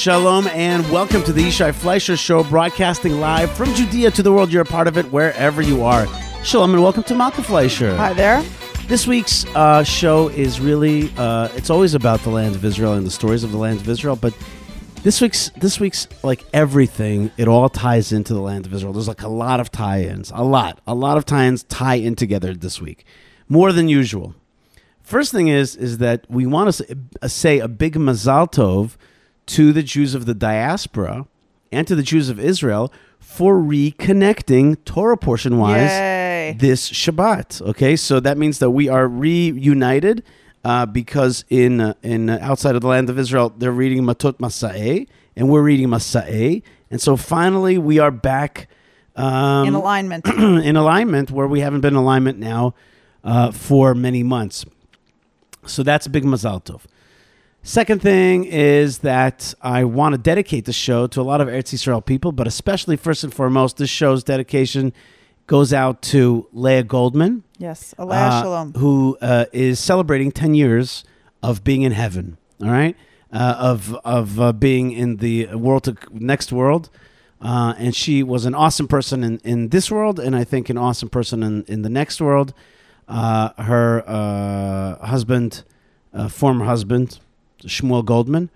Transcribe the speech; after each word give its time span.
Shalom 0.00 0.46
and 0.46 0.90
welcome 0.90 1.22
to 1.24 1.32
the 1.34 1.42
Yishai 1.42 1.74
Fleisher 1.74 2.16
Show, 2.16 2.42
broadcasting 2.44 3.20
live 3.20 3.52
from 3.52 3.74
Judea 3.74 4.10
to 4.12 4.22
the 4.22 4.32
world. 4.32 4.50
You're 4.50 4.62
a 4.62 4.64
part 4.64 4.88
of 4.88 4.96
it 4.96 5.04
wherever 5.12 5.60
you 5.60 5.82
are. 5.82 6.06
Shalom 6.42 6.72
and 6.72 6.82
welcome 6.82 7.02
to 7.02 7.12
Malkah 7.12 7.42
Fleisher. 7.42 7.94
Hi 7.98 8.14
there. 8.14 8.42
This 8.86 9.06
week's 9.06 9.44
uh, 9.54 9.84
show 9.84 10.28
is 10.28 10.58
really, 10.58 11.12
uh, 11.18 11.50
it's 11.54 11.68
always 11.68 11.92
about 11.92 12.20
the 12.20 12.30
land 12.30 12.54
of 12.56 12.64
Israel 12.64 12.94
and 12.94 13.06
the 13.06 13.10
stories 13.10 13.44
of 13.44 13.52
the 13.52 13.58
land 13.58 13.80
of 13.80 13.90
Israel, 13.90 14.16
but 14.16 14.32
this 15.02 15.20
week's, 15.20 15.50
this 15.58 15.78
week's, 15.78 16.08
like 16.22 16.46
everything, 16.54 17.30
it 17.36 17.46
all 17.46 17.68
ties 17.68 18.10
into 18.10 18.32
the 18.32 18.40
land 18.40 18.64
of 18.64 18.72
Israel. 18.72 18.94
There's 18.94 19.06
like 19.06 19.20
a 19.20 19.28
lot 19.28 19.60
of 19.60 19.70
tie-ins, 19.70 20.32
a 20.34 20.42
lot, 20.42 20.80
a 20.86 20.94
lot 20.94 21.18
of 21.18 21.26
tie-ins 21.26 21.64
tie 21.64 21.96
in 21.96 22.16
together 22.16 22.54
this 22.54 22.80
week, 22.80 23.04
more 23.50 23.70
than 23.70 23.90
usual. 23.90 24.34
First 25.02 25.30
thing 25.30 25.48
is, 25.48 25.76
is 25.76 25.98
that 25.98 26.24
we 26.30 26.46
want 26.46 26.72
to 26.72 26.96
uh, 27.20 27.28
say 27.28 27.58
a 27.58 27.68
big 27.68 27.96
mazal 27.96 28.50
tov 28.50 28.96
to 29.50 29.72
the 29.72 29.82
Jews 29.82 30.14
of 30.14 30.26
the 30.26 30.34
diaspora 30.34 31.26
and 31.72 31.86
to 31.88 31.96
the 31.96 32.04
Jews 32.04 32.28
of 32.28 32.38
Israel 32.38 32.92
for 33.18 33.56
reconnecting 33.56 34.76
Torah 34.84 35.16
portion 35.16 35.58
wise 35.58 35.90
Yay. 35.90 36.56
this 36.58 36.88
Shabbat. 36.90 37.60
Okay, 37.70 37.96
so 37.96 38.20
that 38.20 38.38
means 38.38 38.60
that 38.60 38.70
we 38.70 38.88
are 38.88 39.08
reunited 39.08 40.22
uh, 40.64 40.86
because 40.86 41.44
in 41.48 41.80
uh, 41.80 41.94
in 42.02 42.30
uh, 42.30 42.38
outside 42.40 42.76
of 42.76 42.80
the 42.80 42.86
land 42.86 43.10
of 43.10 43.18
Israel 43.18 43.52
they're 43.56 43.72
reading 43.72 44.04
Matot 44.04 44.38
Masa'eh 44.38 45.08
and 45.34 45.48
we're 45.48 45.62
reading 45.62 45.88
Masa'eh, 45.88 46.62
and 46.90 47.00
so 47.00 47.16
finally 47.16 47.76
we 47.76 47.98
are 47.98 48.12
back 48.12 48.68
um, 49.16 49.66
In 49.66 49.74
alignment. 49.74 50.28
in 50.28 50.76
alignment 50.76 51.32
where 51.32 51.48
we 51.48 51.60
haven't 51.60 51.80
been 51.80 51.94
in 51.94 52.00
alignment 52.00 52.38
now 52.38 52.74
uh, 53.24 53.50
for 53.50 53.94
many 53.94 54.22
months. 54.22 54.64
So 55.66 55.82
that's 55.82 56.06
a 56.06 56.10
big 56.10 56.24
mazal 56.24 56.64
tov. 56.64 56.82
Second 57.62 58.00
thing 58.00 58.44
is 58.44 58.98
that 58.98 59.52
I 59.60 59.84
want 59.84 60.14
to 60.14 60.18
dedicate 60.18 60.64
the 60.64 60.72
show 60.72 61.06
to 61.08 61.20
a 61.20 61.22
lot 61.22 61.40
of 61.42 61.48
Eretz 61.48 61.74
Yisrael 61.74 62.04
people, 62.04 62.32
but 62.32 62.46
especially 62.46 62.96
first 62.96 63.22
and 63.22 63.32
foremost, 63.32 63.76
this 63.76 63.90
show's 63.90 64.24
dedication 64.24 64.94
goes 65.46 65.72
out 65.72 66.00
to 66.00 66.48
Leah 66.52 66.84
Goldman, 66.84 67.42
yes. 67.58 67.94
Alea 67.98 68.18
uh, 68.18 68.42
Shalom. 68.42 68.72
who 68.74 69.18
uh, 69.20 69.44
is 69.52 69.78
celebrating 69.78 70.32
10 70.32 70.54
years 70.54 71.04
of 71.42 71.62
being 71.62 71.82
in 71.82 71.92
heaven, 71.92 72.38
all 72.62 72.70
right? 72.70 72.96
Uh, 73.32 73.56
of 73.58 73.94
of 74.04 74.40
uh, 74.40 74.52
being 74.52 74.90
in 74.90 75.18
the 75.18 75.46
world 75.54 75.84
to 75.84 75.96
next 76.12 76.50
world. 76.50 76.88
Uh, 77.40 77.74
and 77.78 77.94
she 77.94 78.22
was 78.22 78.44
an 78.44 78.54
awesome 78.54 78.86
person 78.86 79.22
in, 79.24 79.38
in 79.44 79.68
this 79.68 79.90
world, 79.90 80.18
and 80.20 80.34
I 80.36 80.44
think 80.44 80.68
an 80.68 80.76
awesome 80.76 81.08
person 81.08 81.42
in, 81.42 81.64
in 81.64 81.82
the 81.82 81.88
next 81.88 82.20
world. 82.20 82.52
Uh, 83.08 83.50
her 83.62 84.04
uh, 84.06 85.06
husband, 85.06 85.62
uh, 86.12 86.28
former 86.28 86.64
husband, 86.64 87.18
Shmuel 87.62 88.04
Goldman, 88.04 88.50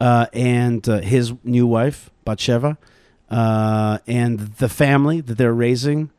uh, 0.00 0.26
and 0.32 0.88
uh, 0.88 0.98
his 0.98 1.32
new 1.44 1.66
wife, 1.66 2.10
Batsheva, 2.26 2.76
uh, 3.30 3.98
and 4.06 4.38
the 4.56 4.68
family 4.68 5.20
that 5.20 5.38
they're 5.38 5.54
raising, 5.54 6.10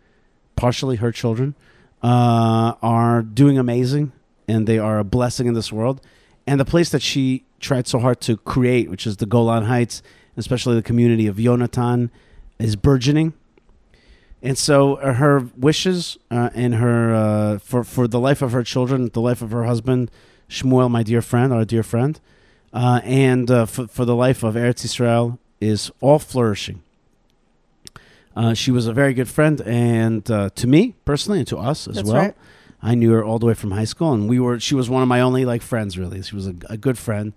partially 0.56 0.96
her 0.98 1.12
children, 1.12 1.54
uh, 2.02 2.74
are 2.82 3.22
doing 3.22 3.58
amazing, 3.58 4.14
and 4.48 4.68
they 4.68 4.80
are 4.80 5.00
a 5.00 5.04
blessing 5.04 5.48
in 5.48 5.54
this 5.54 5.72
world. 5.72 6.02
And 6.48 6.60
the 6.60 6.66
place 6.66 6.90
that 6.92 7.02
she 7.02 7.44
tried 7.60 7.88
so 7.88 8.00
hard 8.00 8.22
to 8.22 8.38
create, 8.38 8.90
which 8.90 9.06
is 9.06 9.18
the 9.18 9.26
Golan 9.26 9.66
Heights, 9.66 10.02
especially 10.38 10.76
the 10.76 10.82
community 10.82 11.28
of 11.28 11.36
Yonatan, 11.36 12.10
is 12.60 12.76
burgeoning. 12.76 13.34
And 14.42 14.58
so 14.58 14.96
uh, 14.96 15.14
her 15.14 15.50
wishes 15.58 16.18
uh, 16.32 16.50
and 16.54 16.76
her 16.76 17.60
for 17.60 17.84
for 17.84 18.08
the 18.08 18.20
life 18.20 18.42
of 18.42 18.52
her 18.52 18.64
children, 18.64 19.10
the 19.14 19.22
life 19.22 19.42
of 19.42 19.52
her 19.52 19.64
husband, 19.64 20.12
Shmuel, 20.54 20.90
my 20.90 21.02
dear 21.02 21.22
friend, 21.22 21.52
our 21.52 21.66
dear 21.66 21.82
friend, 21.82 22.20
uh, 22.74 23.02
and 23.04 23.50
uh, 23.50 23.66
for, 23.66 23.88
for 23.88 24.06
the 24.06 24.16
life 24.16 24.44
of 24.44 24.54
Eretz 24.54 24.86
Israel 24.86 25.40
is 25.60 25.92
all 26.00 26.20
flourishing. 26.20 26.84
Uh, 28.36 28.54
she 28.54 28.70
was 28.72 28.86
a 28.88 28.94
very 28.94 29.14
good 29.14 29.28
friend, 29.28 29.62
and 29.62 30.30
uh, 30.30 30.50
to 30.56 30.68
me 30.68 30.94
personally, 31.06 31.40
and 31.40 31.48
to 31.48 31.58
us 31.58 31.88
as 31.88 31.96
That's 31.96 32.08
well. 32.08 32.18
right. 32.18 32.36
I 32.82 32.96
knew 32.96 33.12
her 33.14 33.24
all 33.24 33.40
the 33.40 33.46
way 33.46 33.54
from 33.54 33.72
high 33.72 33.86
school, 33.86 34.14
and 34.14 34.28
we 34.30 34.40
were. 34.40 34.60
She 34.60 34.76
was 34.76 34.90
one 34.90 35.02
of 35.02 35.08
my 35.08 35.22
only 35.22 35.46
like 35.46 35.62
friends, 35.62 35.98
really. 35.98 36.22
She 36.22 36.36
was 36.36 36.48
a, 36.48 36.56
a 36.70 36.78
good 36.78 36.98
friend, 36.98 37.34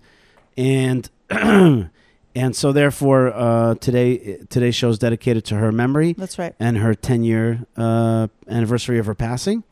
and 0.57 1.09
and 1.29 2.55
so 2.55 2.71
therefore, 2.71 3.33
uh, 3.33 3.75
today 3.75 4.39
today's 4.49 4.75
show 4.75 4.89
is 4.89 4.99
dedicated 4.99 5.45
to 5.45 5.55
her 5.55 5.71
memory 5.71 6.13
That's 6.13 6.37
right. 6.37 6.53
and 6.59 6.77
her 6.79 6.93
10 6.93 7.23
year 7.23 7.65
uh, 7.77 8.27
anniversary 8.47 8.99
of 8.99 9.05
her 9.05 9.15
passing. 9.15 9.63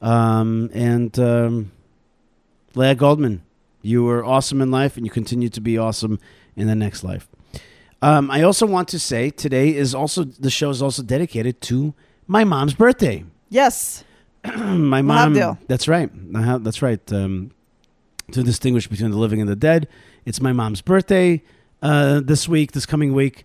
Um, 0.00 0.70
and 0.72 1.16
um, 1.18 1.71
Leah 2.74 2.94
Goldman, 2.94 3.42
you 3.82 4.04
were 4.04 4.24
awesome 4.24 4.60
in 4.60 4.70
life 4.70 4.96
and 4.96 5.04
you 5.04 5.10
continue 5.10 5.48
to 5.48 5.60
be 5.60 5.76
awesome 5.76 6.18
in 6.56 6.66
the 6.66 6.74
next 6.74 7.04
life. 7.04 7.28
Um, 8.00 8.30
I 8.30 8.42
also 8.42 8.66
want 8.66 8.88
to 8.88 8.98
say 8.98 9.30
today 9.30 9.74
is 9.74 9.94
also 9.94 10.24
the 10.24 10.50
show 10.50 10.70
is 10.70 10.82
also 10.82 11.02
dedicated 11.02 11.60
to 11.62 11.94
my 12.26 12.44
mom's 12.44 12.74
birthday. 12.74 13.24
Yes. 13.48 14.04
my 14.56 15.02
mom. 15.02 15.34
That's 15.68 15.86
right. 15.86 16.10
That's 16.64 16.82
right. 16.82 17.12
Um, 17.12 17.52
to 18.32 18.42
distinguish 18.42 18.88
between 18.88 19.10
the 19.10 19.18
living 19.18 19.40
and 19.40 19.48
the 19.48 19.56
dead, 19.56 19.88
it's 20.24 20.40
my 20.40 20.52
mom's 20.52 20.80
birthday 20.80 21.42
uh, 21.82 22.20
this 22.20 22.48
week, 22.48 22.72
this 22.72 22.86
coming 22.86 23.12
week. 23.12 23.44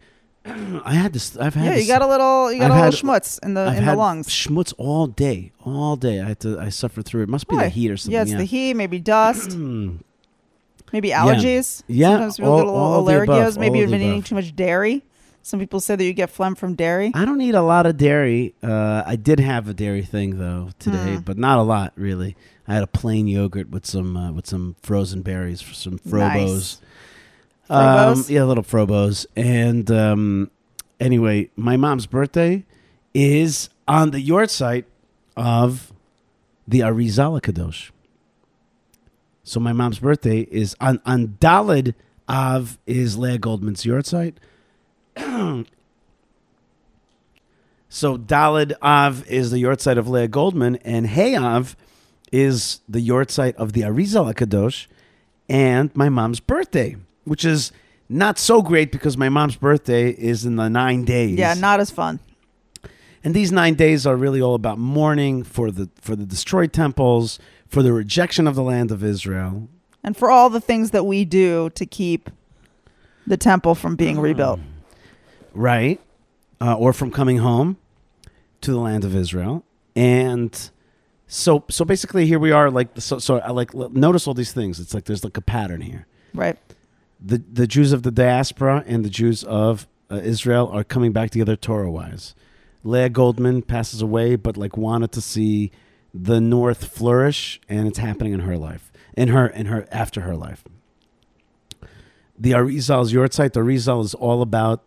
I 0.85 0.93
had 0.93 1.13
this. 1.13 1.35
I've 1.37 1.53
had. 1.55 1.65
Yeah, 1.65 1.71
this, 1.75 1.81
you 1.87 1.93
got 1.93 2.01
a 2.01 2.07
little 2.07 2.51
you 2.51 2.59
got 2.59 2.71
I've 2.71 2.77
a 2.77 2.79
had- 2.79 2.93
little 2.93 3.09
schmutz 3.09 3.43
in 3.43 3.53
the 3.53 3.61
I've 3.61 3.77
in 3.77 3.83
had 3.83 3.93
the 3.93 3.97
lungs. 3.99 4.27
schmutz 4.27 4.73
all 4.77 5.07
day, 5.07 5.51
all 5.65 5.95
day. 5.95 6.21
I 6.21 6.27
had 6.29 6.39
to. 6.41 6.59
I 6.59 6.69
suffered 6.69 7.05
through 7.05 7.21
it. 7.21 7.23
it 7.25 7.29
must 7.29 7.47
be 7.47 7.55
Why? 7.55 7.63
the 7.63 7.69
heat 7.69 7.91
or 7.91 7.97
something. 7.97 8.13
Yeah, 8.13 8.21
it's 8.23 8.33
the 8.33 8.43
heat, 8.45 8.73
maybe 8.75 8.99
dust, 8.99 9.49
Mm. 9.51 9.99
maybe 10.93 11.09
allergies. 11.09 11.83
Yeah, 11.87 12.11
Sometimes 12.11 12.39
all- 12.39 12.57
get 12.57 12.65
a 12.67 12.71
little 12.71 12.75
all 12.75 13.03
allergies. 13.05 13.23
above, 13.23 13.57
maybe 13.57 13.79
you've 13.79 13.89
been 13.91 14.01
eating 14.01 14.23
too 14.23 14.35
much 14.35 14.55
dairy. 14.55 15.03
Some 15.43 15.59
people 15.61 15.79
say 15.79 15.95
that 15.95 16.03
you 16.03 16.11
get 16.13 16.29
phlegm 16.29 16.55
from 16.55 16.75
dairy. 16.75 17.11
I 17.13 17.23
don't 17.23 17.39
eat 17.39 17.55
a 17.55 17.61
lot 17.61 17.85
of 17.85 17.95
dairy. 17.95 18.53
Uh, 18.61 19.03
I 19.05 19.15
did 19.15 19.39
have 19.39 19.69
a 19.69 19.73
dairy 19.73 20.01
thing 20.03 20.39
though 20.39 20.71
today, 20.77 21.15
Hmm. 21.15 21.21
but 21.21 21.37
not 21.37 21.57
a 21.57 21.61
lot 21.63 21.93
really. 21.95 22.35
I 22.67 22.73
had 22.73 22.83
a 22.83 22.87
plain 22.87 23.27
yogurt 23.29 23.69
with 23.69 23.85
some 23.85 24.17
uh, 24.17 24.31
with 24.33 24.45
some 24.45 24.75
frozen 24.81 25.21
berries 25.21 25.61
for 25.61 25.73
some 25.73 25.99
frobos. 25.99 26.53
Nice. 26.53 26.81
Um, 27.69 28.23
yeah, 28.27 28.43
little 28.43 28.63
frobos. 28.63 29.25
And 29.35 29.89
um, 29.91 30.51
anyway, 30.99 31.49
my 31.55 31.77
mom's 31.77 32.05
birthday 32.05 32.65
is 33.13 33.69
on 33.87 34.11
the 34.11 34.25
yahrzeit 34.25 34.85
of 35.35 35.91
the 36.67 36.81
Arizal 36.81 37.41
Kadosh. 37.41 37.91
So 39.43 39.59
my 39.59 39.71
mom's 39.71 39.99
birthday 39.99 40.41
is 40.51 40.75
on 40.81 41.01
on 41.05 41.37
Dalid 41.39 41.93
Av 42.27 42.77
is 42.85 43.17
Leah 43.17 43.37
Goldman's 43.37 43.83
yahrzeit. 43.85 44.33
so 47.89 48.17
Dalid 48.17 48.73
Av 48.81 49.25
is 49.29 49.51
the 49.51 49.63
yahrzeit 49.63 49.97
of 49.97 50.09
Leah 50.09 50.27
Goldman, 50.27 50.75
and 50.77 51.07
Hey 51.07 51.35
Av 51.35 51.77
is 52.31 52.81
the 52.89 52.99
yahrzeit 52.99 53.55
of 53.55 53.71
the 53.71 53.81
Arizal 53.81 54.33
Kadosh, 54.33 54.87
and 55.47 55.95
my 55.95 56.09
mom's 56.09 56.41
birthday, 56.41 56.97
which 57.27 57.45
is 57.45 57.71
not 58.09 58.39
so 58.39 58.61
great 58.61 58.91
because 58.91 59.17
my 59.17 59.29
mom's 59.29 59.55
birthday 59.55 60.09
is 60.11 60.45
in 60.45 60.55
the 60.55 60.69
nine 60.69 61.03
days. 61.03 61.37
Yeah, 61.37 61.53
not 61.53 61.79
as 61.79 61.91
fun. 61.91 62.19
And 63.23 63.33
these 63.33 63.51
nine 63.51 63.73
days 63.73 64.07
are 64.07 64.15
really 64.15 64.41
all 64.41 64.55
about 64.55 64.77
mourning 64.77 65.43
for 65.43 65.71
the 65.71 65.89
for 65.99 66.15
the 66.15 66.25
destroyed 66.25 66.71
temples, 66.71 67.39
for 67.67 67.83
the 67.83 67.91
rejection 67.91 68.47
of 68.47 68.55
the 68.55 68.63
land 68.63 68.91
of 68.91 69.03
Israel. 69.03 69.67
And 70.03 70.15
for 70.15 70.31
all 70.31 70.49
the 70.49 70.61
things 70.61 70.91
that 70.91 71.05
we 71.05 71.25
do 71.25 71.69
to 71.71 71.85
keep 71.85 72.29
the 73.25 73.35
temple 73.35 73.75
from 73.75 73.95
being 73.97 74.19
rebuilt. 74.19 74.61
right? 75.53 75.99
Uh, 76.61 76.75
or 76.75 76.93
from 76.93 77.11
coming 77.11 77.37
home 77.39 77.77
to 78.61 78.71
the 78.71 78.79
land 78.79 79.03
of 79.03 79.13
Israel. 79.15 79.65
And 79.95 80.71
so, 81.27 81.65
so 81.69 81.83
basically, 81.83 82.25
here 82.25 82.39
we 82.39 82.51
are. 82.51 82.71
Like, 82.71 82.89
so, 82.99 83.19
so 83.19 83.39
I 83.39 83.51
like 83.51 83.73
notice 83.73 84.27
all 84.27 84.33
these 84.33 84.53
things. 84.53 84.79
It's 84.79 84.93
like 84.93 85.03
there's 85.05 85.23
like 85.25 85.35
a 85.35 85.41
pattern 85.41 85.81
here. 85.81 86.07
Right. 86.33 86.57
The 87.19 87.43
the 87.51 87.67
Jews 87.67 87.91
of 87.93 88.03
the 88.03 88.11
diaspora 88.11 88.83
and 88.85 89.03
the 89.03 89.09
Jews 89.09 89.43
of 89.43 89.87
uh, 90.09 90.15
Israel 90.15 90.69
are 90.71 90.83
coming 90.83 91.11
back 91.11 91.31
together 91.31 91.55
Torah 91.55 91.91
wise. 91.91 92.35
Leah 92.83 93.09
Goldman 93.09 93.63
passes 93.63 94.01
away, 94.01 94.35
but 94.35 94.55
like 94.55 94.77
wanted 94.77 95.11
to 95.13 95.21
see 95.21 95.71
the 96.13 96.39
North 96.39 96.85
flourish, 96.85 97.59
and 97.67 97.87
it's 97.87 97.97
happening 97.97 98.33
in 98.33 98.41
her 98.41 98.57
life, 98.57 98.91
in 99.15 99.29
her, 99.29 99.47
in 99.47 99.65
her 99.67 99.87
after 99.91 100.21
her 100.21 100.35
life. 100.35 100.63
The 102.39 102.51
Arizal's 102.51 103.11
Yortzeit, 103.11 103.53
the 103.53 103.61
Arizal 103.61 104.03
is 104.03 104.13
all 104.13 104.41
about 104.41 104.85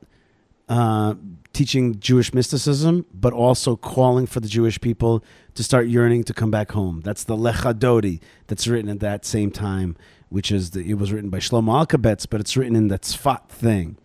uh, 0.69 1.15
teaching 1.53 1.99
Jewish 1.99 2.33
mysticism, 2.33 3.07
but 3.13 3.33
also 3.33 3.77
calling 3.77 4.27
for 4.27 4.41
the 4.41 4.49
Jewish 4.49 4.81
people 4.81 5.25
to 5.55 5.63
start 5.63 5.89
yearning 5.89 6.25
to 6.25 6.35
come 6.35 6.51
back 6.51 6.73
home. 6.73 7.01
That's 7.03 7.25
the 7.25 7.37
Lechadodi 7.37 8.21
that's 8.47 8.67
written 8.67 8.89
at 8.89 9.01
that 9.01 9.25
same 9.25 9.51
time, 9.51 9.97
which 10.31 10.51
is 10.51 10.71
the, 10.71 10.89
it 10.89 10.95
was 10.95 11.13
written 11.13 11.29
by 11.29 11.39
Shlomo 11.39 11.87
Alkabetz, 11.87 12.27
but 12.29 12.41
it's 12.41 12.57
written 12.57 12.75
in 12.75 12.89
that 12.89 13.03
Tzfat 13.03 13.49
thing. 13.49 13.99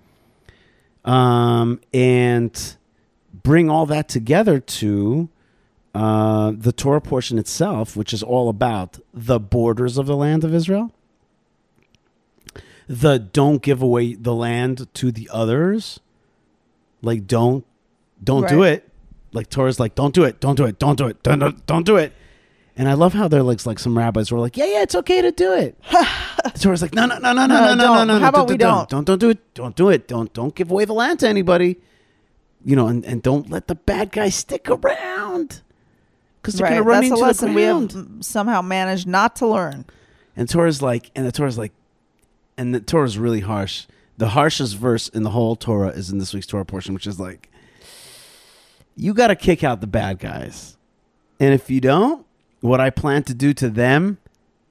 Um, 1.06 1.80
and 1.94 2.75
bring 3.31 3.69
all 3.69 3.86
that 3.86 4.10
together 4.10 4.60
to 4.60 5.30
uh, 5.94 6.51
the 6.56 6.72
Torah 6.74 7.00
portion 7.00 7.38
itself, 7.38 7.95
which 7.95 8.12
is 8.13 8.22
all 8.24 8.50
about 8.50 9.00
the 9.13 9.39
borders 9.39 9.98
of 9.98 10.07
the 10.07 10.16
land 10.16 10.44
of 10.44 10.54
Israel. 10.54 10.92
the 12.88 13.18
don't 13.19 13.62
give 13.62 13.81
away 13.81 14.13
the 14.13 14.33
land 14.33 14.88
to 14.95 15.12
the 15.12 15.30
others. 15.31 16.00
Like 17.01 17.28
don't 17.28 17.66
don't 18.24 18.48
do 18.48 18.63
it. 18.63 18.89
Like 19.31 19.50
Torah's 19.50 19.80
like 19.80 19.95
don't 19.95 20.13
do 20.13 20.24
it, 20.24 20.39
don't 20.39 20.56
do 20.56 20.66
it, 20.66 20.80
don't 20.80 20.98
do 20.98 21.07
it, 21.07 21.21
don't 21.24 21.39
don't, 21.39 21.66
don't 21.66 21.86
do 21.86 21.98
it. 21.98 22.13
And 22.77 22.89
I 22.89 22.94
love 22.94 23.13
how 23.13 23.27
they're 23.27 23.44
like 23.44 23.66
like 23.66 23.80
some 23.80 23.98
rabbis 23.98 24.31
were 24.31 24.39
like, 24.39 24.57
yeah, 24.57 24.66
yeah, 24.66 24.81
it's 24.81 24.95
okay 24.95 25.22
to 25.22 25.31
do 25.31 25.54
it. 25.54 25.77
Torah's 26.60 26.81
like, 26.81 26.94
no, 26.94 27.06
no, 27.06 27.18
no, 27.18 27.31
no, 27.31 27.45
no, 27.45 27.57
No, 27.57 27.75
no, 27.75 27.75
no, 27.75 28.04
no. 28.04 28.19
How 28.19 28.30
about 28.30 28.50
we 28.50 28.57
don't, 28.57 28.89
don't, 28.89 29.06
don't 29.06 29.19
do 29.19 29.30
it, 29.30 29.54
don't 29.54 29.75
do 29.75 29.89
it, 29.89 30.07
don't, 30.07 30.33
don't 30.33 30.54
give 30.54 30.72
away 30.72 30.86
the 30.86 30.94
land 30.94 31.19
to 31.22 31.27
anybody. 31.30 31.77
You 32.66 32.75
know, 32.75 32.88
and, 32.88 33.06
and 33.06 33.22
don't 33.22 33.50
let 33.50 33.68
the 33.68 33.75
bad 33.75 34.12
guys 34.12 34.36
stick 34.36 34.69
around 34.69 35.62
because 36.42 36.56
they're 36.56 36.66
right. 36.66 36.72
gonna 36.72 36.83
run 36.83 37.01
That's 37.01 37.12
a 37.12 37.13
into 37.13 37.25
lesson 37.25 37.50
the 37.50 37.56
we 37.56 37.62
have 37.62 38.25
somehow 38.25 38.62
managed 38.62 39.07
not 39.07 39.36
to 39.38 39.48
learn. 39.48 39.86
And 40.36 40.50
Torah's 40.50 40.81
like, 40.81 41.12
and 41.16 41.25
the 41.25 41.31
Torah's 41.31 41.57
like, 41.57 41.71
and 42.57 42.74
the 42.74 42.80
Torah's 42.80 43.18
really 43.18 43.42
harsh. 43.42 43.86
The 44.18 44.30
harshest 44.30 44.78
verse 44.78 45.10
in 45.10 45.24
the 45.24 45.30
whole 45.30 45.56
Torah 45.56 45.89
is 45.89 46.10
in 46.10 46.18
this 46.18 46.33
week's 46.33 46.48
Torah 46.48 46.66
portion, 46.66 46.94
which 46.94 47.07
is 47.07 47.19
like, 47.19 47.50
you 48.95 49.13
got 49.13 49.28
to 49.28 49.36
kick 49.36 49.63
out 49.63 49.81
the 49.81 49.88
bad 49.88 50.19
guys. 50.19 50.78
And 51.39 51.54
if 51.54 51.69
you 51.69 51.81
don't, 51.81 52.25
what 52.65 52.81
I 52.81 52.89
plan 52.89 53.23
to 53.23 53.33
do 53.33 53.53
to 53.53 53.69
them, 53.69 54.17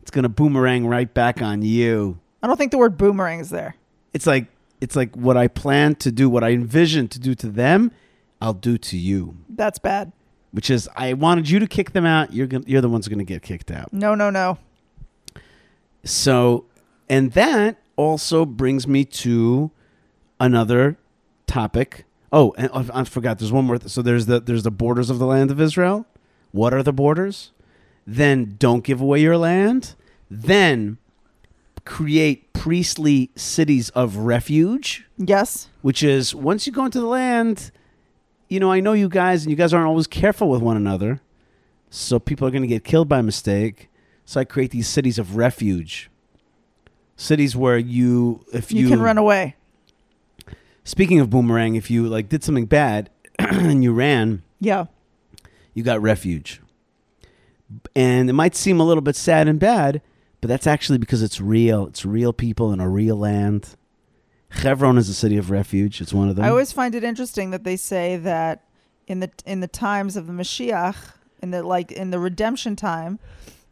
it's 0.02 0.10
going 0.10 0.24
to 0.24 0.28
boomerang 0.28 0.86
right 0.86 1.12
back 1.12 1.40
on 1.40 1.62
you. 1.62 2.18
I 2.42 2.46
don't 2.46 2.56
think 2.56 2.70
the 2.70 2.78
word 2.78 2.98
boomerang 2.98 3.40
is 3.40 3.50
there. 3.50 3.76
It's 4.12 4.26
like, 4.26 4.46
it's 4.80 4.96
like 4.96 5.14
what 5.16 5.36
I 5.36 5.48
plan 5.48 5.94
to 5.96 6.12
do, 6.12 6.28
what 6.28 6.44
I 6.44 6.50
envision 6.50 7.08
to 7.08 7.18
do 7.18 7.34
to 7.36 7.48
them, 7.48 7.90
I'll 8.40 8.52
do 8.52 8.76
to 8.78 8.98
you. 8.98 9.36
That's 9.48 9.78
bad. 9.78 10.12
Which 10.50 10.70
is, 10.70 10.88
I 10.96 11.14
wanted 11.14 11.48
you 11.48 11.58
to 11.58 11.66
kick 11.66 11.92
them 11.92 12.06
out. 12.06 12.32
You're 12.32 12.46
gonna, 12.46 12.64
you're 12.66 12.80
the 12.80 12.88
ones 12.88 13.08
going 13.08 13.18
to 13.18 13.24
get 13.24 13.42
kicked 13.42 13.70
out. 13.70 13.92
No, 13.92 14.14
no, 14.14 14.30
no. 14.30 14.58
So, 16.04 16.66
and 17.08 17.32
that 17.32 17.78
also 17.96 18.44
brings 18.44 18.86
me 18.86 19.04
to 19.04 19.70
another 20.38 20.98
topic. 21.46 22.04
Oh, 22.32 22.54
and 22.58 22.70
I 22.74 23.00
I 23.00 23.04
forgot. 23.04 23.38
There's 23.38 23.52
one 23.52 23.64
more. 23.64 23.78
Th- 23.78 23.90
so 23.90 24.02
there's 24.02 24.26
the 24.26 24.40
there's 24.40 24.64
the 24.64 24.70
borders 24.70 25.08
of 25.08 25.18
the 25.18 25.26
land 25.26 25.50
of 25.50 25.60
Israel. 25.60 26.04
What 26.52 26.74
are 26.74 26.82
the 26.82 26.92
borders? 26.92 27.52
Then 28.06 28.56
don't 28.58 28.84
give 28.84 29.00
away 29.00 29.20
your 29.20 29.36
land. 29.38 29.94
Then 30.30 30.98
create 31.84 32.52
priestly 32.52 33.30
cities 33.36 33.90
of 33.90 34.16
refuge, 34.18 35.04
Yes. 35.18 35.68
which 35.82 36.02
is 36.02 36.34
once 36.34 36.66
you 36.66 36.72
go 36.72 36.84
into 36.86 37.00
the 37.00 37.06
land, 37.06 37.70
you 38.48 38.58
know, 38.60 38.70
I 38.72 38.80
know 38.80 38.92
you 38.94 39.08
guys, 39.08 39.42
and 39.44 39.50
you 39.50 39.56
guys 39.56 39.72
aren't 39.74 39.86
always 39.86 40.06
careful 40.06 40.48
with 40.48 40.62
one 40.62 40.76
another. 40.76 41.20
So 41.90 42.18
people 42.18 42.46
are 42.48 42.50
going 42.50 42.62
to 42.62 42.68
get 42.68 42.84
killed 42.84 43.08
by 43.08 43.20
mistake. 43.22 43.88
So 44.24 44.40
I 44.40 44.44
create 44.44 44.70
these 44.70 44.88
cities 44.88 45.18
of 45.18 45.36
refuge. 45.36 46.10
Cities 47.16 47.54
where 47.54 47.78
you, 47.78 48.44
if 48.52 48.72
you, 48.72 48.82
You, 48.82 48.88
can 48.88 49.00
run 49.00 49.18
away. 49.18 49.56
Speaking 50.84 51.20
of 51.20 51.30
boomerang, 51.30 51.76
if 51.76 51.90
you 51.90 52.06
like 52.08 52.28
did 52.28 52.42
something 52.42 52.66
bad 52.66 53.10
and 53.38 53.82
you 53.84 53.92
ran, 53.92 54.42
Yeah. 54.60 54.86
you 55.74 55.82
got 55.82 56.00
refuge. 56.02 56.60
And 57.96 58.28
it 58.30 58.34
might 58.34 58.54
seem 58.54 58.78
a 58.80 58.84
little 58.84 59.00
bit 59.02 59.16
sad 59.16 59.48
and 59.48 59.58
bad, 59.58 60.02
but 60.40 60.48
that's 60.48 60.66
actually 60.66 60.98
because 60.98 61.22
it's 61.22 61.40
real. 61.40 61.86
It's 61.86 62.04
real 62.04 62.32
people 62.32 62.72
in 62.72 62.80
a 62.80 62.88
real 62.88 63.16
land. 63.16 63.70
Hebron 64.50 64.98
is 64.98 65.08
a 65.08 65.14
city 65.14 65.36
of 65.36 65.50
refuge. 65.50 66.00
It's 66.00 66.12
one 66.12 66.28
of 66.28 66.36
them. 66.36 66.44
I 66.44 66.48
always 66.50 66.72
find 66.72 66.94
it 66.94 67.02
interesting 67.02 67.50
that 67.50 67.64
they 67.64 67.76
say 67.76 68.16
that 68.18 68.64
in 69.06 69.20
the 69.20 69.30
in 69.44 69.60
the 69.60 69.66
times 69.68 70.16
of 70.16 70.26
the 70.26 70.32
Mashiach, 70.32 70.96
in 71.42 71.50
the 71.50 71.62
like 71.62 71.90
in 71.90 72.10
the 72.10 72.20
redemption 72.20 72.76
time, 72.76 73.18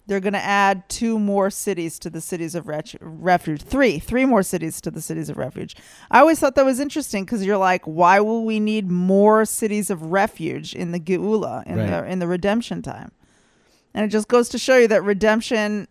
they're 0.07 0.19
going 0.21 0.33
to 0.33 0.43
add 0.43 0.89
two 0.89 1.19
more 1.21 1.51
cities 1.51 1.99
to 2.01 2.11
the 2.11 2.21
cities 2.21 2.57
of 2.57 2.67
ret- 2.67 2.97
refuge. 3.01 3.63
Three, 3.63 4.01
three 4.01 4.25
more 4.25 4.43
cities 4.43 4.81
to 4.81 4.91
the 4.91 5.01
cities 5.01 5.29
of 5.29 5.37
refuge. 5.37 5.77
I 6.11 6.19
always 6.19 6.41
thought 6.41 6.57
that 6.57 6.65
was 6.65 6.81
interesting 6.81 7.25
because 7.25 7.45
you're 7.47 7.57
like, 7.57 7.85
why 7.85 8.19
will 8.19 8.45
we 8.45 8.59
need 8.59 8.91
more 8.91 9.45
cities 9.45 9.89
of 9.91 10.11
refuge 10.11 10.75
in 10.75 10.91
the 10.91 10.99
Geula 10.99 11.65
in 11.67 11.77
Right. 11.77 11.87
the 11.91 12.05
in 12.11 12.19
the 12.19 12.27
redemption 12.27 12.83
time? 12.83 13.13
And 13.95 14.05
it 14.05 14.09
just 14.09 14.29
goes 14.29 14.49
to 14.51 14.59
show 14.59 14.77
you 14.77 14.89
that 14.89 15.03
redemption. 15.03 15.89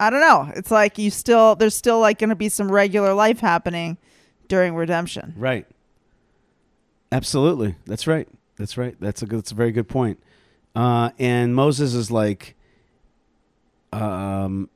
I 0.00 0.10
don't 0.10 0.20
know. 0.20 0.52
It's 0.54 0.70
like 0.70 0.98
you 0.98 1.10
still 1.10 1.56
there's 1.56 1.76
still 1.76 2.00
like 2.00 2.18
going 2.18 2.30
to 2.30 2.36
be 2.36 2.48
some 2.48 2.70
regular 2.70 3.14
life 3.14 3.40
happening 3.40 3.98
during 4.48 4.74
redemption. 4.74 5.34
Right. 5.36 5.66
Absolutely. 7.12 7.76
That's 7.86 8.06
right. 8.06 8.28
That's 8.56 8.76
right. 8.76 8.96
That's 9.00 9.22
a 9.22 9.26
good, 9.26 9.38
that's 9.38 9.52
a 9.52 9.54
very 9.54 9.72
good 9.72 9.88
point. 9.88 10.22
Uh, 10.74 11.10
and 11.18 11.54
Moses 11.54 11.94
is 11.94 12.10
like 12.10 12.54
um, 13.92 14.68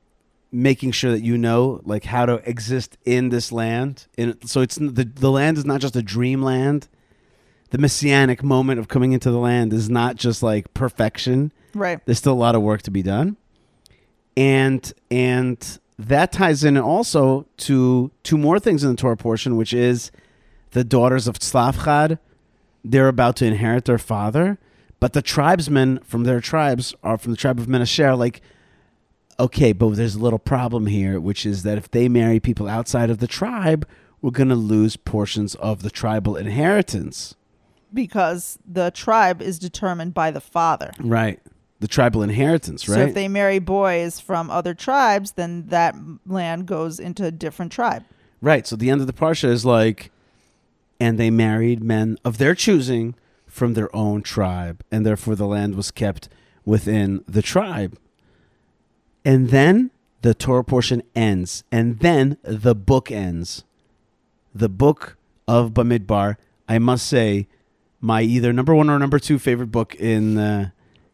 making 0.51 0.91
sure 0.91 1.11
that 1.11 1.21
you 1.21 1.37
know 1.37 1.81
like 1.83 2.03
how 2.03 2.25
to 2.25 2.35
exist 2.49 2.97
in 3.05 3.29
this 3.29 3.51
land. 3.51 4.07
And 4.17 4.37
so 4.49 4.61
it's 4.61 4.75
the 4.75 5.03
the 5.03 5.31
land 5.31 5.57
is 5.57 5.65
not 5.65 5.81
just 5.81 5.95
a 5.95 6.01
dreamland. 6.01 6.87
The 7.71 7.77
messianic 7.77 8.43
moment 8.43 8.79
of 8.79 8.87
coming 8.87 9.13
into 9.13 9.31
the 9.31 9.37
land 9.37 9.73
is 9.73 9.89
not 9.89 10.15
just 10.15 10.43
like 10.43 10.73
perfection. 10.73 11.51
Right. 11.73 11.99
There's 12.05 12.17
still 12.17 12.33
a 12.33 12.35
lot 12.35 12.55
of 12.55 12.61
work 12.61 12.81
to 12.83 12.91
be 12.91 13.01
done. 13.01 13.37
And 14.37 14.93
and 15.09 15.79
that 15.97 16.31
ties 16.31 16.63
in 16.63 16.77
also 16.77 17.45
to 17.57 18.11
two 18.23 18.37
more 18.37 18.59
things 18.59 18.83
in 18.83 18.89
the 18.89 18.95
Torah 18.95 19.17
portion, 19.17 19.55
which 19.55 19.73
is 19.73 20.11
the 20.71 20.83
daughters 20.83 21.27
of 21.27 21.39
Tzlafchad. 21.39 22.19
They're 22.83 23.07
about 23.07 23.35
to 23.37 23.45
inherit 23.45 23.85
their 23.85 23.97
father, 23.97 24.57
but 24.99 25.13
the 25.13 25.21
tribesmen 25.21 25.99
from 25.99 26.23
their 26.23 26.41
tribes 26.41 26.95
are 27.03 27.17
from 27.17 27.31
the 27.31 27.37
tribe 27.37 27.59
of 27.59 27.67
Menashe. 27.67 28.03
Are 28.03 28.15
like, 28.15 28.41
okay, 29.39 29.71
but 29.71 29.95
there's 29.95 30.15
a 30.15 30.19
little 30.19 30.39
problem 30.39 30.87
here, 30.87 31.19
which 31.19 31.45
is 31.45 31.63
that 31.63 31.77
if 31.77 31.89
they 31.91 32.09
marry 32.09 32.39
people 32.39 32.67
outside 32.67 33.09
of 33.09 33.19
the 33.19 33.27
tribe, 33.27 33.87
we're 34.21 34.31
going 34.31 34.49
to 34.49 34.55
lose 34.55 34.95
portions 34.95 35.55
of 35.55 35.83
the 35.83 35.91
tribal 35.91 36.35
inheritance. 36.35 37.35
Because 37.93 38.57
the 38.65 38.91
tribe 38.91 39.41
is 39.41 39.59
determined 39.59 40.13
by 40.13 40.31
the 40.31 40.41
father. 40.41 40.91
Right. 40.99 41.39
The 41.79 41.87
tribal 41.87 42.21
inheritance, 42.21 42.87
right? 42.87 42.95
So 42.95 43.01
if 43.01 43.13
they 43.13 43.27
marry 43.27 43.59
boys 43.59 44.19
from 44.19 44.51
other 44.51 44.73
tribes, 44.73 45.31
then 45.31 45.67
that 45.67 45.95
land 46.27 46.67
goes 46.67 46.99
into 46.99 47.25
a 47.25 47.31
different 47.31 47.71
tribe. 47.71 48.03
Right. 48.39 48.67
So 48.67 48.75
the 48.75 48.89
end 48.89 49.01
of 49.01 49.07
the 49.07 49.13
parsha 49.13 49.49
is 49.49 49.65
like, 49.65 50.11
and 50.99 51.17
they 51.17 51.31
married 51.31 51.83
men 51.83 52.17
of 52.23 52.37
their 52.37 52.53
choosing 52.53 53.15
from 53.47 53.73
their 53.73 53.93
own 53.95 54.21
tribe, 54.21 54.83
and 54.91 55.05
therefore 55.05 55.35
the 55.35 55.47
land 55.47 55.75
was 55.75 55.91
kept 55.91 56.29
within 56.63 57.23
the 57.27 57.41
tribe. 57.41 57.97
And 59.25 59.49
then 59.49 59.91
the 60.21 60.33
Torah 60.33 60.63
portion 60.63 61.01
ends, 61.15 61.63
and 61.71 61.99
then 61.99 62.37
the 62.43 62.75
book 62.75 63.11
ends. 63.11 63.63
The 64.53 64.69
book 64.69 65.17
of 65.47 65.71
Bamidbar, 65.71 66.37
I 66.69 66.77
must 66.77 67.07
say, 67.07 67.47
my 68.01 68.23
either 68.23 68.51
number 68.51 68.73
one 68.75 68.89
or 68.89 68.99
number 68.99 69.19
two 69.19 69.39
favorite 69.39 69.67
book 69.71 69.95
in 69.95 70.37
uh, 70.37 70.71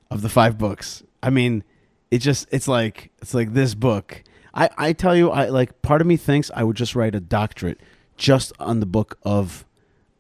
of 0.09 0.21
the 0.21 0.29
five 0.29 0.57
books. 0.57 1.03
I 1.21 1.29
mean, 1.29 1.63
it 2.09 2.19
just 2.19 2.47
it's 2.51 2.67
like 2.67 3.11
it's 3.21 3.33
like 3.33 3.53
this 3.53 3.75
book. 3.75 4.23
I 4.53 4.69
I 4.77 4.93
tell 4.93 5.15
you, 5.15 5.29
I 5.29 5.49
like 5.49 5.81
part 5.81 6.01
of 6.01 6.07
me 6.07 6.17
thinks 6.17 6.49
I 6.55 6.63
would 6.63 6.77
just 6.77 6.95
write 6.95 7.13
a 7.13 7.19
doctorate 7.19 7.79
just 8.15 8.53
on 8.59 8.79
the 8.79 8.85
book 8.85 9.19
of 9.23 9.65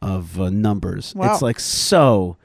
of 0.01 0.39
uh, 0.39 0.49
numbers. 0.49 1.15
Wow. 1.15 1.33
It's 1.33 1.41
like 1.41 1.59
so 1.59 2.37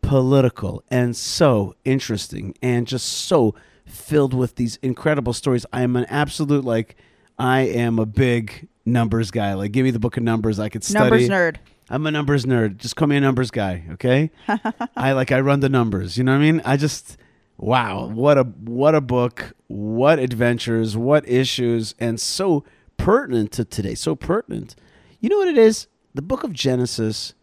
political 0.00 0.82
and 0.90 1.16
so 1.16 1.74
interesting 1.84 2.54
and 2.62 2.86
just 2.86 3.06
so 3.06 3.54
filled 3.86 4.34
with 4.34 4.56
these 4.56 4.78
incredible 4.82 5.32
stories. 5.32 5.66
I 5.72 5.82
am 5.82 5.96
an 5.96 6.04
absolute 6.06 6.64
like 6.64 6.96
I 7.38 7.60
am 7.62 7.98
a 7.98 8.06
big 8.06 8.68
numbers 8.84 9.30
guy. 9.30 9.54
Like 9.54 9.72
give 9.72 9.84
me 9.84 9.90
the 9.90 9.98
book 9.98 10.16
of 10.16 10.22
numbers 10.22 10.60
I 10.60 10.68
could 10.68 10.84
study. 10.84 11.10
Numbers 11.10 11.28
nerd. 11.28 11.56
I'm 11.90 12.06
a 12.06 12.10
numbers 12.10 12.44
nerd. 12.46 12.78
Just 12.78 12.96
call 12.96 13.08
me 13.08 13.16
a 13.16 13.20
numbers 13.20 13.50
guy, 13.50 13.84
okay? 13.92 14.30
I 14.96 15.12
like 15.12 15.32
I 15.32 15.40
run 15.40 15.60
the 15.60 15.68
numbers. 15.68 16.16
You 16.16 16.24
know 16.24 16.32
what 16.32 16.38
I 16.38 16.52
mean? 16.52 16.62
I 16.64 16.76
just 16.76 17.18
wow, 17.58 18.06
what 18.06 18.38
a 18.38 18.44
what 18.44 18.94
a 18.94 19.00
book, 19.00 19.54
what 19.66 20.18
adventures, 20.18 20.96
what 20.96 21.28
issues, 21.28 21.94
and 21.98 22.20
so 22.20 22.64
pertinent 22.96 23.52
to 23.52 23.64
today. 23.64 23.94
So 23.94 24.14
pertinent. 24.14 24.74
You 25.20 25.28
know 25.28 25.38
what 25.38 25.48
it 25.48 25.58
is? 25.58 25.86
The 26.14 26.22
book 26.22 26.44
of 26.44 26.52
Genesis 26.52 27.34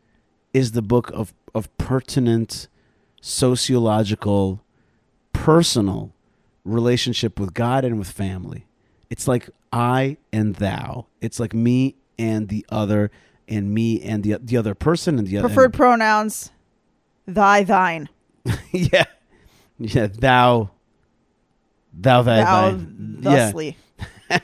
is 0.53 0.71
the 0.71 0.81
book 0.81 1.11
of 1.11 1.33
of 1.53 1.75
pertinent 1.77 2.67
sociological, 3.21 4.63
personal 5.33 6.13
relationship 6.63 7.39
with 7.39 7.53
God 7.53 7.85
and 7.85 7.97
with 7.99 8.09
family. 8.09 8.65
It's 9.09 9.27
like 9.27 9.49
I 9.71 10.17
and 10.31 10.55
thou. 10.55 11.07
It's 11.21 11.39
like 11.39 11.53
me 11.53 11.95
and 12.17 12.49
the 12.49 12.65
other, 12.69 13.11
and 13.51 13.73
me 13.73 14.01
and 14.01 14.23
the 14.23 14.37
the 14.41 14.57
other 14.57 14.73
person 14.73 15.19
and 15.19 15.27
the 15.27 15.37
other. 15.37 15.47
Preferred 15.47 15.73
pronouns 15.73 16.51
thy, 17.27 17.63
thine. 17.63 18.09
yeah, 18.71 19.05
yeah. 19.77 20.07
Thou, 20.07 20.71
thou, 21.93 22.21
thy, 22.23 22.43
Thou, 22.43 22.71
thine. 22.71 23.17
thusly. 23.21 23.77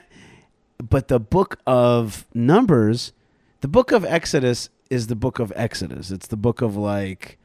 But 0.90 1.08
the 1.08 1.20
book 1.20 1.60
of 1.66 2.28
Numbers, 2.36 3.12
the 3.62 3.68
book 3.68 3.92
of 3.92 4.06
Exodus 4.06 4.70
is 4.92 5.08
the 5.08 5.16
book 5.16 5.40
of 5.40 5.52
Exodus. 5.56 6.12
It's 6.12 6.28
the 6.28 6.38
book 6.38 6.62
of 6.62 6.78
like 6.78 7.40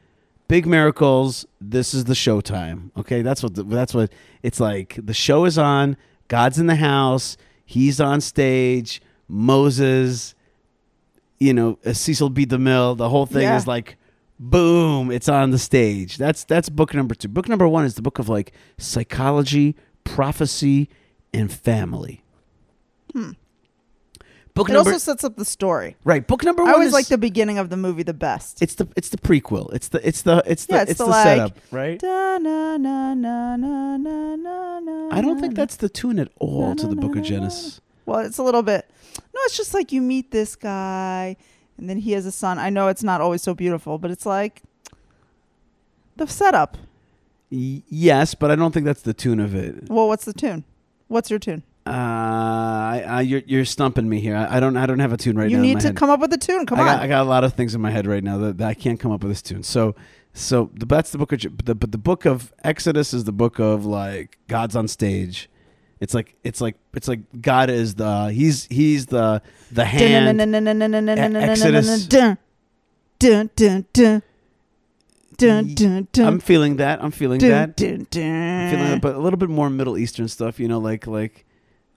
big 0.47 0.67
miracles. 0.67 1.45
This 1.59 1.95
is 1.95 2.05
the 2.05 2.13
showtime. 2.13 2.91
Okay, 2.95 3.23
that's 3.23 3.41
what 3.41 3.55
the, 3.55 3.63
that's 3.63 3.93
what 3.93 4.11
it's 4.43 4.59
like. 4.59 4.99
The 5.03 5.15
show 5.15 5.45
is 5.45 5.57
on. 5.57 5.97
God's 6.27 6.59
in 6.59 6.67
the 6.67 6.75
house. 6.75 7.35
He's 7.65 7.99
on 7.99 8.21
stage. 8.21 9.01
Moses, 9.27 10.35
you 11.43 11.53
know, 11.53 11.77
uh, 11.85 11.93
Cecil 11.93 12.29
B. 12.29 12.45
DeMille. 12.45 12.97
The 12.97 13.09
whole 13.09 13.25
thing 13.25 13.43
Yeah. 13.43 13.57
is 13.57 13.67
like, 13.67 13.97
boom! 14.39 15.11
It's 15.11 15.29
on 15.29 15.51
the 15.51 15.59
stage. 15.59 16.17
That's 16.17 16.43
that's 16.43 16.69
book 16.69 16.93
number 16.93 17.15
two. 17.15 17.27
Book 17.27 17.47
number 17.49 17.67
one 17.67 17.85
is 17.85 17.95
the 17.95 18.01
book 18.01 18.19
of 18.19 18.29
like 18.29 18.53
psychology, 18.77 19.75
prophecy, 20.03 20.89
and 21.33 21.51
family. 21.51 22.23
Hmm. 23.13 23.31
Book 24.55 24.69
It 24.69 24.73
number 24.73 24.91
also 24.91 24.99
sets 24.99 25.23
up 25.23 25.35
the 25.35 25.45
story. 25.45 25.95
right. 26.03 26.25
Book 26.27 26.43
number 26.43 26.61
one. 26.61 26.69
I 26.69 26.73
always 26.73 26.89
is, 26.89 26.93
like 26.93 27.07
the 27.07 27.17
beginning 27.17 27.57
of 27.57 27.71
the 27.71 27.77
movie 27.77 28.03
the 28.03 28.13
best. 28.13 28.61
It's 28.61 28.75
the 28.75 28.87
it's 28.95 29.09
the 29.09 29.17
prequel. 29.17 29.73
It's 29.73 29.87
the 29.87 30.07
it's 30.07 30.21
the 30.21 30.43
it's 30.45 30.65
the 30.67 30.75
Yeah, 30.75 30.81
it's, 30.83 30.91
it's 30.91 30.97
the, 30.99 31.05
the, 31.05 31.09
like, 31.09 31.23
setup, 31.25 31.57
right? 31.71 31.99
Da, 31.99 32.37
na, 32.37 32.77
na, 32.77 33.15
na, 33.15 33.55
na, 33.55 33.97
na, 33.97 34.35
na, 34.35 34.79
na, 34.79 35.09
I 35.11 35.21
don't 35.21 35.39
think 35.39 35.55
that's 35.55 35.77
the 35.77 35.89
tune 35.89 36.19
at 36.19 36.29
all 36.39 36.75
to 36.75 36.85
the 36.85 36.95
Book 36.95 37.15
of 37.15 37.23
Genesis. 37.23 37.81
Well, 38.05 38.19
it's 38.19 38.37
a 38.37 38.43
little 38.43 38.63
bit. 38.63 38.89
No, 39.17 39.39
it's 39.45 39.57
just 39.57 39.73
like 39.73 39.91
you 39.91 40.01
meet 40.01 40.31
this 40.31 40.55
guy, 40.55 41.35
and 41.77 41.89
then 41.89 41.97
he 41.97 42.11
has 42.13 42.25
a 42.25 42.31
son. 42.31 42.59
I 42.59 42.69
know 42.69 42.87
it's 42.87 43.03
not 43.03 43.21
always 43.21 43.41
so 43.41 43.53
beautiful, 43.53 43.97
but 43.97 44.11
it's 44.11 44.25
like 44.25 44.61
the 46.17 46.27
setup. 46.27 46.77
Y- 47.51 47.83
yes, 47.87 48.33
but 48.33 48.51
I 48.51 48.55
don't 48.55 48.71
think 48.73 48.85
that's 48.85 49.01
the 49.01 49.13
tune 49.13 49.39
of 49.39 49.55
it. 49.55 49.89
Well, 49.89 50.07
what's 50.07 50.25
the 50.25 50.33
tune? 50.33 50.63
What's 51.07 51.29
your 51.29 51.39
tune? 51.39 51.63
Uh, 51.85 51.89
I, 51.89 53.03
I, 53.05 53.21
you're 53.21 53.41
you're 53.45 53.65
stumping 53.65 54.07
me 54.07 54.21
here. 54.21 54.37
I, 54.37 54.57
I 54.57 54.59
don't 54.61 54.77
I 54.77 54.85
don't 54.85 54.99
have 54.99 55.11
a 55.11 55.17
tune 55.17 55.35
right 55.37 55.49
you 55.49 55.57
now. 55.57 55.63
in 55.63 55.69
need 55.69 55.79
to 55.81 55.87
head. 55.87 55.97
come 55.97 56.09
up 56.09 56.21
with 56.21 56.31
a 56.31 56.37
tune. 56.37 56.65
Come 56.65 56.79
I 56.79 56.81
on. 56.83 56.87
got, 56.87 57.01
I 57.01 57.07
got 57.07 57.21
a 57.21 57.29
lot 57.29 57.43
of 57.43 57.53
things 57.53 57.75
in 57.75 57.81
my 57.81 57.91
head 57.91 58.07
right 58.07 58.23
now 58.23 58.37
that, 58.37 58.57
that 58.59 58.67
I 58.67 58.73
can't 58.73 58.99
come 58.99 59.11
up 59.11 59.21
with 59.21 59.31
this 59.31 59.41
tune. 59.41 59.63
So 59.63 59.93
so 60.33 60.71
the, 60.73 60.85
that's 60.85 61.11
the 61.11 61.17
book 61.17 61.33
of 61.33 61.41
the, 61.65 61.75
but 61.75 61.91
the 61.91 61.97
book 61.97 62.25
of 62.25 62.53
Exodus 62.63 63.13
is 63.13 63.25
the 63.25 63.33
book 63.33 63.59
of 63.59 63.85
like 63.85 64.37
God's 64.47 64.75
on 64.77 64.87
stage. 64.87 65.49
It's 66.03 66.13
like 66.13 66.35
it's 66.43 66.59
like 66.59 66.75
it's 66.93 67.07
like 67.07 67.21
God 67.41 67.69
is 67.69 67.95
the 67.95 68.29
he's 68.33 68.65
he's 68.65 69.05
the 69.05 69.41
the 69.71 69.85
hand. 69.85 70.41
Exodus. 71.37 72.07
I'm 76.27 76.41
feeling 76.41 76.75
that. 76.75 77.01
I'm 77.01 77.11
feeling 77.11 77.39
that. 77.39 77.69
I'm 77.69 78.05
feeling 78.69 78.89
that, 78.91 79.01
but 79.01 79.15
a 79.15 79.17
little 79.17 79.37
bit 79.37 79.47
more 79.47 79.69
Middle 79.69 79.97
Eastern 79.97 80.27
stuff. 80.27 80.59
You 80.59 80.67
know, 80.67 80.79
like 80.79 81.07
like 81.07 81.45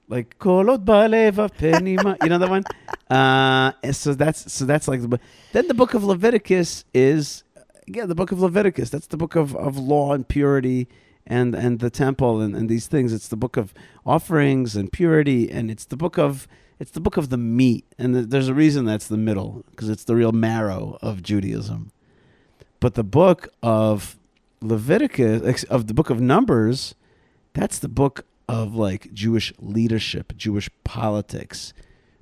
like 0.08 0.38
kolot 0.38 0.84
baleva 0.84 1.50
penima. 1.52 2.16
You 2.22 2.28
know 2.28 2.38
that 2.38 2.48
one. 2.48 2.62
Uh, 3.10 3.72
so 3.90 4.14
that's 4.14 4.52
so 4.52 4.66
that's 4.66 4.86
like 4.86 5.00
the. 5.02 5.18
Then 5.52 5.66
the 5.66 5.74
book 5.74 5.94
of 5.94 6.04
Leviticus 6.04 6.84
is 6.94 7.42
yeah 7.88 8.06
the 8.06 8.14
book 8.14 8.30
of 8.30 8.40
Leviticus. 8.40 8.88
That's 8.88 9.08
the 9.08 9.16
book 9.16 9.34
of, 9.34 9.56
of 9.56 9.76
law 9.76 10.12
and 10.12 10.28
purity 10.28 10.86
and 11.26 11.54
and 11.54 11.80
the 11.80 11.90
temple 11.90 12.40
and, 12.40 12.54
and 12.56 12.68
these 12.68 12.86
things. 12.86 13.12
It's 13.12 13.28
the 13.28 13.36
book 13.36 13.56
of 13.56 13.74
offerings 14.04 14.76
and 14.76 14.92
purity, 14.92 15.50
and 15.50 15.70
it's 15.70 15.84
the 15.84 15.96
book 15.96 16.18
of 16.18 16.46
it's 16.78 16.90
the 16.90 17.00
book 17.00 17.16
of 17.16 17.30
the 17.30 17.38
meat. 17.38 17.84
And 17.98 18.14
th- 18.14 18.26
there's 18.28 18.48
a 18.48 18.54
reason 18.54 18.84
that's 18.84 19.08
the 19.08 19.16
middle 19.16 19.64
because 19.70 19.88
it's 19.88 20.04
the 20.04 20.14
real 20.14 20.32
marrow 20.32 20.98
of 21.02 21.22
Judaism. 21.22 21.90
But 22.80 22.94
the 22.94 23.04
book 23.04 23.48
of 23.62 24.18
Leviticus, 24.60 25.64
of 25.64 25.86
the 25.86 25.94
book 25.94 26.10
of 26.10 26.20
Numbers, 26.20 26.94
that's 27.54 27.78
the 27.78 27.88
book 27.88 28.26
of 28.48 28.74
like 28.74 29.12
Jewish 29.12 29.52
leadership, 29.58 30.36
Jewish 30.36 30.70
politics, 30.84 31.72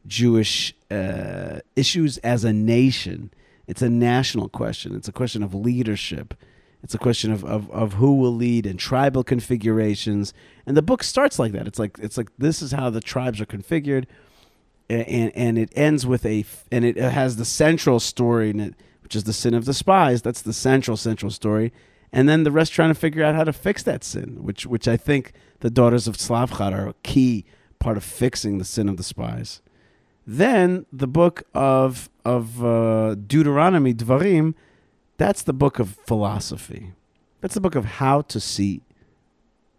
Jewish 0.06 0.75
uh, 0.90 1.61
issues 1.76 2.18
as 2.18 2.44
a 2.44 2.52
nation. 2.52 3.32
It's 3.66 3.82
a 3.82 3.90
national 3.90 4.49
question. 4.49 4.94
It's 4.94 5.08
a 5.08 5.12
question 5.12 5.42
of 5.42 5.54
leadership. 5.54 6.34
It's 6.84 6.94
a 6.94 6.98
question 6.98 7.32
of, 7.32 7.42
of, 7.44 7.70
of 7.70 7.94
who 7.94 8.14
will 8.16 8.34
lead 8.34 8.66
and 8.66 8.78
tribal 8.78 9.24
configurations. 9.24 10.34
And 10.66 10.76
the 10.76 10.82
book 10.82 11.02
starts 11.02 11.38
like 11.38 11.52
that. 11.52 11.66
It's 11.66 11.78
like 11.78 11.98
it's 11.98 12.18
like 12.18 12.28
this 12.36 12.60
is 12.60 12.72
how 12.72 12.90
the 12.90 13.00
tribes 13.00 13.40
are 13.40 13.46
configured, 13.46 14.04
and 14.90 15.32
and 15.34 15.56
it 15.56 15.72
ends 15.74 16.06
with 16.06 16.26
a 16.26 16.44
and 16.70 16.84
it 16.84 16.98
has 16.98 17.36
the 17.36 17.46
central 17.46 18.00
story 18.00 18.50
in 18.50 18.60
it, 18.60 18.74
which 19.02 19.16
is 19.16 19.24
the 19.24 19.32
sin 19.32 19.54
of 19.54 19.64
the 19.64 19.72
spies. 19.72 20.20
That's 20.20 20.42
the 20.42 20.52
central 20.52 20.98
central 20.98 21.30
story, 21.30 21.72
and 22.12 22.28
then 22.28 22.44
the 22.44 22.52
rest 22.52 22.74
trying 22.74 22.90
to 22.90 22.94
figure 22.94 23.24
out 23.24 23.34
how 23.34 23.44
to 23.44 23.52
fix 23.54 23.82
that 23.84 24.04
sin, 24.04 24.44
which 24.44 24.66
which 24.66 24.86
I 24.86 24.98
think 24.98 25.32
the 25.60 25.70
daughters 25.70 26.06
of 26.06 26.18
Tzlafchad 26.18 26.74
are 26.74 26.88
a 26.88 26.94
key 27.02 27.46
part 27.78 27.96
of 27.96 28.04
fixing 28.04 28.58
the 28.58 28.64
sin 28.64 28.90
of 28.90 28.98
the 28.98 29.02
spies. 29.02 29.62
Then 30.26 30.84
the 30.92 31.08
book 31.08 31.44
of 31.54 32.10
of 32.26 32.62
uh, 32.62 33.14
Deuteronomy, 33.14 33.94
Dvarim, 33.94 34.52
that's 35.16 35.42
the 35.42 35.52
book 35.52 35.78
of 35.78 35.97
philosophy. 36.06 36.92
That's 37.40 37.54
the 37.54 37.61
book 37.61 37.75
of 37.75 37.85
how 37.85 38.23
to 38.23 38.40
see 38.40 38.83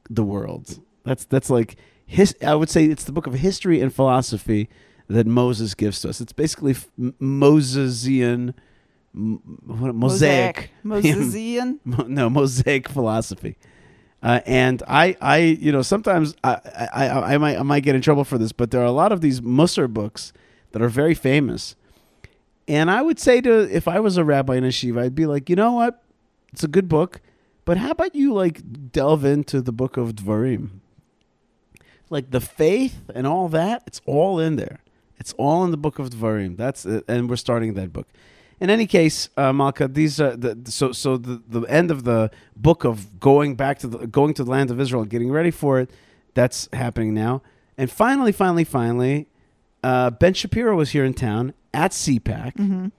the 0.10 0.24
world. 0.24 0.80
That's 1.04 1.26
that's 1.26 1.50
like 1.50 1.76
his. 2.06 2.36
I 2.46 2.56
would 2.56 2.70
say 2.70 2.86
it's 2.86 3.04
the 3.04 3.12
book 3.12 3.28
of 3.28 3.34
history 3.34 3.82
and 3.82 3.94
philosophy 3.94 4.70
that 5.08 5.28
Moses 5.28 5.74
gives 5.74 6.02
to 6.02 6.10
us. 6.10 6.22
It's 6.22 6.34
basically 6.34 6.76
Mosesian, 7.00 8.54
what- 9.14 9.96
mosaic, 9.96 10.72
Mosesian. 10.84 11.80
No 12.08 12.30
mosaic 12.30 12.90
philosophy. 12.90 13.58
Uh, 14.24 14.40
and 14.48 14.82
I, 14.88 15.16
I, 15.22 15.38
you 15.38 15.72
know, 15.72 15.84
sometimes 15.84 16.34
I, 16.44 16.54
I, 16.94 17.08
I, 17.08 17.34
I 17.34 17.38
might, 17.38 17.58
I 17.60 17.62
might 17.62 17.82
get 17.82 17.94
in 17.94 18.02
trouble 18.02 18.24
for 18.24 18.40
this, 18.40 18.52
but 18.52 18.72
there 18.72 18.82
are 18.82 18.86
a 18.86 18.92
lot 18.92 19.12
of 19.12 19.22
these 19.22 19.40
Mussar 19.42 19.88
books 19.88 20.34
that 20.72 20.82
are 20.82 20.90
very 20.90 21.14
famous. 21.14 21.76
And 22.68 22.90
I 22.90 23.02
would 23.02 23.20
say 23.20 23.42
to, 23.42 23.76
if 23.76 23.88
I 23.88 24.00
was 24.00 24.18
a 24.18 24.24
rabbi 24.24 24.56
in 24.56 24.64
a 24.64 24.72
shiva, 24.72 25.02
I'd 25.02 25.16
be 25.16 25.26
like, 25.26 25.50
you 25.50 25.56
know 25.56 25.74
what, 25.74 26.04
it's 26.52 26.64
a 26.64 26.68
good 26.68 26.90
book, 26.90 27.22
but 27.64 27.78
how 27.78 27.92
about 27.92 28.16
you 28.16 28.34
like 28.34 28.92
delve 28.92 29.26
into 29.26 29.62
the 29.62 29.72
book 29.72 29.98
of 29.98 30.16
Dvarim, 30.16 30.80
like 32.10 32.32
the 32.32 32.42
faith 32.42 33.10
and 33.14 33.28
all 33.28 33.50
that? 33.50 33.84
It's 33.86 34.02
all 34.06 34.40
in 34.40 34.56
there. 34.56 34.80
It's 35.18 35.34
all 35.34 35.64
in 35.64 35.72
the 35.72 35.78
book 35.78 36.00
of 36.00 36.10
Dvarim. 36.10 36.58
That's 36.58 36.86
it. 36.86 37.04
and 37.08 37.30
we're 37.30 37.36
starting 37.36 37.74
that 37.76 37.94
book. 37.94 38.08
In 38.60 38.70
any 38.70 38.88
case, 38.88 39.30
uh, 39.36 39.52
Malkah, 39.52 39.94
these 39.94 40.22
are 40.22 40.36
the, 40.36 40.72
so 40.72 40.92
so 40.92 41.18
the, 41.18 41.42
the 41.48 41.62
end 41.62 41.92
of 41.92 42.04
the 42.04 42.32
book 42.56 42.84
of 42.84 43.20
going 43.20 43.56
back 43.56 43.80
to 43.80 43.88
the 43.88 44.08
going 44.08 44.34
to 44.36 44.44
the 44.44 44.52
land 44.52 44.72
of 44.72 44.80
Israel, 44.80 45.02
and 45.02 45.12
getting 45.12 45.32
ready 45.32 45.52
for 45.52 45.80
it. 45.80 45.90
That's 46.36 46.70
happening 46.72 47.14
now. 47.14 47.42
And 47.78 47.92
finally, 47.92 48.32
finally, 48.32 48.64
finally, 48.64 49.28
uh, 49.84 50.10
Ben 50.12 50.34
Shapiro 50.34 50.76
was 50.76 50.92
here 50.92 51.04
in 51.04 51.14
town 51.14 51.54
at 51.76 51.92
CPAC, 51.92 52.92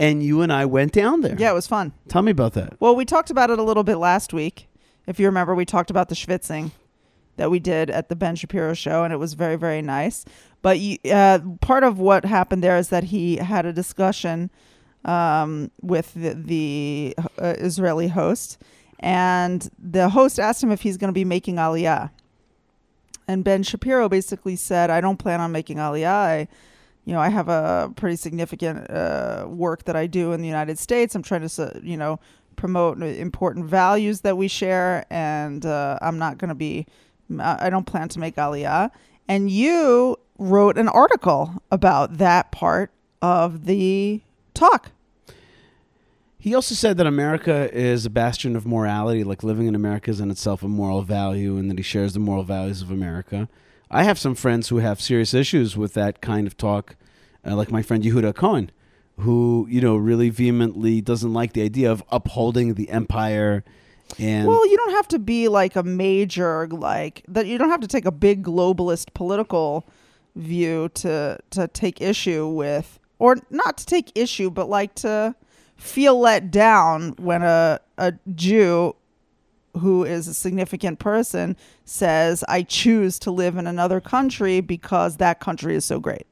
and 0.00 0.22
you 0.22 0.42
and 0.42 0.52
I 0.52 0.64
went 0.64 0.92
down 0.92 1.20
there. 1.20 1.32
Mm-hmm. 1.32 1.40
Yeah, 1.40 1.50
it 1.52 1.54
was 1.54 1.66
fun. 1.66 1.92
Tell 2.08 2.22
me 2.22 2.32
about 2.32 2.54
that. 2.54 2.74
Well, 2.80 2.96
we 2.96 3.04
talked 3.04 3.30
about 3.30 3.50
it 3.50 3.58
a 3.58 3.62
little 3.62 3.84
bit 3.84 3.96
last 3.96 4.32
week. 4.32 4.68
If 5.06 5.20
you 5.20 5.26
remember, 5.26 5.54
we 5.54 5.64
talked 5.64 5.90
about 5.90 6.08
the 6.08 6.14
schwitzing 6.14 6.72
that 7.36 7.50
we 7.50 7.58
did 7.58 7.90
at 7.90 8.08
the 8.08 8.16
Ben 8.16 8.36
Shapiro 8.36 8.74
show, 8.74 9.04
and 9.04 9.12
it 9.12 9.16
was 9.16 9.34
very, 9.34 9.56
very 9.56 9.82
nice. 9.82 10.24
But 10.60 10.78
you, 10.78 10.98
uh, 11.10 11.40
part 11.60 11.82
of 11.84 11.98
what 11.98 12.24
happened 12.24 12.62
there 12.62 12.76
is 12.76 12.88
that 12.88 13.04
he 13.04 13.36
had 13.36 13.66
a 13.66 13.72
discussion 13.72 14.50
um, 15.04 15.70
with 15.80 16.14
the, 16.14 16.34
the 16.34 17.16
uh, 17.38 17.54
Israeli 17.58 18.08
host, 18.08 18.62
and 19.00 19.68
the 19.78 20.10
host 20.10 20.38
asked 20.38 20.62
him 20.62 20.70
if 20.70 20.82
he's 20.82 20.96
going 20.96 21.08
to 21.08 21.14
be 21.14 21.24
making 21.24 21.56
Aliyah. 21.56 22.10
And 23.26 23.44
Ben 23.44 23.62
Shapiro 23.62 24.08
basically 24.08 24.56
said, 24.56 24.90
"I 24.90 25.00
don't 25.00 25.16
plan 25.16 25.40
on 25.40 25.52
making 25.52 25.78
Aliyah. 25.78 26.06
I, 26.06 26.48
you 27.04 27.12
know, 27.12 27.20
I 27.20 27.28
have 27.28 27.48
a 27.48 27.92
pretty 27.96 28.16
significant 28.16 28.88
uh, 28.90 29.46
work 29.48 29.84
that 29.84 29.96
I 29.96 30.06
do 30.06 30.32
in 30.32 30.40
the 30.40 30.46
United 30.46 30.78
States. 30.78 31.14
I'm 31.14 31.22
trying 31.22 31.46
to, 31.46 31.80
you 31.82 31.96
know, 31.96 32.20
promote 32.56 33.02
important 33.02 33.66
values 33.66 34.20
that 34.20 34.36
we 34.36 34.46
share, 34.46 35.04
and 35.10 35.66
uh, 35.66 35.98
I'm 36.00 36.18
not 36.18 36.38
going 36.38 36.50
to 36.50 36.54
be. 36.54 36.86
I 37.40 37.70
don't 37.70 37.86
plan 37.86 38.08
to 38.10 38.18
make 38.18 38.36
Aliyah." 38.36 38.90
And 39.26 39.50
you 39.50 40.16
wrote 40.38 40.76
an 40.78 40.88
article 40.88 41.62
about 41.70 42.18
that 42.18 42.52
part 42.52 42.90
of 43.20 43.64
the 43.66 44.20
talk. 44.54 44.90
He 46.38 46.54
also 46.54 46.74
said 46.74 46.96
that 46.98 47.06
America 47.06 47.72
is 47.72 48.04
a 48.04 48.10
bastion 48.10 48.56
of 48.56 48.66
morality, 48.66 49.22
like 49.22 49.44
living 49.44 49.68
in 49.68 49.76
America 49.76 50.10
is 50.10 50.20
in 50.20 50.30
itself 50.30 50.62
a 50.62 50.68
moral 50.68 51.02
value, 51.02 51.56
and 51.56 51.70
that 51.70 51.78
he 51.78 51.82
shares 51.82 52.14
the 52.14 52.20
moral 52.20 52.42
values 52.42 52.82
of 52.82 52.90
America. 52.90 53.48
I 53.92 54.04
have 54.04 54.18
some 54.18 54.34
friends 54.34 54.70
who 54.70 54.78
have 54.78 55.02
serious 55.02 55.34
issues 55.34 55.76
with 55.76 55.92
that 55.94 56.22
kind 56.22 56.46
of 56.46 56.56
talk, 56.56 56.96
uh, 57.46 57.54
like 57.54 57.70
my 57.70 57.82
friend 57.82 58.02
Yehuda 58.02 58.34
Cohen, 58.34 58.70
who 59.18 59.66
you 59.68 59.82
know 59.82 59.96
really 59.96 60.30
vehemently 60.30 61.02
doesn't 61.02 61.32
like 61.32 61.52
the 61.52 61.62
idea 61.62 61.92
of 61.92 62.02
upholding 62.10 62.74
the 62.74 62.88
empire. 62.88 63.64
And 64.18 64.48
Well, 64.48 64.66
you 64.66 64.76
don't 64.78 64.92
have 64.92 65.08
to 65.08 65.18
be 65.18 65.48
like 65.48 65.76
a 65.76 65.82
major 65.82 66.66
like 66.68 67.22
that. 67.28 67.46
You 67.46 67.58
don't 67.58 67.68
have 67.68 67.80
to 67.80 67.86
take 67.86 68.06
a 68.06 68.10
big 68.10 68.42
globalist 68.42 69.12
political 69.12 69.86
view 70.36 70.88
to 70.94 71.38
to 71.50 71.68
take 71.68 72.00
issue 72.00 72.48
with, 72.48 72.98
or 73.18 73.36
not 73.50 73.76
to 73.76 73.86
take 73.86 74.10
issue, 74.14 74.50
but 74.50 74.70
like 74.70 74.94
to 74.96 75.34
feel 75.76 76.18
let 76.18 76.50
down 76.50 77.10
when 77.18 77.42
a 77.42 77.78
a 77.98 78.14
Jew 78.34 78.96
who 79.78 80.04
is 80.04 80.28
a 80.28 80.34
significant 80.34 80.98
person 80.98 81.56
says, 81.92 82.42
"I 82.48 82.62
choose 82.62 83.18
to 83.20 83.30
live 83.30 83.56
in 83.56 83.66
another 83.66 84.00
country 84.00 84.60
because 84.60 85.18
that 85.18 85.40
country 85.40 85.74
is 85.74 85.84
so 85.84 86.00
great." 86.00 86.26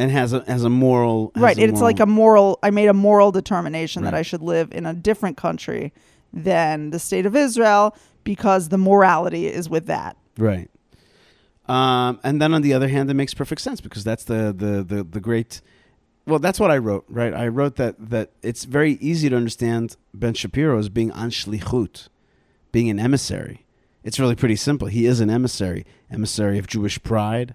and 0.00 0.10
has 0.10 0.32
a 0.32 0.42
has 0.46 0.64
a 0.64 0.70
moral 0.70 1.30
has 1.34 1.42
right. 1.42 1.58
a 1.58 1.62
It's 1.62 1.72
moral- 1.72 1.84
like 1.84 2.00
a 2.00 2.06
moral. 2.06 2.58
I 2.62 2.70
made 2.70 2.88
a 2.88 2.94
moral 2.94 3.32
determination 3.32 4.02
that 4.04 4.14
I 4.14 4.22
should 4.22 4.40
live 4.40 4.72
in 4.72 4.86
a 4.86 4.94
different 4.94 5.36
country 5.36 5.92
than 6.32 6.90
the 6.90 6.98
state 6.98 7.26
of 7.26 7.36
Israel 7.36 7.94
because 8.24 8.70
the 8.70 8.78
morality 8.78 9.46
is 9.46 9.68
with 9.68 9.86
that. 9.86 10.16
Right. 10.38 10.70
Um, 11.68 12.18
and 12.24 12.40
then 12.40 12.54
on 12.54 12.62
the 12.62 12.72
other 12.72 12.88
hand, 12.88 13.10
it 13.10 13.14
makes 13.14 13.34
perfect 13.34 13.60
sense 13.60 13.80
because 13.82 14.02
that's 14.02 14.24
the 14.24 14.54
the 14.56 14.82
the, 14.82 15.04
the 15.04 15.20
great. 15.20 15.60
Well, 16.26 16.38
that's 16.38 16.60
what 16.60 16.70
I 16.70 16.78
wrote, 16.78 17.04
right? 17.08 17.34
I 17.34 17.48
wrote 17.48 17.76
that 17.76 17.96
that 18.10 18.30
it's 18.42 18.64
very 18.64 18.92
easy 18.94 19.28
to 19.28 19.36
understand 19.36 19.96
Ben 20.14 20.32
Shapiro 20.34 20.78
as 20.78 20.88
being 20.88 21.10
an 21.10 21.30
shlichut, 21.30 22.08
being 22.72 22.88
an 22.88 22.98
emissary. 22.98 23.66
It's 24.02 24.18
really 24.18 24.34
pretty 24.34 24.56
simple. 24.56 24.88
He 24.88 25.06
is 25.06 25.20
an 25.20 25.30
emissary, 25.30 25.84
emissary 26.10 26.58
of 26.58 26.66
Jewish 26.66 27.02
pride, 27.02 27.54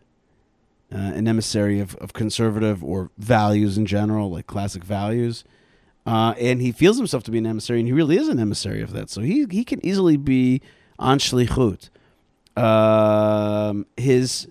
uh, 0.94 0.98
an 0.98 1.28
emissary 1.28 1.80
of, 1.80 1.96
of 1.96 2.14
conservative 2.14 2.84
or 2.84 3.10
values 3.18 3.78
in 3.78 3.86
general, 3.86 4.30
like 4.30 4.48
classic 4.48 4.84
values. 4.84 5.44
Uh, 6.06 6.36
and 6.40 6.62
he 6.62 6.72
feels 6.72 6.98
himself 6.98 7.24
to 7.24 7.32
be 7.32 7.40
an 7.40 7.48
emissary, 7.48 7.80
and 7.80 7.88
he 7.88 7.94
really 7.94 8.18
is 8.18 8.28
an 8.28 8.40
emissary 8.40 8.82
of 8.82 8.92
that. 8.92 9.10
So 9.10 9.22
he 9.22 9.48
he 9.50 9.64
can 9.64 9.84
easily 9.84 10.18
be 10.18 10.62
on 11.00 11.18
shlichut. 11.18 11.90
Um, 12.56 13.88
his 13.98 14.48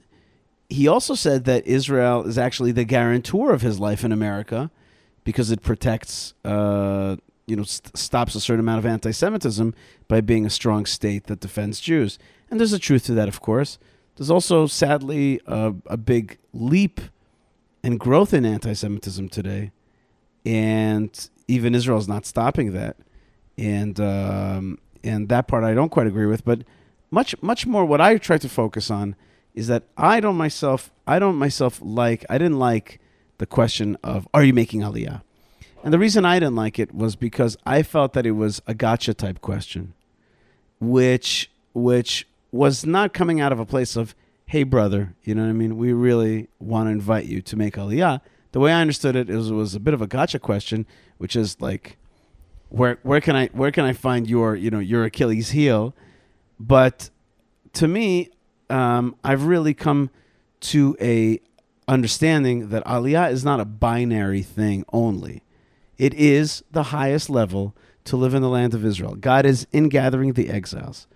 he 0.69 0.89
also 0.89 1.15
said 1.15 1.45
that 1.45 1.67
Israel 1.67 2.25
is 2.25 2.37
actually 2.37 2.73
the 2.73 2.85
guarantor 2.85 3.53
of 3.53 3.63
his 3.63 3.79
life 3.79 4.05
in 4.05 4.11
America 4.11 4.71
because 5.23 5.51
it 5.51 5.63
protects, 5.63 6.35
uh, 6.45 7.17
you 7.47 7.57
know, 7.57 7.63
st- 7.63 7.97
stops 7.97 8.35
a 8.35 8.41
certain 8.41 8.61
amount 8.61 8.79
of 8.79 8.87
anti-Semitism 8.87 9.75
by 10.09 10.21
being 10.21 10.47
a 10.47 10.51
strong 10.51 10.87
state 10.87 11.27
that 11.27 11.41
defends 11.41 11.81
Jews. 11.81 12.19
And 12.51 12.59
there's 12.59 12.73
a 12.73 12.79
truth 12.79 13.05
to 13.07 13.15
that, 13.15 13.29
of 13.29 13.41
course. 13.41 13.79
There's 14.17 14.31
also, 14.31 14.67
sadly, 14.67 15.41
a, 15.47 15.75
a 15.87 15.97
big 15.97 16.39
leap 16.53 17.01
and 17.83 18.01
growth 18.01 18.33
in 18.33 18.47
anti-Semitism 18.47 19.29
today, 19.29 19.73
and 20.47 21.29
even 21.49 21.75
Israel 21.75 21.99
is 21.99 22.09
not 22.09 22.25
stopping 22.25 22.73
that. 22.73 22.97
And 23.59 24.01
um, 24.01 24.79
and 25.05 25.29
that 25.29 25.47
part 25.47 25.63
I 25.63 25.75
don't 25.75 25.91
quite 25.91 26.07
agree 26.07 26.27
with, 26.27 26.45
but 26.45 26.65
much 27.11 27.41
much 27.43 27.67
more 27.67 27.85
what 27.85 28.01
I 28.01 28.17
try 28.17 28.39
to 28.39 28.49
focus 28.49 28.91
on 28.91 29.15
is 29.55 29.69
that 29.69 29.85
I 29.97 30.19
don't 30.19 30.37
myself 30.37 30.91
I 31.07 31.19
don't 31.19 31.37
myself 31.37 31.81
like 31.83 32.25
I 32.29 32.39
didn't 32.39 32.59
like 32.59 33.01
the 33.39 33.47
question 33.47 33.97
of 34.03 34.27
are 34.35 34.43
you 34.43 34.53
making 34.53 34.81
aliyah? 34.81 35.23
And 35.85 35.93
the 35.93 35.99
reason 35.99 36.25
I 36.25 36.39
didn't 36.41 36.57
like 36.57 36.79
it 36.79 36.95
was 36.95 37.15
because 37.15 37.59
I 37.67 37.83
felt 37.83 38.15
that 38.15 38.25
it 38.25 38.31
was 38.31 38.63
a 38.67 38.73
gotcha 38.73 39.13
type 39.13 39.43
question, 39.43 39.93
which 40.81 41.51
which 41.75 42.27
was 42.51 42.87
not 42.87 43.13
coming 43.13 43.39
out 43.39 43.53
of 43.53 43.61
a 43.61 43.67
place 43.67 43.95
of 43.95 44.15
hey 44.47 44.63
brother, 44.63 45.15
you 45.25 45.35
know 45.35 45.43
what 45.43 45.51
I 45.51 45.53
mean? 45.53 45.77
We 45.77 45.93
really 45.93 46.49
want 46.59 46.87
to 46.87 46.91
invite 46.91 47.27
you 47.27 47.43
to 47.43 47.57
make 47.57 47.75
aliyah. 47.75 48.23
The 48.53 48.61
way 48.61 48.73
I 48.73 48.81
understood 48.81 49.15
it, 49.15 49.29
was, 49.29 49.51
it 49.51 49.55
was 49.55 49.75
a 49.75 49.81
bit 49.81 49.93
of 49.93 50.01
a 50.01 50.07
gotcha 50.07 50.39
question, 50.39 50.87
which 51.19 51.37
is 51.37 51.61
like 51.61 51.99
where 52.71 52.99
where 53.03 53.21
can 53.21 53.37
I 53.37 53.49
where 53.49 53.71
can 53.71 53.85
I 53.85 53.93
find 53.93 54.27
your 54.29 54.57
you 54.57 54.71
know 54.71 54.79
your 54.79 55.05
Achilles 55.05 55.51
heel? 55.51 55.95
But 56.59 57.11
to 57.75 57.87
me, 57.87 58.31
um, 58.71 59.17
I've 59.23 59.45
really 59.45 59.75
come 59.75 60.09
to 60.61 60.97
a 60.99 61.41
understanding 61.87 62.71
that 62.71 62.83
aliyah 62.87 63.31
is 63.31 63.45
not 63.45 63.61
a 63.61 63.67
binary 63.67 64.43
thing 64.43 64.87
only. 64.91 65.44
It 65.99 66.15
is 66.15 66.65
the 66.71 66.85
highest 66.85 67.31
level 67.31 67.75
to 68.05 68.17
live 68.17 68.35
in 68.35 68.43
the 68.43 68.49
land 68.49 68.75
of 68.75 68.85
Israel. 68.85 69.15
God 69.15 69.47
is 69.47 69.67
in 69.73 69.89
gathering 69.89 70.33
the 70.33 70.51
exiles. 70.51 71.07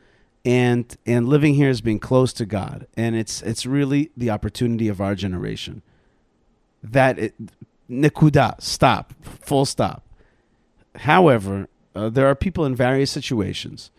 And 0.44 0.96
and 1.04 1.28
living 1.28 1.54
here 1.54 1.68
is 1.68 1.80
being 1.80 1.98
close 1.98 2.32
to 2.34 2.46
God. 2.46 2.86
And 2.96 3.16
it's 3.16 3.42
it's 3.42 3.66
really 3.66 4.10
the 4.16 4.30
opportunity 4.30 4.88
of 4.88 5.00
our 5.00 5.14
generation. 5.14 5.82
That 6.82 7.18
it, 7.18 7.34
nikuda, 7.90 8.60
stop, 8.60 9.12
full 9.22 9.66
stop. 9.66 10.04
However, 10.94 11.68
uh, 11.94 12.08
there 12.08 12.26
are 12.26 12.34
people 12.34 12.64
in 12.64 12.74
various 12.74 13.10
situations. 13.10 13.90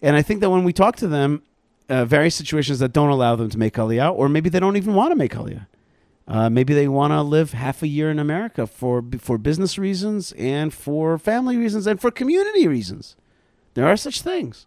And 0.00 0.16
I 0.16 0.22
think 0.22 0.40
that 0.40 0.50
when 0.50 0.64
we 0.64 0.72
talk 0.72 0.96
to 0.96 1.08
them, 1.08 1.42
uh, 1.88 2.04
various 2.04 2.34
situations 2.34 2.78
that 2.78 2.92
don't 2.92 3.10
allow 3.10 3.36
them 3.36 3.50
to 3.50 3.58
make 3.58 3.74
aliyah, 3.74 4.12
or 4.12 4.28
maybe 4.28 4.48
they 4.48 4.60
don't 4.60 4.76
even 4.76 4.94
want 4.94 5.10
to 5.10 5.16
make 5.16 5.32
aliyah. 5.32 5.66
Uh, 6.28 6.50
maybe 6.50 6.74
they 6.74 6.88
want 6.88 7.12
to 7.12 7.22
live 7.22 7.52
half 7.52 7.82
a 7.82 7.86
year 7.86 8.10
in 8.10 8.18
America 8.18 8.66
for 8.66 9.04
for 9.18 9.38
business 9.38 9.78
reasons 9.78 10.32
and 10.32 10.74
for 10.74 11.18
family 11.18 11.56
reasons 11.56 11.86
and 11.86 12.00
for 12.00 12.10
community 12.10 12.66
reasons. 12.66 13.14
There 13.74 13.86
are 13.86 13.96
such 13.96 14.22
things. 14.22 14.66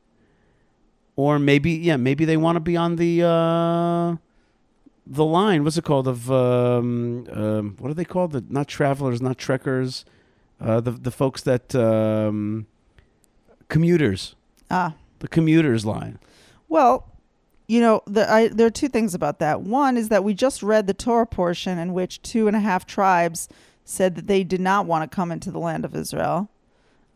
Or 1.17 1.37
maybe 1.37 1.71
yeah, 1.71 1.97
maybe 1.97 2.23
they 2.23 2.37
want 2.37 2.55
to 2.55 2.61
be 2.61 2.77
on 2.77 2.95
the 2.95 3.23
uh, 3.23 4.15
the 5.05 5.25
line. 5.25 5.65
What's 5.65 5.77
it 5.77 5.83
called? 5.83 6.07
Of 6.07 6.31
um, 6.31 7.27
um, 7.31 7.75
what 7.79 7.91
are 7.91 7.93
they 7.95 8.05
called? 8.05 8.31
The 8.31 8.45
not 8.47 8.69
travelers, 8.69 9.21
not 9.21 9.37
trekkers. 9.37 10.05
Uh, 10.61 10.79
the 10.79 10.91
the 10.91 11.11
folks 11.11 11.41
that 11.41 11.75
um, 11.75 12.67
commuters, 13.67 14.35
Ah, 14.71 14.93
the 15.19 15.27
commuters 15.27 15.85
line. 15.85 16.19
well, 16.69 17.08
you 17.69 17.81
know, 17.81 18.01
the, 18.07 18.29
I, 18.29 18.47
there 18.47 18.65
are 18.65 18.71
two 18.71 18.89
things 18.89 19.13
about 19.13 19.37
that. 19.39 19.61
One 19.61 19.95
is 19.95 20.09
that 20.09 20.23
we 20.23 20.33
just 20.33 20.63
read 20.63 20.87
the 20.87 20.93
Torah 20.93 21.27
portion 21.27 21.77
in 21.77 21.93
which 21.93 22.19
two 22.23 22.47
and 22.47 22.55
a 22.57 22.59
half 22.59 22.87
tribes 22.87 23.47
said 23.85 24.15
that 24.15 24.25
they 24.25 24.43
did 24.43 24.59
not 24.59 24.87
want 24.87 25.09
to 25.09 25.15
come 25.15 25.31
into 25.31 25.51
the 25.51 25.59
land 25.59 25.85
of 25.85 25.95
Israel, 25.95 26.49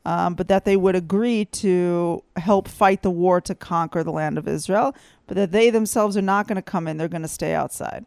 um, 0.05 0.35
but 0.35 0.47
that 0.49 0.63
they 0.63 0.77
would 0.77 0.95
agree 0.95 1.45
to 1.45 2.23
help 2.35 2.67
fight 2.67 3.01
the 3.01 3.09
war 3.09 3.41
to 3.41 3.55
conquer 3.55 4.03
the 4.03 4.11
land 4.11 4.37
of 4.37 4.47
Israel, 4.47 4.95
but 5.25 5.37
that 5.37 5.51
they 5.51 5.71
themselves 5.71 6.15
are 6.15 6.21
not 6.21 6.47
going 6.47 6.55
to 6.55 6.61
come 6.61 6.87
in; 6.87 6.97
they're 6.97 7.07
going 7.07 7.23
to 7.23 7.27
stay 7.27 7.55
outside. 7.55 8.05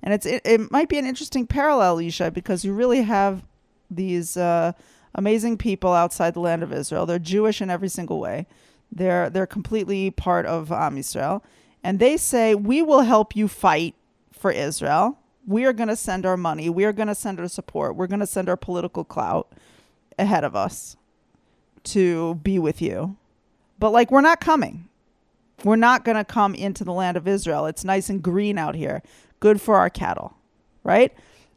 And 0.00 0.14
it's 0.14 0.24
it, 0.24 0.42
it 0.44 0.70
might 0.70 0.88
be 0.88 0.98
an 0.98 1.06
interesting 1.06 1.48
parallel, 1.48 1.96
Yishai, 1.96 2.32
because 2.32 2.64
you 2.64 2.74
really 2.74 3.02
have 3.02 3.42
these 3.90 4.36
uh, 4.36 4.70
amazing 5.16 5.58
people 5.58 5.92
outside 5.92 6.34
the 6.34 6.40
land 6.40 6.62
of 6.62 6.72
Israel. 6.72 7.06
They're 7.06 7.18
Jewish 7.18 7.60
in 7.60 7.70
every 7.70 7.88
single 7.88 8.20
way. 8.20 8.46
They're 8.92 9.28
they're 9.30 9.48
completely 9.48 10.12
part 10.12 10.46
of 10.46 10.70
Am 10.70 10.94
Yisrael, 10.94 11.42
and 11.82 11.98
they 11.98 12.16
say 12.16 12.54
we 12.54 12.82
will 12.82 13.02
help 13.02 13.36
you 13.36 13.48
fight 13.48 13.94
for 14.32 14.50
Israel. 14.50 15.18
We 15.46 15.64
are 15.64 15.72
going 15.72 15.88
to 15.88 15.96
send 15.96 16.26
our 16.26 16.36
money. 16.36 16.68
We 16.68 16.84
are 16.84 16.92
going 16.92 17.08
to 17.08 17.14
send 17.14 17.40
our 17.40 17.48
support. 17.48 17.96
We're 17.96 18.06
going 18.06 18.20
to 18.20 18.26
send 18.26 18.48
our 18.48 18.56
political 18.56 19.04
clout 19.04 19.52
ahead 20.18 20.44
of 20.44 20.54
us 20.54 20.96
to 21.84 22.34
be 22.36 22.58
with 22.58 22.82
you. 22.82 23.16
But 23.78 23.90
like 23.90 24.10
we're 24.10 24.20
not 24.20 24.40
coming. 24.40 24.88
We're 25.64 25.76
not 25.76 26.04
going 26.04 26.16
to 26.16 26.24
come 26.24 26.54
into 26.54 26.84
the 26.84 26.92
land 26.92 27.16
of 27.16 27.26
Israel. 27.26 27.66
It's 27.66 27.84
nice 27.84 28.08
and 28.08 28.22
green 28.22 28.58
out 28.58 28.74
here. 28.74 29.02
Good 29.40 29.60
for 29.60 29.76
our 29.76 29.90
cattle, 29.90 30.36
right? 30.84 31.12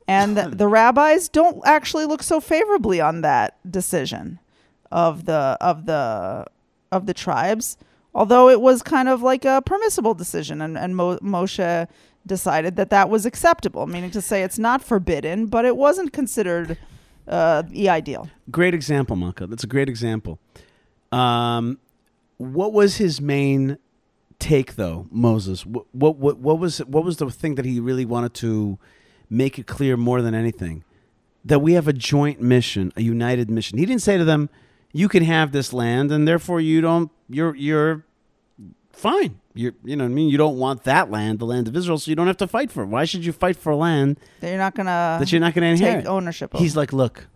And 0.07 0.35
the, 0.35 0.49
the 0.55 0.67
rabbis 0.67 1.29
don't 1.29 1.61
actually 1.65 2.05
look 2.05 2.23
so 2.23 2.39
favorably 2.39 2.99
on 2.99 3.21
that 3.21 3.59
decision 3.69 4.39
of 4.91 5.25
the 5.25 5.57
of 5.61 5.85
the 5.85 6.45
of 6.91 7.05
the 7.05 7.13
tribes, 7.13 7.77
although 8.13 8.49
it 8.49 8.61
was 8.61 8.81
kind 8.81 9.09
of 9.09 9.21
like 9.21 9.45
a 9.45 9.61
permissible 9.65 10.13
decision, 10.13 10.61
and 10.61 10.77
and 10.77 10.95
Mo- 10.95 11.19
Moshe 11.19 11.87
decided 12.25 12.75
that 12.75 12.89
that 12.89 13.09
was 13.09 13.25
acceptable, 13.25 13.87
meaning 13.87 14.11
to 14.11 14.21
say 14.21 14.43
it's 14.43 14.59
not 14.59 14.83
forbidden, 14.83 15.47
but 15.47 15.65
it 15.65 15.75
wasn't 15.75 16.13
considered 16.13 16.77
uh, 17.27 17.63
the 17.63 17.89
ideal. 17.89 18.29
Great 18.49 18.73
example, 18.73 19.15
Malkah. 19.15 19.47
That's 19.49 19.63
a 19.63 19.67
great 19.67 19.89
example. 19.89 20.39
Um, 21.11 21.79
what 22.37 22.73
was 22.73 22.97
his 22.97 23.19
main 23.21 23.77
take, 24.39 24.75
though, 24.75 25.07
Moses? 25.11 25.65
What, 25.65 25.85
what 25.91 26.17
what 26.17 26.37
what 26.37 26.59
was 26.59 26.79
what 26.79 27.03
was 27.03 27.17
the 27.17 27.29
thing 27.29 27.55
that 27.55 27.65
he 27.65 27.79
really 27.79 28.05
wanted 28.05 28.33
to 28.35 28.77
make 29.29 29.57
it 29.59 29.67
clear 29.67 29.97
more 29.97 30.21
than 30.21 30.35
anything? 30.35 30.83
That 31.43 31.59
we 31.59 31.73
have 31.73 31.87
a 31.87 31.93
joint 31.93 32.39
mission, 32.39 32.93
a 32.95 33.01
united 33.01 33.49
mission. 33.49 33.79
He 33.79 33.85
didn't 33.85 34.03
say 34.03 34.17
to 34.17 34.23
them, 34.23 34.49
"You 34.93 35.07
can 35.07 35.23
have 35.23 35.51
this 35.51 35.73
land, 35.73 36.11
and 36.11 36.27
therefore 36.27 36.61
you 36.61 36.81
don't. 36.81 37.11
You're 37.29 37.55
you're 37.55 38.05
fine. 38.91 39.39
You're 39.53 39.73
you 39.83 39.95
know 39.95 40.03
what 40.05 40.11
I 40.11 40.13
mean. 40.13 40.29
You 40.29 40.37
don't 40.37 40.57
want 40.57 40.83
that 40.83 41.11
land, 41.11 41.39
the 41.39 41.45
land 41.45 41.67
of 41.67 41.75
Israel, 41.75 41.97
so 41.97 42.09
you 42.09 42.15
don't 42.15 42.27
have 42.27 42.37
to 42.37 42.47
fight 42.47 42.71
for 42.71 42.83
it. 42.83 42.87
Why 42.87 43.05
should 43.05 43.25
you 43.25 43.31
fight 43.31 43.57
for 43.57 43.75
land 43.75 44.17
That 44.39 44.49
you're 44.49 44.57
not 44.57 44.75
gonna 44.75 45.17
that 45.19 45.31
you're 45.31 45.41
not 45.41 45.53
going 45.53 45.63
to 45.63 45.83
inherit?" 45.83 46.03
take 46.03 46.09
ownership 46.09 46.53
of. 46.53 46.59
He's 46.59 46.75
like, 46.75 46.93
look, 46.93 47.27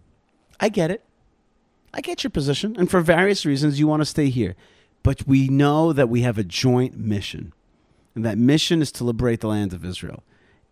I 0.60 0.70
get 0.70 0.91
it. 0.91 1.04
I 1.94 2.02
get 2.02 2.24
your 2.24 2.32
position. 2.32 2.76
And 2.78 2.91
for 2.91 3.02
various 3.02 3.46
reasons, 3.46 3.80
you 3.80 3.88
want 3.88 4.02
to 4.02 4.06
stay 4.06 4.30
here. 4.30 4.56
But 5.02 5.26
we 5.28 5.48
know 5.48 5.94
that 5.94 6.10
we 6.10 6.22
have 6.22 6.38
a 6.38 6.44
joint 6.44 6.98
mission. 6.98 7.54
And 8.15 8.26
that 8.26 8.38
mission 8.38 8.82
is 8.82 8.91
to 8.94 9.04
liberate 9.04 9.41
the 9.41 9.48
land 9.48 9.72
of 9.74 9.86
Israel. 9.86 10.24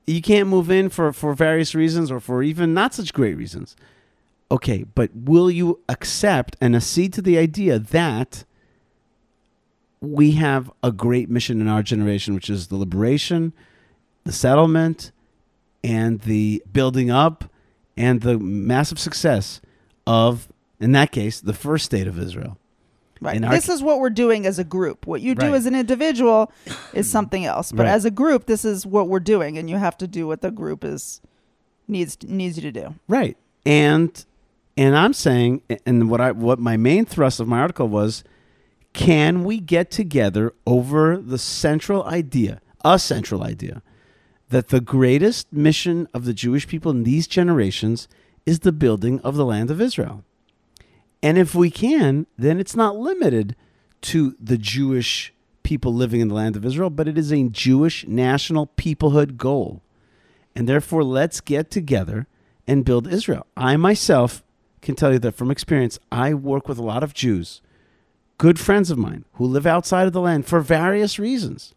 You 0.06 0.22
can't 0.22 0.50
move 0.50 0.70
in 0.70 0.90
for, 0.90 1.14
for 1.14 1.34
various 1.34 1.74
reasons 1.74 2.12
or 2.12 2.20
for 2.20 2.44
even 2.44 2.74
not 2.74 2.94
such 2.94 3.14
great 3.14 3.38
reasons. 3.38 3.76
Okay, 4.52 4.84
but 4.96 5.10
will 5.16 5.50
you 5.50 5.80
accept 5.90 6.56
and 6.62 6.76
accede 6.76 7.14
to 7.14 7.22
the 7.22 7.38
idea 7.38 7.80
that 7.80 8.46
we 10.00 10.32
have 10.32 10.72
a 10.84 10.92
great 10.92 11.30
mission 11.30 11.62
in 11.62 11.68
our 11.68 11.82
generation, 11.82 12.36
which 12.36 12.50
is 12.50 12.68
the 12.68 12.76
liberation, 12.76 13.54
the 14.26 14.32
settlement, 14.34 15.12
and 15.84 16.22
the 16.22 16.62
building 16.72 17.10
up 17.10 17.46
and 17.98 18.22
the 18.22 18.38
massive 18.38 19.00
success 19.00 19.62
of, 20.06 20.48
in 20.80 20.92
that 20.92 21.12
case, 21.12 21.40
the 21.40 21.54
first 21.54 21.86
state 21.86 22.08
of 22.08 22.20
Israel. 22.20 22.58
Right. 23.22 23.40
This 23.42 23.70
is 23.70 23.82
what 23.82 24.00
we're 24.00 24.10
doing 24.10 24.46
as 24.46 24.60
a 24.60 24.66
group. 24.66 25.08
What 25.08 25.22
you 25.22 25.34
do 25.34 25.48
Right. 25.48 25.54
as 25.56 25.66
an 25.66 25.76
individual 25.76 26.52
is 26.94 27.10
something 27.10 27.46
else. 27.46 27.72
But 27.72 27.86
Right. 27.86 27.94
as 27.94 28.04
a 28.04 28.12
group, 28.12 28.46
this 28.48 28.66
is 28.66 28.86
what 28.86 29.08
we're 29.08 29.22
doing, 29.22 29.58
and 29.58 29.70
you 29.70 29.78
have 29.78 29.98
to 30.00 30.08
do 30.08 30.28
what 30.28 30.42
the 30.42 30.52
group 30.52 30.84
is 30.84 31.22
needs 31.88 32.18
needs 32.28 32.58
you 32.58 32.62
to 32.64 32.72
do. 32.72 32.96
Right. 33.08 33.38
And 33.66 34.26
and 34.76 34.98
I'm 34.98 35.14
saying 35.14 35.62
and 35.86 36.10
what 36.10 36.22
I 36.22 36.32
what 36.32 36.60
my 36.60 36.78
main 36.78 37.06
thrust 37.06 37.40
of 37.40 37.48
my 37.48 37.60
article 37.60 37.88
was 37.88 38.24
can 38.94 39.44
we 39.44 39.60
get 39.60 39.90
together 39.90 40.54
over 40.68 41.18
the 41.18 41.38
central 41.38 42.04
idea 42.04 42.62
a 42.84 43.00
central 43.00 43.44
idea 43.44 43.82
that 44.50 44.68
the 44.68 44.82
greatest 44.82 45.52
mission 45.52 46.08
of 46.14 46.26
the 46.26 46.34
Jewish 46.34 46.68
people 46.68 46.92
in 46.92 47.04
these 47.04 47.28
generations 47.28 48.08
is 48.46 48.60
the 48.60 48.72
building 48.72 49.20
of 49.22 49.36
the 49.36 49.46
land 49.46 49.72
of 49.72 49.82
Israel. 49.82 50.24
And 51.24 51.38
if 51.38 51.56
we 51.56 51.72
can, 51.72 52.28
then 52.38 52.60
it's 52.60 52.76
not 52.76 52.98
limited 52.98 53.56
to 54.02 54.36
the 54.40 54.58
Jewish 54.58 55.34
people 55.64 55.94
living 55.94 56.20
in 56.20 56.28
the 56.28 56.36
land 56.36 56.56
of 56.56 56.66
Israel, 56.66 56.90
but 56.90 57.08
it 57.08 57.18
is 57.18 57.32
a 57.32 57.48
Jewish 57.48 58.06
national 58.06 58.68
peoplehood 58.68 59.38
goal. 59.38 59.82
And 60.56 60.68
therefore, 60.68 61.04
let's 61.04 61.42
get 61.42 61.72
together 61.72 62.28
and 62.68 62.86
build 62.86 63.08
Israel. 63.08 63.48
I 63.58 63.78
myself 63.78 64.43
can 64.84 64.96
tell 64.96 65.12
you 65.12 65.20
that 65.20 65.36
from 65.36 65.50
experience, 65.50 65.98
I 66.12 66.34
work 66.34 66.68
with 66.68 66.78
a 66.78 66.84
lot 66.84 67.04
of 67.04 67.14
Jews, 67.14 67.62
good 68.38 68.60
friends 68.60 68.92
of 68.92 68.98
mine, 68.98 69.26
who 69.34 69.46
live 69.46 69.66
outside 69.66 70.06
of 70.08 70.14
the 70.14 70.22
land 70.22 70.46
for 70.46 70.60
various 70.60 71.18
reasons. 71.18 71.74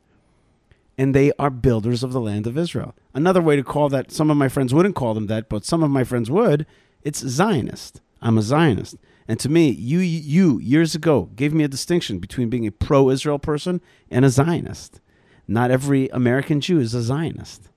And 0.98 1.14
they 1.14 1.32
are 1.38 1.50
builders 1.50 2.02
of 2.02 2.12
the 2.12 2.20
land 2.20 2.46
of 2.46 2.56
Israel. 2.56 2.94
Another 3.14 3.42
way 3.42 3.56
to 3.56 3.62
call 3.62 3.88
that, 3.90 4.10
some 4.10 4.30
of 4.30 4.36
my 4.36 4.48
friends 4.48 4.72
wouldn't 4.72 4.94
call 4.96 5.14
them 5.14 5.26
that, 5.26 5.48
but 5.48 5.64
some 5.64 5.82
of 5.82 5.90
my 5.90 6.04
friends 6.04 6.30
would, 6.30 6.66
it's 7.02 7.20
Zionist. 7.20 8.00
I'm 8.22 8.38
a 8.38 8.42
Zionist. 8.42 8.96
And 9.28 9.38
to 9.40 9.48
me, 9.48 9.70
you 9.70 9.98
you 9.98 10.58
years 10.60 10.94
ago 10.94 11.30
gave 11.34 11.52
me 11.52 11.64
a 11.64 11.68
distinction 11.68 12.18
between 12.18 12.48
being 12.48 12.66
a 12.66 12.72
pro-Israel 12.72 13.38
person 13.38 13.80
and 14.10 14.24
a 14.24 14.30
Zionist. 14.30 15.00
Not 15.48 15.70
every 15.70 16.08
American 16.08 16.60
Jew 16.60 16.78
is 16.80 16.94
a 16.94 17.02
Zionist. 17.02 17.68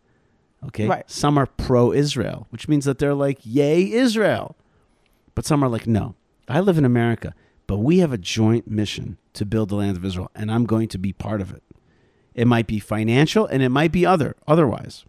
Okay? 0.67 0.87
Right. 0.87 1.09
Some 1.09 1.37
are 1.37 1.45
pro-Israel, 1.45 2.47
which 2.51 2.67
means 2.67 2.85
that 2.85 2.99
they're 2.99 3.13
like, 3.15 3.39
"Yay 3.43 3.91
Israel." 3.91 4.55
But 5.35 5.45
some 5.45 5.63
are 5.63 5.69
like, 5.69 5.87
"No. 5.87 6.15
I 6.47 6.59
live 6.59 6.77
in 6.77 6.85
America, 6.85 7.33
but 7.67 7.77
we 7.77 7.99
have 7.99 8.11
a 8.11 8.17
joint 8.17 8.69
mission 8.69 9.17
to 9.33 9.45
build 9.45 9.69
the 9.69 9.75
land 9.75 9.97
of 9.97 10.05
Israel, 10.05 10.31
and 10.35 10.51
I'm 10.51 10.65
going 10.65 10.87
to 10.89 10.97
be 10.97 11.13
part 11.13 11.41
of 11.41 11.53
it." 11.53 11.63
It 12.33 12.47
might 12.47 12.67
be 12.67 12.79
financial 12.79 13.45
and 13.45 13.61
it 13.61 13.69
might 13.69 13.91
be 13.91 14.05
other 14.05 14.35
otherwise. 14.47 15.03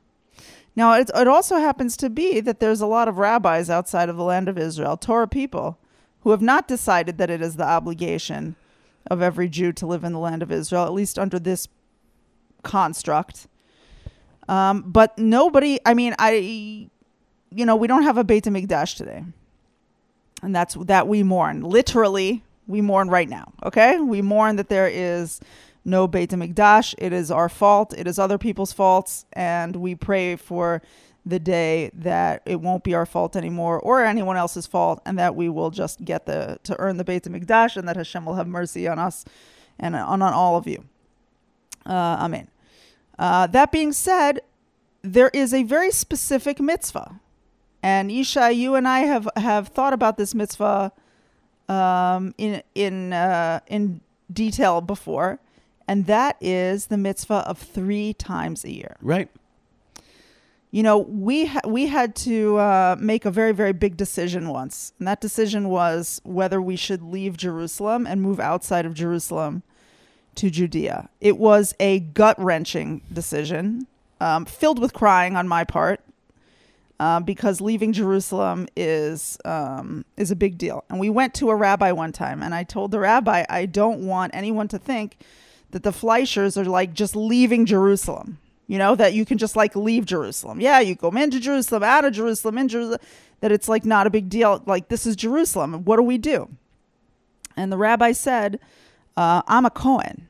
Now, 0.74 0.94
it, 0.94 1.10
it 1.14 1.28
also 1.28 1.56
happens 1.56 1.96
to 1.98 2.10
be 2.10 2.40
that 2.40 2.60
there's 2.60 2.80
a 2.80 2.86
lot 2.86 3.08
of 3.08 3.18
rabbis 3.18 3.68
outside 3.68 4.08
of 4.08 4.16
the 4.16 4.24
land 4.24 4.48
of 4.48 4.58
Israel, 4.58 4.96
Torah 4.96 5.28
people, 5.28 5.78
who 6.20 6.30
have 6.30 6.42
not 6.42 6.68
decided 6.68 7.18
that 7.18 7.30
it 7.30 7.42
is 7.42 7.56
the 7.56 7.66
obligation 7.66 8.56
of 9.10 9.20
every 9.22 9.48
Jew 9.48 9.72
to 9.72 9.86
live 9.86 10.04
in 10.04 10.12
the 10.12 10.18
land 10.18 10.42
of 10.42 10.52
Israel, 10.52 10.84
at 10.84 10.92
least 10.92 11.18
under 11.18 11.38
this 11.38 11.68
construct. 12.62 13.46
Um, 14.48 14.82
but 14.82 15.16
nobody, 15.18 15.78
I 15.86 15.94
mean, 15.94 16.14
I, 16.18 16.88
you 17.50 17.66
know, 17.66 17.76
we 17.76 17.86
don't 17.86 18.02
have 18.02 18.18
a 18.18 18.24
Beit 18.24 18.44
HaMikdash 18.44 18.96
today. 18.96 19.24
And 20.42 20.54
that's 20.54 20.74
that 20.74 21.06
we 21.06 21.22
mourn. 21.22 21.62
Literally, 21.62 22.42
we 22.66 22.80
mourn 22.80 23.08
right 23.08 23.28
now, 23.28 23.52
okay? 23.64 23.98
We 23.98 24.22
mourn 24.22 24.56
that 24.56 24.68
there 24.68 24.88
is 24.88 25.40
no 25.84 26.06
Beit 26.06 26.30
HaMikdash. 26.30 26.94
It 26.98 27.12
is 27.12 27.30
our 27.30 27.48
fault. 27.48 27.94
It 27.96 28.06
is 28.06 28.18
other 28.18 28.38
people's 28.38 28.72
faults. 28.72 29.26
And 29.32 29.76
we 29.76 29.94
pray 29.94 30.36
for 30.36 30.82
the 31.26 31.38
day 31.38 31.90
that 31.94 32.42
it 32.46 32.60
won't 32.60 32.84
be 32.84 32.94
our 32.94 33.04
fault 33.06 33.36
anymore 33.36 33.78
or 33.78 34.04
anyone 34.04 34.36
else's 34.36 34.66
fault 34.66 35.02
and 35.04 35.18
that 35.18 35.34
we 35.34 35.48
will 35.48 35.70
just 35.70 36.02
get 36.04 36.24
the 36.26 36.58
to 36.62 36.78
earn 36.78 36.96
the 36.96 37.04
Beit 37.04 37.24
HaMikdash 37.24 37.76
and 37.76 37.86
that 37.88 37.96
Hashem 37.96 38.24
will 38.24 38.34
have 38.34 38.48
mercy 38.48 38.88
on 38.88 38.98
us 38.98 39.24
and 39.78 39.94
on, 39.94 40.22
on 40.22 40.32
all 40.32 40.56
of 40.56 40.66
you. 40.66 40.84
Uh, 41.84 42.18
amen. 42.20 42.48
Uh, 43.18 43.46
that 43.48 43.70
being 43.70 43.92
said, 43.92 44.40
there 45.02 45.30
is 45.34 45.52
a 45.52 45.62
very 45.62 45.90
specific 45.90 46.60
mitzvah. 46.60 47.20
And 47.82 48.10
Yishai, 48.10 48.54
you 48.54 48.74
and 48.74 48.86
I 48.86 49.00
have, 49.00 49.28
have 49.36 49.68
thought 49.68 49.92
about 49.92 50.16
this 50.18 50.34
mitzvah 50.34 50.92
um, 51.70 52.34
in 52.36 52.62
in 52.74 53.12
uh, 53.12 53.60
in 53.68 54.00
detail 54.30 54.80
before, 54.80 55.38
and 55.86 56.06
that 56.06 56.36
is 56.40 56.86
the 56.86 56.96
mitzvah 56.96 57.44
of 57.46 57.58
three 57.58 58.12
times 58.12 58.64
a 58.64 58.72
year. 58.72 58.96
Right. 59.00 59.28
You 60.72 60.82
know, 60.82 60.98
we 60.98 61.46
ha- 61.46 61.66
we 61.66 61.86
had 61.86 62.14
to 62.16 62.58
uh, 62.58 62.96
make 62.98 63.24
a 63.24 63.30
very 63.30 63.52
very 63.52 63.72
big 63.72 63.96
decision 63.96 64.48
once, 64.48 64.92
and 64.98 65.06
that 65.06 65.20
decision 65.20 65.68
was 65.68 66.20
whether 66.24 66.60
we 66.60 66.76
should 66.76 67.02
leave 67.02 67.36
Jerusalem 67.36 68.06
and 68.06 68.20
move 68.20 68.40
outside 68.40 68.84
of 68.84 68.94
Jerusalem 68.94 69.62
to 70.36 70.50
Judea. 70.50 71.08
It 71.20 71.38
was 71.38 71.74
a 71.80 72.00
gut 72.00 72.38
wrenching 72.38 73.02
decision, 73.12 73.86
um, 74.20 74.44
filled 74.44 74.80
with 74.80 74.92
crying 74.92 75.36
on 75.36 75.48
my 75.48 75.64
part, 75.64 76.00
uh, 77.00 77.18
because 77.18 77.62
leaving 77.62 77.94
Jerusalem 77.94 78.68
is 78.76 79.38
um, 79.46 80.04
is 80.18 80.30
a 80.30 80.36
big 80.36 80.58
deal. 80.58 80.84
And 80.90 81.00
we 81.00 81.08
went 81.08 81.32
to 81.34 81.48
a 81.48 81.56
rabbi 81.56 81.92
one 81.92 82.12
time, 82.12 82.42
and 82.42 82.54
I 82.54 82.62
told 82.62 82.90
the 82.90 83.00
rabbi, 83.00 83.44
I 83.48 83.64
don't 83.64 84.06
want 84.06 84.34
anyone 84.34 84.68
to 84.68 84.78
think 84.78 85.16
that 85.70 85.82
the 85.82 85.92
Fleishers 85.92 86.58
are 86.58 86.64
like 86.66 86.92
just 86.92 87.16
leaving 87.16 87.64
Jerusalem. 87.64 88.38
You 88.66 88.78
know, 88.78 88.94
that 88.94 89.14
you 89.14 89.24
can 89.24 89.38
just 89.38 89.56
like 89.56 89.74
leave 89.74 90.04
Jerusalem. 90.04 90.60
Yeah, 90.60 90.78
you 90.78 90.94
go 90.94 91.08
into 91.08 91.40
Jerusalem, 91.40 91.82
out 91.82 92.04
of 92.04 92.12
Jerusalem, 92.12 92.58
in 92.58 92.68
Jerusalem, 92.68 93.00
that 93.40 93.50
it's 93.50 93.68
like 93.68 93.84
not 93.84 94.06
a 94.06 94.10
big 94.10 94.28
deal. 94.28 94.62
Like, 94.66 94.88
this 94.88 95.06
is 95.06 95.16
Jerusalem. 95.16 95.84
What 95.84 95.96
do 95.96 96.02
we 96.02 96.18
do? 96.18 96.50
And 97.56 97.72
the 97.72 97.78
rabbi 97.78 98.12
said, 98.12 98.60
uh, 99.16 99.42
I'm 99.48 99.64
a 99.64 99.70
Cohen. 99.70 100.28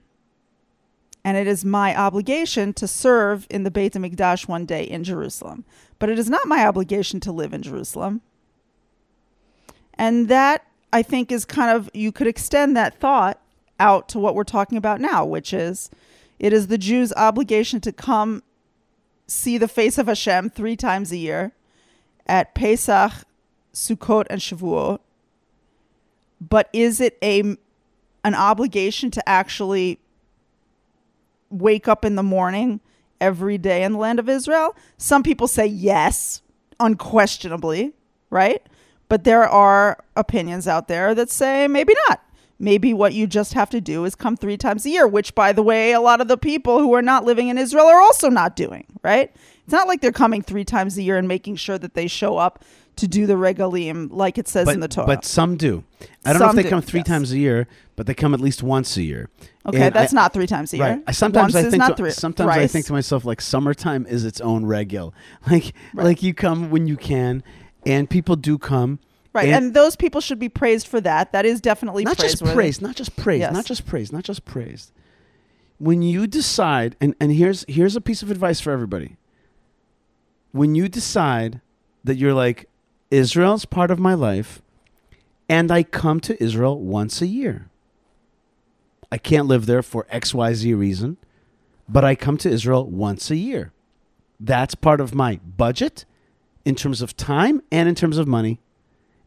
And 1.23 1.37
it 1.37 1.47
is 1.47 1.67
my 1.67 1.95
obligation 1.95 2.73
to 2.75 2.89
serve 2.89 3.47
in 3.51 3.65
the 3.65 3.71
Beit 3.71 3.93
HaMikdash 3.93 4.49
one 4.49 4.65
day 4.65 4.85
in 4.85 5.05
Jerusalem. 5.05 5.67
But 6.01 6.09
it 6.09 6.19
is 6.19 6.29
not 6.29 6.49
my 6.49 6.67
obligation 6.67 7.21
to 7.21 7.31
live 7.31 7.53
in 7.53 7.63
Jerusalem. 7.63 8.23
And 9.95 10.27
that, 10.29 10.67
I 10.93 11.03
think, 11.03 11.31
is 11.31 11.45
kind 11.45 11.77
of, 11.77 11.89
you 11.95 12.11
could 12.11 12.27
extend 12.27 12.77
that 12.77 12.99
thought 12.99 13.39
out 13.79 14.09
to 14.09 14.19
what 14.19 14.35
we're 14.35 14.43
talking 14.43 14.79
about 14.79 15.01
now, 15.01 15.25
which 15.25 15.53
is 15.53 15.91
it 16.41 16.53
is 16.53 16.67
the 16.67 16.79
Jews' 16.79 17.13
obligation 17.17 17.81
to 17.83 17.93
come 17.93 18.43
see 19.27 19.59
the 19.59 19.69
face 19.69 19.99
of 19.99 20.07
Hashem 20.07 20.51
three 20.51 20.75
times 20.75 21.13
a 21.13 21.17
year 21.17 21.53
at 22.27 22.55
Pesach, 22.55 23.13
Sukkot, 23.73 24.27
and 24.31 24.41
Shavuot. 24.41 25.01
But 26.41 26.71
is 26.73 27.01
it 27.01 27.19
a 27.23 27.41
an 28.23 28.35
obligation 28.35 29.11
to 29.11 29.29
actually 29.29 29.99
wake 31.51 31.89
up 31.89 32.05
in 32.05 32.17
the 32.17 32.23
morning 32.23 32.81
every 33.21 33.59
day 33.59 33.83
in 33.83 33.93
the 33.93 33.99
land 33.99 34.19
of 34.19 34.29
Israel? 34.29 34.77
Some 34.97 35.23
people 35.23 35.49
say 35.49 35.67
yes, 35.67 36.43
unquestionably, 36.79 37.93
right? 38.31 38.63
But 39.09 39.25
there 39.25 39.49
are 39.49 40.05
opinions 40.17 40.69
out 40.69 40.89
there 40.89 41.15
that 41.15 41.31
say 41.31 41.69
maybe 41.69 41.95
not 42.09 42.21
maybe 42.61 42.93
what 42.93 43.15
you 43.15 43.27
just 43.27 43.55
have 43.55 43.71
to 43.71 43.81
do 43.81 44.05
is 44.05 44.15
come 44.15 44.37
three 44.37 44.57
times 44.57 44.85
a 44.85 44.91
year, 44.91 45.09
which, 45.09 45.35
by 45.35 45.53
the 45.53 45.63
way, 45.63 45.93
a 45.93 46.01
lot 46.01 46.21
of 46.21 46.29
the 46.29 46.37
people 46.37 46.79
who 46.79 46.95
are 46.95 47.03
not 47.03 47.25
living 47.25 47.49
in 47.49 47.59
Israel 47.59 47.87
are 47.87 48.01
also 48.01 48.29
not 48.29 48.55
doing, 48.55 48.87
right? 49.03 49.35
It's 49.65 49.73
not 49.73 49.89
like 49.89 50.01
they're 50.01 50.13
coming 50.13 50.43
three 50.43 50.65
times 50.65 50.99
a 50.99 51.03
year 51.03 51.17
and 51.17 51.27
making 51.27 51.57
sure 51.57 51.79
that 51.79 51.95
they 51.95 52.07
show 52.07 52.37
up 52.37 52.63
to 53.01 53.09
do 53.09 53.27
the 53.27 53.35
regalim 53.35 54.09
like 54.11 54.39
it 54.39 54.49
says 54.49 54.65
But, 54.67 54.75
in 54.75 54.81
the 54.81 54.89
Torah. 54.89 55.07
but 55.07 55.25
some 55.25 55.57
do. 55.57 55.85
I 56.25 56.33
don't 56.33 56.41
know 56.41 56.49
if 56.51 56.55
they 56.57 56.63
do, 56.63 56.69
come 56.71 56.81
three 56.83 57.01
yes. 57.01 57.07
times 57.09 57.33
a 57.33 57.39
year, 57.39 57.67
but 57.97 58.07
they 58.07 58.15
come 58.15 58.33
at 58.33 58.41
least 58.41 58.63
once 58.63 58.97
a 58.97 59.03
year. 59.03 59.29
okay, 59.67 59.87
And 59.87 59.95
that's 59.95 60.15
I- 60.15 60.17
not 60.17 60.33
three 60.33 60.47
times 60.47 60.73
a 60.73 60.77
year. 60.77 60.87
Right. 60.87 61.03
I 61.07 61.13
sometimes 61.13 61.55
Once 61.55 61.67
I 61.67 61.71
think 61.71 61.81
not 61.81 61.97
to, 61.97 62.11
sometimes 62.13 62.51
I 62.51 62.67
think 62.67 62.87
to 62.87 62.93
myself 62.93 63.25
like 63.25 63.41
summertime 63.41 64.07
is 64.07 64.25
its 64.25 64.41
own 64.41 64.65
regel. 64.65 65.13
Like 65.51 65.75
Right. 65.95 66.05
like 66.05 66.23
you 66.23 66.33
come 66.35 66.71
when 66.71 66.87
you 66.87 66.97
can, 66.97 67.43
and 67.85 68.09
people 68.09 68.37
do 68.37 68.57
come. 68.59 68.99
right, 69.35 69.47
and- 69.49 69.67
and, 69.67 69.75
those 69.75 69.97
people 69.97 70.21
should 70.21 70.39
be 70.39 70.49
praised 70.49 70.87
for 70.87 71.01
that. 71.01 71.33
That 71.33 71.45
is 71.45 71.61
definitely 71.61 72.05
not 72.05 72.19
just 72.19 72.45
praised, 72.45 72.81
not 72.83 72.97
just 72.97 73.17
praised, 73.17 73.41
Yes. 73.41 73.53
not 73.53 73.65
just 73.67 73.87
praised, 73.87 74.13
not 74.13 74.25
just 74.25 74.45
praised. 74.45 74.93
When 75.79 76.03
you 76.03 76.27
decide, 76.27 76.97
and, 77.01 77.15
and 77.21 77.33
here's 77.33 77.65
here's 77.69 77.97
a 77.97 78.01
piece 78.01 78.23
of 78.23 78.31
advice 78.31 78.61
for 78.61 78.71
everybody. 78.73 79.17
When 80.53 80.75
you 80.75 80.89
decide 80.89 81.61
that 82.05 82.17
you're 82.17 82.35
like, 82.35 82.69
Israel's 83.11 83.65
part 83.65 83.91
of 83.91 83.99
my 83.99 84.15
life, 84.15 84.63
and 85.49 85.71
I 85.71 85.83
come 85.83 86.21
to 86.21 86.43
Israel 86.43 86.79
once 86.81 87.21
a 87.21 87.27
year. 87.27 87.69
I 89.11 89.19
can't 89.19 89.49
live 89.49 89.67
there 89.67 89.83
for 89.83 90.07
XYZ 90.13 90.79
reason, 90.79 91.17
but 91.89 92.05
I 92.05 92.15
come 92.15 92.37
to 92.39 92.49
Israel 92.49 92.87
once 92.87 93.31
a 93.31 93.37
year. 93.37 93.73
That's 94.39 94.75
part 94.75 95.01
of 95.01 95.15
my 95.15 95.41
budget 95.57 96.05
in 96.65 96.75
terms 96.75 97.03
of 97.03 97.17
time 97.17 97.63
and 97.73 97.89
in 97.89 97.95
terms 97.95 98.17
of 98.17 98.29
money 98.29 98.61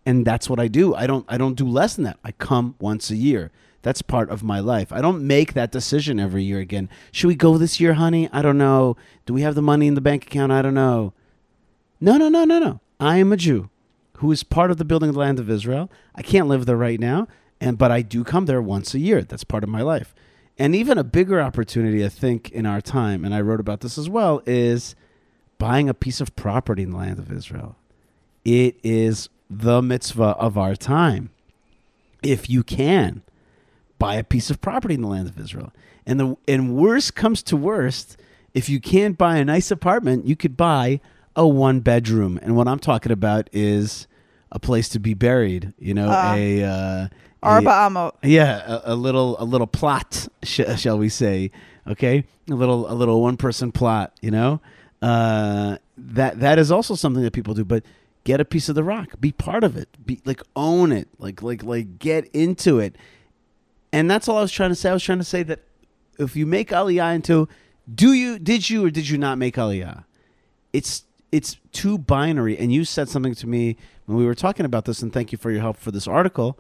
and 0.06 0.26
that's 0.26 0.50
what 0.50 0.60
I 0.60 0.68
do. 0.68 0.94
I 0.94 1.08
don't 1.08 1.26
I 1.28 1.38
don't 1.38 1.56
do 1.56 1.68
less 1.68 1.96
than 1.96 2.04
that. 2.06 2.20
I 2.24 2.32
come 2.32 2.76
once 2.80 3.10
a 3.10 3.16
year. 3.16 3.52
That's 3.82 4.02
part 4.02 4.30
of 4.30 4.44
my 4.44 4.60
life. 4.60 4.94
I 4.94 5.02
don't 5.02 5.26
make 5.28 5.54
that 5.54 5.72
decision 5.72 6.20
every 6.20 6.44
year 6.44 6.60
again. 6.60 6.90
Should 7.12 7.28
we 7.28 7.36
go 7.36 7.58
this 7.58 7.80
year, 7.80 7.96
honey? 7.96 8.30
I 8.32 8.42
don't 8.42 8.58
know. 8.58 8.96
Do 9.26 9.34
we 9.34 9.42
have 9.42 9.56
the 9.56 9.62
money 9.62 9.88
in 9.88 9.96
the 9.96 10.02
bank 10.02 10.26
account? 10.26 10.52
I 10.54 10.62
don't 10.62 10.74
know. 10.74 11.14
No, 12.00 12.18
no, 12.18 12.30
no, 12.30 12.46
no, 12.46 12.60
no. 12.60 12.80
I 13.00 13.18
am 13.18 13.34
a 13.34 13.38
Jew 13.38 13.70
who 14.24 14.32
is 14.32 14.42
part 14.42 14.72
of 14.72 14.78
the 14.78 14.86
building 14.86 15.10
of 15.10 15.16
the 15.16 15.20
land 15.20 15.38
of 15.38 15.50
Israel. 15.50 15.92
I 16.16 16.22
can't 16.22 16.48
live 16.48 16.66
there 16.66 16.78
right 16.78 16.98
now, 16.98 17.28
and 17.60 17.78
but 17.78 17.92
I 17.92 18.02
do 18.02 18.24
come 18.24 18.46
there 18.46 18.62
once 18.62 18.94
a 18.94 19.00
year. 19.00 19.22
That's 19.22 19.44
part 19.44 19.66
of 19.66 19.70
my 19.70 19.82
life. 19.82 20.16
And 20.58 20.74
even 20.74 20.98
a 20.98 21.04
bigger 21.04 21.42
opportunity, 21.42 22.06
I 22.06 22.08
think, 22.08 22.50
in 22.52 22.66
our 22.66 22.80
time, 22.80 23.26
and 23.26 23.36
I 23.36 23.42
wrote 23.42 23.60
about 23.60 23.82
this 23.82 23.98
as 23.98 24.10
well, 24.10 24.42
is 24.46 24.96
buying 25.58 25.90
a 25.90 25.94
piece 25.94 26.22
of 26.22 26.38
property 26.38 26.84
in 26.84 26.92
the 26.92 26.98
land 26.98 27.20
of 27.20 27.34
Israel. 27.34 27.76
It 28.46 28.78
is 28.82 29.28
the 29.50 29.82
mitzvah 29.82 30.38
of 30.40 30.58
our 30.58 30.78
time. 30.78 31.30
If 32.24 32.50
you 32.50 32.64
can, 32.64 33.24
buy 34.00 34.16
a 34.16 34.24
piece 34.24 34.50
of 34.50 34.62
property 34.62 34.94
in 34.94 35.02
the 35.02 35.10
land 35.10 35.28
of 35.28 35.38
Israel. 35.38 35.74
And 36.06 36.18
the 36.18 36.38
and 36.48 36.78
worst 36.78 37.14
comes 37.14 37.44
to 37.44 37.58
worst, 37.58 38.16
if 38.54 38.70
you 38.70 38.80
can't 38.80 39.18
buy 39.18 39.36
a 39.36 39.44
nice 39.44 39.70
apartment, 39.70 40.26
you 40.26 40.38
could 40.38 40.56
buy 40.56 41.02
a 41.36 41.46
one 41.46 41.82
bedroom. 41.82 42.40
And 42.42 42.56
what 42.56 42.70
I'm 42.70 42.80
talking 42.80 43.12
about 43.12 43.50
is 43.52 44.08
a 44.54 44.60
place 44.60 44.88
to 44.90 45.00
be 45.00 45.14
buried. 45.14 45.74
You 45.78 45.94
know, 45.94 46.10
Uh, 46.10 46.34
a, 46.38 46.64
uh, 46.64 47.08
a 47.44 47.70
Amo. 47.70 48.14
yeah, 48.24 48.64
a, 48.86 48.94
a 48.94 48.96
little 48.96 49.36
a 49.40 49.44
little 49.44 49.68
plot, 49.68 50.28
sh- 50.44 50.62
shall 50.78 50.98
we 50.98 51.10
say? 51.10 51.52
Okay, 51.86 52.24
a 52.50 52.54
little 52.54 52.90
a 52.90 52.94
little 52.96 53.22
one 53.22 53.36
person 53.36 53.74
plot. 53.74 54.14
You 54.22 54.32
know, 54.32 54.62
uh, 55.02 55.78
that 55.98 56.40
that 56.40 56.58
is 56.60 56.72
also 56.72 56.96
something 56.96 57.24
that 57.24 57.34
people 57.34 57.54
do. 57.54 57.66
But 57.66 57.84
get 58.24 58.40
a 58.40 58.46
piece 58.46 58.70
of 58.70 58.76
the 58.76 58.84
rock, 58.86 59.20
be 59.20 59.34
part 59.34 59.66
of 59.66 59.76
it, 59.76 59.90
be 60.06 60.22
like 60.24 60.42
own 60.56 60.94
it, 60.94 61.10
like 61.20 61.42
like 61.44 61.62
like 61.64 62.00
get 62.00 62.28
into 62.34 62.80
it. 62.80 62.96
And 63.92 64.10
that's 64.10 64.28
all 64.30 64.38
I 64.38 64.42
was 64.42 64.52
trying 64.52 64.70
to 64.70 64.76
say. 64.76 64.90
I 64.90 64.94
was 64.94 65.04
trying 65.04 65.18
to 65.20 65.24
say 65.26 65.44
that 65.44 65.60
if 66.18 66.36
you 66.36 66.46
make 66.46 66.70
Aliyah 66.70 67.16
into, 67.16 67.50
do 67.94 68.14
you 68.14 68.40
did 68.40 68.70
you 68.70 68.86
or 68.86 68.90
did 68.90 69.10
you 69.10 69.18
not 69.18 69.38
make 69.38 69.56
Aliyah? 69.56 70.06
It's 70.72 71.04
it's 71.32 71.58
too 71.72 71.98
binary. 71.98 72.58
And 72.58 72.72
you 72.72 72.86
said 72.86 73.10
something 73.10 73.36
to 73.36 73.48
me 73.48 73.76
when 74.06 74.18
we 74.18 74.26
were 74.26 74.36
talking 74.36 74.66
about 74.66 74.86
this. 74.86 75.02
And 75.02 75.12
thank 75.14 75.32
you 75.32 75.38
for 75.38 75.52
your 75.52 75.62
help 75.62 75.78
for 75.78 75.92
this 75.92 76.08
article 76.08 76.60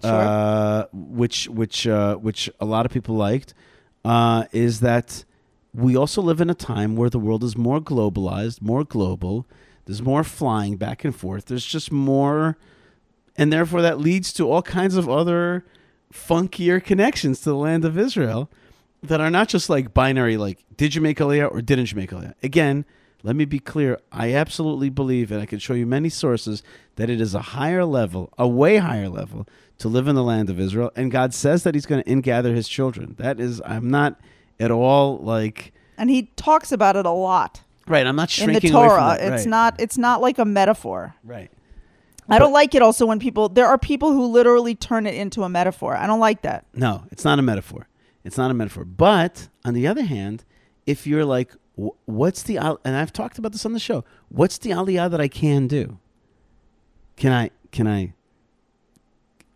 Sure. 0.00 0.10
uh, 0.12 0.84
which 0.92 1.48
which 1.48 1.86
uh, 1.86 2.14
which 2.16 2.48
a 2.60 2.64
lot 2.64 2.86
of 2.86 2.92
people 2.92 3.16
liked, 3.16 3.52
uh, 4.04 4.44
is 4.52 4.78
that 4.80 5.24
we 5.74 5.96
also 5.96 6.22
live 6.22 6.40
in 6.40 6.48
a 6.48 6.54
time 6.54 6.94
where 6.94 7.10
the 7.10 7.18
world 7.18 7.42
is 7.42 7.56
more 7.56 7.80
globalized, 7.80 8.62
more 8.62 8.84
global. 8.84 9.44
There's 9.86 10.00
more 10.02 10.22
flying 10.22 10.76
back 10.76 11.04
and 11.04 11.14
forth. 11.16 11.46
There's 11.46 11.64
just 11.64 11.90
more, 11.90 12.56
and 13.36 13.52
therefore 13.52 13.82
that 13.82 13.98
leads 13.98 14.32
to 14.34 14.48
all 14.48 14.62
kinds 14.62 14.96
of 14.96 15.08
other 15.08 15.64
funkier 16.12 16.82
connections 16.82 17.40
to 17.40 17.50
the 17.50 17.56
land 17.56 17.84
of 17.84 17.98
Israel 17.98 18.48
that 19.02 19.20
are 19.20 19.30
not 19.30 19.48
just 19.48 19.68
like 19.68 19.92
binary, 19.92 20.36
like 20.36 20.64
did 20.76 20.94
you 20.94 21.00
make 21.00 21.18
Aliyah 21.18 21.50
or 21.50 21.60
didn't 21.60 21.90
you 21.90 21.96
make 21.96 22.10
Aliyah? 22.10 22.34
Again, 22.42 22.84
let 23.22 23.36
me 23.36 23.44
be 23.44 23.58
clear. 23.58 23.98
I 24.12 24.32
absolutely 24.32 24.90
believe, 24.90 25.32
and 25.32 25.40
I 25.40 25.46
can 25.46 25.58
show 25.58 25.74
you 25.74 25.86
many 25.86 26.08
sources, 26.08 26.62
that 26.96 27.10
it 27.10 27.20
is 27.20 27.34
a 27.34 27.40
higher 27.40 27.84
level, 27.84 28.32
a 28.38 28.46
way 28.46 28.76
higher 28.76 29.08
level, 29.08 29.46
to 29.78 29.88
live 29.88 30.08
in 30.08 30.14
the 30.14 30.22
land 30.22 30.50
of 30.50 30.60
Israel. 30.60 30.92
And 30.96 31.10
God 31.10 31.34
says 31.34 31.62
that 31.64 31.74
He's 31.74 31.86
going 31.86 32.02
to 32.02 32.10
ingather 32.10 32.54
His 32.54 32.68
children. 32.68 33.16
That 33.18 33.40
is, 33.40 33.60
I'm 33.64 33.90
not 33.90 34.20
at 34.60 34.70
all 34.70 35.18
like, 35.18 35.72
And 35.96 36.10
he 36.10 36.30
talks 36.36 36.72
about 36.72 36.96
it 36.96 37.06
a 37.06 37.10
lot 37.10 37.62
right. 37.88 38.06
I'm 38.06 38.16
not 38.16 38.36
in 38.38 38.46
the 38.46 38.52
shrinking 38.52 38.74
away 38.74 38.88
from 38.88 38.98
Torah. 38.98 39.16
It's 39.20 39.46
not 39.46 39.80
it's 39.80 39.98
not 39.98 40.20
like 40.20 40.38
a 40.38 40.44
metaphor. 40.44 41.14
right. 41.24 41.50
I 42.30 42.38
don't 42.38 42.52
like 42.52 42.74
it 42.74 42.82
also 42.82 43.06
when 43.06 43.18
people 43.18 43.48
there 43.48 43.66
are 43.66 43.78
people 43.78 44.12
who 44.12 44.26
literally 44.26 44.74
turn 44.74 45.06
it 45.06 45.14
into 45.14 45.44
a 45.44 45.48
metaphor. 45.48 45.96
I 45.96 46.06
don't 46.06 46.20
like 46.20 46.42
that. 46.42 46.66
No, 46.74 47.04
it's 47.10 47.24
not 47.24 47.38
a 47.38 47.42
metaphor. 47.42 47.88
It's 48.22 48.36
not 48.36 48.50
a 48.50 48.54
metaphor. 48.54 48.84
But 48.84 49.48
on 49.64 49.72
the 49.72 49.86
other 49.86 50.02
hand, 50.02 50.44
if 50.84 51.06
you're 51.06 51.24
like, 51.24 51.54
what's 52.06 52.42
the 52.42 52.58
and 52.58 52.96
I've 52.96 53.12
talked 53.12 53.38
about 53.38 53.52
this 53.52 53.64
on 53.64 53.72
the 53.72 53.78
show. 53.78 54.04
What's 54.28 54.58
the 54.58 54.70
aliyah 54.70 55.10
that 55.10 55.20
I 55.20 55.28
can 55.28 55.66
do? 55.66 55.98
Can 57.16 57.32
I 57.32 57.50
can 57.70 57.86
I? 57.86 58.14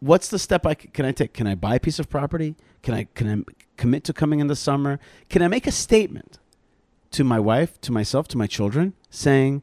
What's 0.01 0.29
the 0.29 0.39
step 0.39 0.67
I 0.67 0.75
can 0.75 1.05
I 1.05 1.13
take? 1.13 1.33
Can 1.35 1.47
I 1.47 1.55
buy 1.55 1.77
a 1.77 1.81
piece 1.81 1.99
of 1.99 2.09
property? 2.09 2.55
Can 2.83 2.95
I 2.95 3.05
can 3.15 3.29
I 3.29 3.53
commit 3.77 4.05
to 4.05 4.13
coming 4.13 4.41
in 4.41 4.47
the 4.47 4.57
summer? 4.57 5.01
Can 5.29 5.43
I 5.43 5.49
make 5.49 5.67
a 5.67 5.73
statement 5.73 6.39
to 7.11 7.25
my 7.25 7.41
wife, 7.41 7.81
to 7.83 7.93
myself, 7.93 8.29
to 8.29 8.39
my 8.39 8.47
children, 8.47 8.95
saying, 9.11 9.63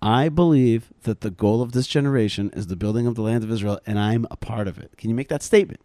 I 0.00 0.28
believe 0.28 0.92
that 1.02 1.22
the 1.22 1.30
goal 1.30 1.62
of 1.62 1.72
this 1.72 1.86
generation 1.86 2.50
is 2.54 2.68
the 2.68 2.76
building 2.76 3.06
of 3.06 3.14
the 3.14 3.22
land 3.22 3.42
of 3.42 3.50
Israel, 3.50 3.80
and 3.86 3.98
I'm 3.98 4.26
a 4.30 4.36
part 4.36 4.68
of 4.68 4.78
it. 4.78 4.92
Can 4.96 5.10
you 5.10 5.16
make 5.16 5.28
that 5.28 5.42
statement? 5.42 5.80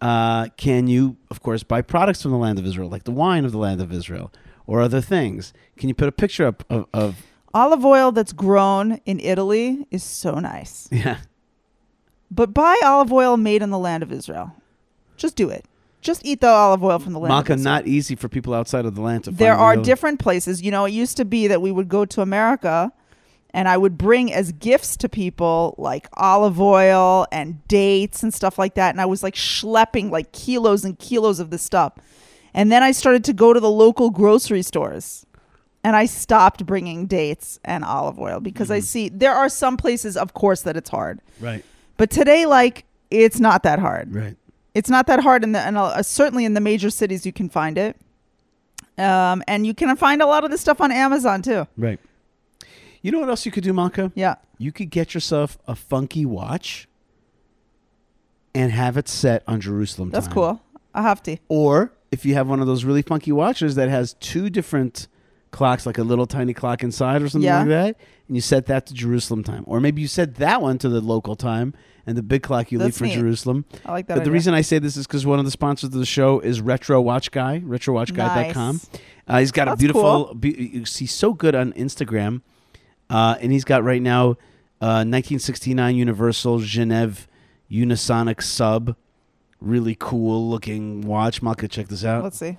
Uh, 0.00 0.48
can 0.56 0.88
you, 0.88 1.16
of 1.30 1.40
course, 1.40 1.62
buy 1.62 1.80
products 1.80 2.20
from 2.22 2.32
the 2.32 2.36
land 2.36 2.58
of 2.58 2.66
Israel, 2.66 2.90
like 2.90 3.04
the 3.04 3.12
wine 3.12 3.44
of 3.44 3.52
the 3.52 3.58
land 3.58 3.80
of 3.80 3.92
Israel, 3.92 4.32
or 4.66 4.80
other 4.80 5.00
things? 5.00 5.52
Can 5.76 5.88
you 5.88 5.94
put 5.94 6.08
a 6.08 6.12
picture 6.12 6.46
up 6.46 6.64
of, 6.70 6.86
of 6.92 7.22
Olive 7.54 7.84
oil 7.84 8.10
that's 8.10 8.32
grown 8.32 9.00
in 9.06 9.20
Italy 9.20 9.86
is 9.92 10.02
so 10.02 10.40
nice. 10.40 10.88
yeah, 10.92 11.18
But 12.30 12.52
buy 12.52 12.76
olive 12.84 13.12
oil 13.12 13.36
made 13.36 13.62
in 13.62 13.70
the 13.70 13.78
land 13.78 14.02
of 14.02 14.10
Israel. 14.10 14.56
Just 15.16 15.36
do 15.36 15.48
it. 15.50 15.64
Just 16.00 16.26
eat 16.26 16.40
the 16.40 16.48
olive 16.48 16.82
oil 16.82 16.98
from 16.98 17.12
the 17.12 17.20
land 17.20 17.30
Israel. 17.48 17.58
Not 17.64 17.86
easy 17.86 18.16
for 18.16 18.28
people 18.28 18.52
outside 18.52 18.84
of 18.84 18.96
the 18.96 19.00
land 19.00 19.24
to 19.24 19.30
find. 19.30 19.38
there 19.38 19.54
are 19.54 19.74
real- 19.74 19.82
different 19.82 20.18
places. 20.18 20.62
You 20.62 20.72
know, 20.72 20.84
it 20.84 20.90
used 20.90 21.16
to 21.16 21.24
be 21.24 21.46
that 21.46 21.62
we 21.62 21.70
would 21.70 21.88
go 21.88 22.04
to 22.04 22.20
America 22.20 22.92
and 23.54 23.68
I 23.68 23.76
would 23.76 23.96
bring 23.96 24.32
as 24.32 24.50
gifts 24.50 24.96
to 24.98 25.08
people 25.08 25.76
like 25.78 26.08
olive 26.14 26.60
oil 26.60 27.26
and 27.30 27.66
dates 27.68 28.24
and 28.24 28.34
stuff 28.34 28.58
like 28.58 28.74
that. 28.74 28.90
And 28.90 29.00
I 29.00 29.06
was 29.06 29.22
like 29.22 29.36
schlepping 29.36 30.10
like 30.10 30.32
kilos 30.32 30.84
and 30.84 30.98
kilos 30.98 31.38
of 31.38 31.50
this 31.50 31.62
stuff. 31.62 31.92
And 32.54 32.70
then 32.70 32.82
I 32.82 32.92
started 32.92 33.24
to 33.24 33.32
go 33.32 33.52
to 33.52 33.60
the 33.60 33.70
local 33.70 34.10
grocery 34.10 34.62
stores 34.62 35.26
and 35.82 35.94
I 35.96 36.06
stopped 36.06 36.64
bringing 36.64 37.06
dates 37.06 37.58
and 37.64 37.84
olive 37.84 38.18
oil 38.18 38.40
because 38.40 38.70
I 38.70 38.80
see 38.80 39.08
there 39.08 39.32
are 39.34 39.48
some 39.48 39.76
places, 39.76 40.16
of 40.16 40.32
course, 40.34 40.62
that 40.62 40.76
it's 40.76 40.88
hard. 40.90 41.20
right, 41.40 41.64
But 41.96 42.10
today, 42.10 42.46
like, 42.46 42.84
it's 43.10 43.38
not 43.38 43.62
that 43.64 43.78
hard 43.78 44.12
right. 44.14 44.36
it's 44.74 44.88
not 44.90 45.06
that 45.06 45.20
hard 45.20 45.44
in 45.44 45.52
the 45.52 45.60
and 45.60 45.76
uh, 45.78 46.02
certainly 46.02 46.44
in 46.44 46.54
the 46.54 46.60
major 46.60 46.90
cities 46.90 47.24
you 47.26 47.32
can 47.32 47.48
find 47.48 47.76
it 47.78 47.96
um, 48.98 49.40
and 49.46 49.64
you 49.66 49.74
can 49.74 49.94
find 49.94 50.20
a 50.22 50.26
lot 50.26 50.42
of 50.42 50.50
this 50.50 50.60
stuff 50.60 50.80
on 50.80 50.90
amazon 50.90 51.42
too 51.42 51.68
Right. 51.76 52.00
You 53.02 53.12
know 53.12 53.20
what 53.20 53.28
else 53.28 53.44
you 53.46 53.52
could 53.52 53.62
do, 53.62 53.72
Malkah? 53.72 54.10
yeah 54.16 54.36
You 54.58 54.72
could 54.72 54.90
get 54.90 55.14
yourself 55.14 55.58
a 55.68 55.76
funky 55.76 56.24
watch 56.24 56.88
and 58.54 58.72
have 58.72 58.96
it 58.96 59.06
set 59.08 59.42
on 59.46 59.60
Jerusalem 59.60 60.10
that's 60.10 60.26
time. 60.26 60.34
cool 60.34 60.62
i 60.94 61.02
have 61.02 61.22
to 61.24 61.36
Or 61.48 61.92
if 62.14 62.24
you 62.24 62.34
have 62.34 62.48
one 62.48 62.60
of 62.60 62.66
those 62.66 62.84
really 62.84 63.02
funky 63.02 63.30
watches 63.32 63.74
that 63.74 63.88
has 63.90 64.14
two 64.14 64.48
different 64.48 65.06
clocks, 65.50 65.84
like 65.86 65.98
a 65.98 66.02
little 66.02 66.26
tiny 66.26 66.52
clock 66.54 66.82
inside 66.82 67.22
or 67.22 67.28
something 67.28 67.46
Yeah. 67.46 67.58
like 67.60 67.68
that, 67.68 67.96
and 68.26 68.36
you 68.36 68.40
set 68.40 68.66
that 68.66 68.86
to 68.86 68.94
Jerusalem 68.94 69.44
time. 69.44 69.62
Or 69.66 69.80
maybe 69.80 70.00
you 70.02 70.08
set 70.08 70.36
that 70.36 70.60
one 70.62 70.78
to 70.78 70.88
the 70.88 71.00
local 71.00 71.36
time 71.36 71.74
and 72.06 72.16
the 72.18 72.22
big 72.22 72.42
clock 72.42 72.72
you 72.72 72.78
leave 72.78 72.96
for 72.96 73.04
neat. 73.04 73.14
Jerusalem. 73.14 73.64
i 73.86 73.92
like 73.92 74.06
that 74.08 74.14
But 74.14 74.16
the 74.16 74.20
idea. 74.22 74.32
reason 74.32 74.54
I 74.54 74.62
say 74.62 74.78
this 74.78 74.96
is 74.96 75.06
because 75.06 75.24
one 75.24 75.38
of 75.38 75.44
the 75.44 75.50
sponsors 75.50 75.88
of 75.88 75.92
the 75.92 76.04
show 76.06 76.40
is 76.40 76.60
Retro 76.60 77.00
Watch 77.00 77.30
Guy, 77.30 77.62
retrowatchguy.com. 77.64 78.76
Nice. 78.76 79.00
Uh, 79.28 79.38
he's 79.38 79.52
got 79.52 79.68
a 79.68 79.70
That's 79.72 79.80
beautiful. 79.80 80.34
Be, 80.34 80.82
he's 80.84 81.12
so 81.12 81.32
good 81.34 81.54
on 81.54 81.72
Instagram, 81.74 82.42
uh, 83.08 83.36
and 83.40 83.52
he's 83.52 83.64
got 83.64 83.84
right 83.84 84.02
now 84.02 84.30
uh, 84.80 85.00
1969 85.06 85.94
Universal 85.96 86.58
Genève 86.60 87.26
Unisonic 87.70 88.42
Sub, 88.42 88.96
really 89.60 89.96
cool 89.98 90.48
looking 90.48 91.02
watch. 91.02 91.40
Malkah, 91.42 91.68
check 91.70 91.88
this 91.88 92.04
out. 92.04 92.22
let's 92.24 92.38
see 92.38 92.56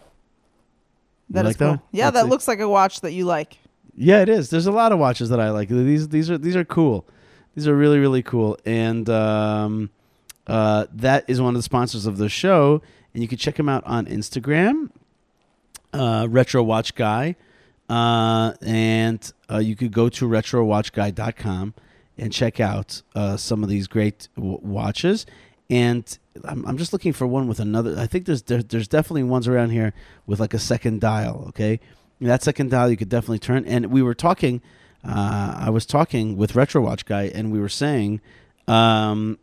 That 1.29 1.45
is 1.45 1.49
like 1.51 1.57
cool 1.57 1.71
that? 1.73 1.79
yeah 1.91 2.05
Let's 2.05 2.15
that 2.15 2.23
see. 2.25 2.29
looks 2.29 2.47
like 2.47 2.59
a 2.59 2.69
watch 2.69 3.01
that 3.01 3.11
you 3.13 3.25
like 3.25 3.57
Yeah, 3.95 4.21
it 4.21 4.29
is. 4.29 4.49
There's 4.49 4.67
a 4.67 4.71
lot 4.71 4.91
of 4.91 4.99
watches 4.99 5.29
that 5.29 5.39
I 5.39 5.49
like. 5.51 5.69
These 5.69 6.09
these 6.09 6.29
are 6.29 6.37
these 6.37 6.55
are 6.55 6.65
cool. 6.65 7.05
These 7.55 7.67
are 7.67 7.75
really 7.75 7.99
really 7.99 8.21
cool, 8.23 8.57
and 8.65 9.09
um, 9.09 9.89
uh, 10.47 10.85
that 10.93 11.23
is 11.29 11.39
one 11.41 11.55
of 11.55 11.59
the 11.59 11.63
sponsors 11.63 12.05
of 12.05 12.17
the 12.17 12.27
show. 12.29 12.81
And 13.13 13.21
you 13.23 13.29
can 13.29 13.37
check 13.37 13.57
him 13.57 13.69
out 13.69 13.81
on 13.85 14.07
Instagram, 14.07 14.89
uh, 15.93 16.27
Retro 16.29 16.61
Watch 16.63 16.93
Guy, 16.95 17.37
uh, 17.89 18.51
and 18.61 19.31
uh, 19.49 19.59
you 19.59 19.77
could 19.77 19.93
go 19.93 20.09
to 20.09 20.27
retrowatchguy.com 20.27 21.73
and 22.17 22.33
check 22.33 22.59
out 22.59 23.01
uh, 23.15 23.37
some 23.37 23.63
of 23.63 23.69
these 23.69 23.87
great 23.87 24.27
w- 24.35 24.59
watches. 24.61 25.25
And 25.69 26.17
I'm, 26.43 26.65
I'm 26.65 26.77
just 26.77 26.93
looking 26.93 27.13
for 27.13 27.25
one 27.25 27.47
with 27.47 27.59
another. 27.59 27.95
I 27.97 28.07
think 28.07 28.25
there's 28.25 28.43
there, 28.43 28.61
there's 28.61 28.87
definitely 28.87 29.23
ones 29.23 29.47
around 29.47 29.71
here 29.71 29.93
with 30.25 30.39
like 30.39 30.53
a 30.53 30.59
second 30.59 31.01
dial. 31.01 31.45
Okay, 31.49 31.79
that 32.21 32.43
second 32.43 32.71
dial 32.71 32.89
you 32.89 32.97
could 32.97 33.09
definitely 33.09 33.39
turn. 33.39 33.65
And 33.65 33.87
we 33.87 34.01
were 34.01 34.15
talking. 34.15 34.61
Uh, 35.03 35.55
I 35.59 35.69
was 35.69 35.85
talking 35.85 36.35
with 36.35 36.55
Retro 36.55 36.81
Watch 36.81 37.05
Guy, 37.05 37.31
and 37.33 37.51
we 37.51 37.59
were 37.59 37.69
saying, 37.69 38.21
um, 38.67 39.37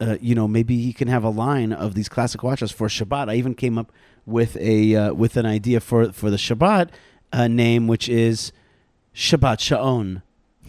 uh, 0.00 0.18
you 0.20 0.34
know, 0.34 0.46
maybe 0.46 0.82
he 0.82 0.92
can 0.92 1.08
have 1.08 1.24
a 1.24 1.30
line 1.30 1.72
of 1.72 1.94
these 1.94 2.08
classic 2.08 2.42
watches 2.42 2.70
for 2.72 2.88
Shabbat. 2.88 3.30
I 3.30 3.36
even 3.36 3.54
came 3.54 3.78
up 3.78 3.92
with 4.26 4.56
a 4.56 4.94
uh, 4.94 5.14
with 5.14 5.36
an 5.36 5.46
idea 5.46 5.80
for 5.80 6.12
for 6.12 6.30
the 6.30 6.36
Shabbat 6.36 6.90
uh, 7.32 7.48
name, 7.48 7.86
which 7.86 8.08
is 8.08 8.52
Shabbat 9.14 9.58
Sha'on. 9.58 10.22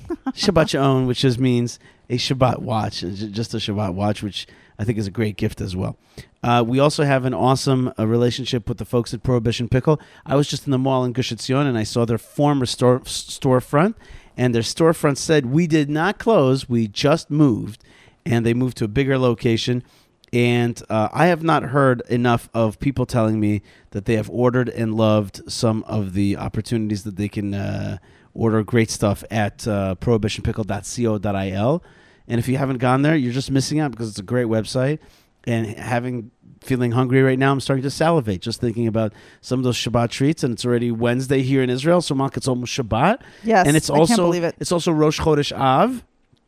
Shabbat 0.33 0.67
Sha'on, 0.67 1.07
which 1.07 1.21
just 1.21 1.39
means 1.39 1.79
a 2.09 2.17
Shabbat 2.17 2.59
watch, 2.59 2.99
just 2.99 3.53
a 3.53 3.57
Shabbat 3.57 3.93
watch, 3.93 4.21
which 4.21 4.47
I 4.77 4.83
think 4.83 4.97
is 4.97 5.07
a 5.07 5.11
great 5.11 5.37
gift 5.37 5.61
as 5.61 5.75
well. 5.75 5.97
Uh, 6.41 6.63
we 6.65 6.79
also 6.79 7.03
have 7.03 7.25
an 7.25 7.33
awesome 7.33 7.93
uh, 7.97 8.05
relationship 8.05 8.67
with 8.67 8.77
the 8.77 8.85
folks 8.85 9.13
at 9.13 9.23
Prohibition 9.23 9.69
Pickle. 9.69 9.99
I 10.25 10.35
was 10.35 10.47
just 10.47 10.65
in 10.65 10.71
the 10.71 10.77
mall 10.77 11.05
in 11.05 11.13
Gush 11.13 11.31
Etzion 11.31 11.67
and 11.67 11.77
I 11.77 11.83
saw 11.83 12.05
their 12.05 12.17
former 12.17 12.65
store 12.65 12.99
storefront, 13.01 13.95
and 14.35 14.53
their 14.53 14.61
storefront 14.61 15.17
said, 15.17 15.45
"We 15.45 15.67
did 15.67 15.89
not 15.89 16.17
close. 16.17 16.67
We 16.67 16.87
just 16.87 17.29
moved." 17.29 17.83
and 18.25 18.45
they 18.45 18.53
moved 18.53 18.77
to 18.77 18.85
a 18.85 18.89
bigger 18.89 19.17
location. 19.17 19.83
And 20.31 20.81
uh, 20.89 21.09
I 21.13 21.27
have 21.27 21.43
not 21.43 21.63
heard 21.63 22.01
enough 22.09 22.49
of 22.53 22.79
people 22.79 23.05
telling 23.05 23.39
me 23.39 23.61
that 23.91 24.05
they 24.05 24.15
have 24.15 24.29
ordered 24.29 24.69
and 24.69 24.95
loved 24.95 25.51
some 25.51 25.83
of 25.83 26.13
the 26.13 26.37
opportunities 26.37 27.03
that 27.03 27.17
they 27.17 27.29
can 27.29 27.53
uh, 27.53 27.97
order 28.33 28.63
great 28.63 28.89
stuff 28.89 29.23
at 29.29 29.67
uh, 29.67 29.95
prohibitionpickle.co.il. 29.99 31.83
And 32.27 32.39
if 32.39 32.47
you 32.47 32.57
haven't 32.57 32.77
gone 32.77 33.01
there, 33.01 33.15
you're 33.15 33.33
just 33.33 33.51
missing 33.51 33.79
out 33.79 33.91
because 33.91 34.09
it's 34.09 34.19
a 34.19 34.23
great 34.23 34.47
website. 34.47 34.99
and 35.45 35.67
having 35.67 36.31
feeling 36.61 36.91
hungry 36.91 37.21
right 37.21 37.37
now. 37.37 37.51
I'm 37.51 37.59
starting 37.59 37.83
to 37.83 37.91
salivate 37.91 38.41
just 38.41 38.61
thinking 38.61 38.87
about 38.87 39.13
some 39.41 39.59
of 39.59 39.63
those 39.63 39.75
Shabbat 39.75 40.09
treats, 40.09 40.43
and 40.43 40.53
it's 40.53 40.65
already 40.65 40.91
Wednesday 40.91 41.41
here 41.41 41.61
in 41.61 41.69
Israel, 41.69 42.01
so 42.01 42.15
Mark, 42.15 42.37
it's 42.37 42.47
almost 42.47 42.71
Shabbat, 42.71 43.19
Yes. 43.43 43.67
and 43.67 43.75
it's 43.75 43.89
I 43.89 43.93
can't 43.93 44.09
also 44.11 44.23
believe 44.23 44.43
it. 44.43 44.55
it's 44.59 44.71
also 44.71 44.91
Rosh 44.91 45.19
Chodesh 45.19 45.51
Av. 45.51 46.03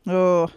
Oh, 0.06 0.48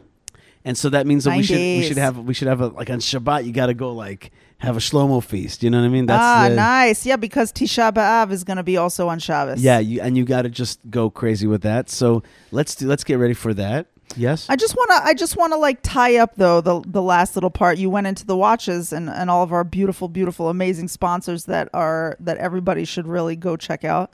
And 0.63 0.77
so 0.77 0.89
that 0.89 1.07
means 1.07 1.23
that 1.23 1.31
we 1.31 1.37
Nine 1.37 1.43
should 1.43 1.57
we 1.57 1.83
should 1.83 1.97
have 1.97 2.17
we 2.19 2.33
should 2.33 2.47
have 2.47 2.61
a 2.61 2.67
like 2.67 2.89
on 2.89 2.99
Shabbat 2.99 3.45
you 3.45 3.51
got 3.51 3.67
to 3.67 3.73
go 3.73 3.93
like 3.93 4.31
have 4.59 4.75
a 4.75 4.79
shlomo 4.79 5.23
feast. 5.23 5.63
You 5.63 5.69
know 5.69 5.79
what 5.79 5.85
I 5.85 5.89
mean? 5.89 6.05
That's 6.05 6.21
ah, 6.21 6.49
the, 6.49 6.55
nice. 6.55 7.05
Yeah, 7.05 7.15
because 7.15 7.51
Tisha 7.53 7.93
B'av 7.93 8.31
is 8.31 8.43
going 8.43 8.57
to 8.57 8.63
be 8.63 8.75
also 8.75 9.07
on 9.07 9.19
Shabbos. 9.19 9.61
Yeah, 9.61 9.79
you 9.79 10.01
and 10.01 10.17
you 10.17 10.25
got 10.25 10.43
to 10.43 10.49
just 10.49 10.79
go 10.89 11.09
crazy 11.09 11.47
with 11.47 11.61
that. 11.63 11.89
So 11.89 12.23
let's 12.51 12.75
do 12.75 12.87
let's 12.87 13.03
get 13.03 13.15
ready 13.15 13.33
for 13.33 13.53
that. 13.53 13.87
Yes. 14.15 14.47
I 14.49 14.55
just 14.55 14.75
want 14.75 14.89
to 14.91 15.07
I 15.07 15.13
just 15.13 15.37
want 15.37 15.53
to 15.53 15.57
like 15.57 15.79
tie 15.83 16.17
up 16.17 16.35
though 16.35 16.61
the 16.61 16.81
the 16.85 17.01
last 17.01 17.35
little 17.35 17.49
part 17.51 17.77
you 17.77 17.89
went 17.89 18.07
into 18.07 18.25
the 18.25 18.35
watches 18.35 18.91
and 18.91 19.09
and 19.09 19.29
all 19.29 19.43
of 19.43 19.53
our 19.53 19.63
beautiful 19.63 20.07
beautiful 20.07 20.49
amazing 20.49 20.87
sponsors 20.87 21.45
that 21.45 21.69
are 21.73 22.17
that 22.19 22.37
everybody 22.37 22.85
should 22.85 23.07
really 23.07 23.35
go 23.35 23.55
check 23.55 23.83
out. 23.85 24.13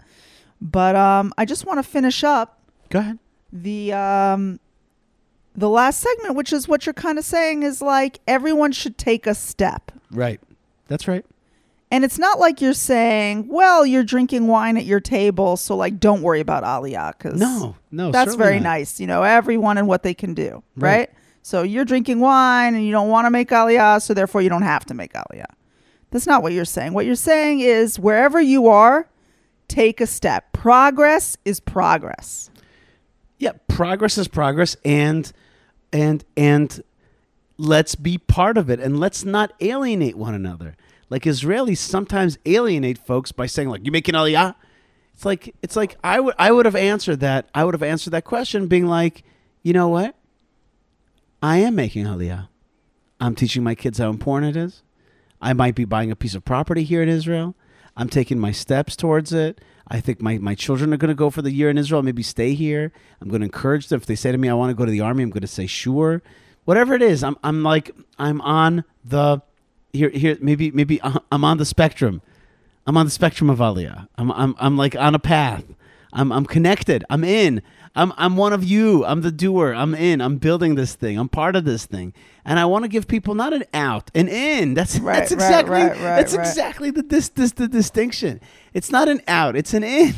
But 0.61 0.95
um 0.95 1.33
I 1.37 1.45
just 1.45 1.65
want 1.65 1.79
to 1.79 1.83
finish 1.83 2.23
up 2.23 2.59
go 2.89 2.99
ahead. 2.99 3.19
the 3.53 3.93
um 3.93 4.59
the 5.55 5.69
last 5.69 6.01
segment 6.01 6.35
which 6.35 6.51
is 6.51 6.67
what 6.67 6.85
you're 6.85 6.93
kind 6.93 7.17
of 7.17 7.23
saying 7.23 7.63
is 7.63 7.81
like 7.81 8.19
everyone 8.27 8.73
should 8.73 8.97
take 8.97 9.25
a 9.25 9.33
step. 9.33 9.91
Right. 10.11 10.41
That's 10.87 11.07
right. 11.07 11.25
And 11.91 12.03
it's 12.03 12.17
not 12.17 12.39
like 12.39 12.61
you're 12.61 12.73
saying, 12.73 13.47
well, 13.47 13.85
you're 13.85 14.03
drinking 14.03 14.47
wine 14.47 14.75
at 14.75 14.85
your 14.85 14.99
table, 14.99 15.55
so 15.55 15.75
like 15.75 15.99
don't 15.99 16.21
worry 16.21 16.39
about 16.39 16.63
Aliyah 16.63 17.17
cuz 17.19 17.39
No, 17.39 17.75
no. 17.91 18.11
that's 18.11 18.35
very 18.35 18.55
not. 18.59 18.63
nice. 18.63 18.99
You 18.99 19.07
know, 19.07 19.23
everyone 19.23 19.77
and 19.77 19.87
what 19.87 20.03
they 20.03 20.13
can 20.13 20.33
do, 20.33 20.63
right? 20.75 20.97
Right. 20.97 21.09
So 21.43 21.61
you're 21.61 21.85
drinking 21.85 22.19
wine 22.21 22.73
and 22.73 22.83
you 22.83 22.91
don't 22.91 23.09
want 23.09 23.27
to 23.27 23.29
make 23.29 23.49
aliyah, 23.49 24.01
so 24.01 24.15
therefore 24.15 24.41
you 24.41 24.49
don't 24.49 24.63
have 24.63 24.83
to 24.85 24.95
make 24.95 25.13
aliyah. 25.13 25.45
That's 26.09 26.25
not 26.25 26.41
what 26.41 26.53
you're 26.53 26.65
saying. 26.65 26.93
What 26.93 27.05
you're 27.05 27.13
saying 27.13 27.59
is 27.59 27.99
wherever 27.99 28.41
you 28.41 28.67
are, 28.67 29.07
take 29.67 30.01
a 30.01 30.07
step. 30.07 30.53
Progress 30.53 31.37
is 31.45 31.59
progress. 31.59 32.49
Yeah, 33.37 33.51
progress 33.67 34.17
is 34.17 34.27
progress, 34.27 34.75
and 34.83 35.31
and 35.93 36.23
and 36.35 36.81
let's 37.57 37.93
be 37.95 38.17
part 38.17 38.57
of 38.57 38.69
it, 38.71 38.79
and 38.79 38.99
let's 38.99 39.23
not 39.23 39.53
alienate 39.61 40.17
one 40.17 40.33
another. 40.33 40.75
Like 41.09 41.23
Israelis 41.23 41.77
sometimes 41.77 42.37
alienate 42.45 42.97
folks 42.97 43.31
by 43.31 43.45
saying, 43.45 43.69
like, 43.69 43.85
"You 43.85 43.91
making 43.91 44.15
aliyah?" 44.15 44.55
It's 45.13 45.25
like 45.25 45.55
it's 45.61 45.75
like 45.75 45.97
I 46.03 46.19
would 46.19 46.35
I 46.37 46.51
would 46.51 46.65
have 46.65 46.75
answered 46.75 47.19
that. 47.21 47.49
I 47.53 47.63
would 47.63 47.73
have 47.73 47.83
answered 47.83 48.11
that 48.11 48.25
question, 48.25 48.67
being 48.67 48.87
like, 48.87 49.23
you 49.63 49.73
know 49.73 49.87
what? 49.87 50.15
I 51.41 51.57
am 51.57 51.75
making 51.75 52.05
aliyah. 52.05 52.47
I'm 53.19 53.35
teaching 53.35 53.63
my 53.63 53.75
kids 53.75 53.97
how 53.97 54.09
important 54.09 54.55
it 54.55 54.59
is. 54.59 54.83
I 55.41 55.53
might 55.53 55.75
be 55.75 55.85
buying 55.85 56.11
a 56.11 56.15
piece 56.15 56.35
of 56.35 56.43
property 56.43 56.83
here 56.83 57.01
in 57.01 57.09
Israel. 57.09 57.55
I'm 57.95 58.09
taking 58.09 58.39
my 58.39 58.51
steps 58.51 58.95
towards 58.95 59.31
it. 59.31 59.61
I 59.87 59.99
think 60.01 60.21
my, 60.21 60.37
my 60.39 60.55
children 60.55 60.93
are 60.93 60.97
going 60.97 61.09
to 61.09 61.15
go 61.15 61.29
for 61.29 61.41
the 61.41 61.51
year 61.51 61.69
in 61.69 61.77
Israel, 61.77 62.01
maybe 62.01 62.23
stay 62.23 62.55
here. 62.55 62.91
I'm 63.21 63.29
going 63.29 63.41
to 63.41 63.45
encourage 63.45 63.87
them. 63.87 64.01
If 64.01 64.07
they 64.07 64.15
say 64.15 64.31
to 64.31 64.37
me, 64.37 64.49
I 64.49 64.53
want 64.53 64.71
to 64.71 64.75
go 64.75 64.85
to 64.85 64.91
the 64.91 65.01
army, 65.01 65.23
I'm 65.23 65.29
going 65.29 65.41
to 65.41 65.47
say, 65.47 65.67
sure. 65.67 66.23
Whatever 66.65 66.95
it 66.95 67.03
is, 67.03 67.23
I'm, 67.23 67.37
I'm 67.43 67.61
like, 67.61 67.91
I'm 68.17 68.41
on 68.41 68.83
the, 69.03 69.41
here, 69.95 70.09
here, 70.09 70.37
maybe, 70.41 70.71
maybe 70.71 71.01
uh, 71.01 71.19
I'm 71.31 71.43
on 71.43 71.57
the 71.57 71.65
spectrum. 71.65 72.21
I'm 72.87 72.97
on 72.97 73.05
the 73.05 73.11
spectrum 73.11 73.49
of 73.49 73.59
Aliyah. 73.59 74.07
I'm, 74.17 74.31
I'm, 74.31 74.55
I'm 74.59 74.77
like 74.77 74.95
on 74.95 75.15
a 75.15 75.19
path. 75.19 75.63
I'm, 76.13 76.31
I'm 76.31 76.45
connected. 76.45 77.03
I'm 77.09 77.23
in. 77.23 77.61
I'm, 77.95 78.13
I'm 78.17 78.37
one 78.37 78.53
of 78.53 78.63
you. 78.63 79.05
I'm 79.05 79.21
the 79.21 79.31
doer. 79.31 79.73
I'm 79.73 79.95
in. 79.95 80.21
I'm 80.21 80.37
building 80.37 80.75
this 80.75 80.95
thing. 80.95 81.17
I'm 81.17 81.29
part 81.29 81.55
of 81.55 81.65
this 81.65 81.85
thing. 81.85 82.13
And 82.45 82.59
I 82.59 82.65
want 82.65 82.83
to 82.83 82.89
give 82.89 83.07
people 83.07 83.35
not 83.35 83.53
an 83.53 83.63
out, 83.73 84.11
an 84.13 84.27
in. 84.27 84.73
That's 84.75 84.99
Right, 84.99 85.19
that's 85.19 85.31
exactly 85.31 85.73
right, 85.73 85.91
right, 85.91 85.97
that's 85.97 86.33
exactly 86.33 86.91
the 86.91 87.01
this, 87.01 87.29
this 87.29 87.53
the 87.53 87.67
distinction. 87.67 88.39
It's 88.73 88.91
not 88.91 89.07
an 89.07 89.21
out. 89.27 89.55
It's 89.55 89.73
an 89.73 89.83
in. 89.83 90.13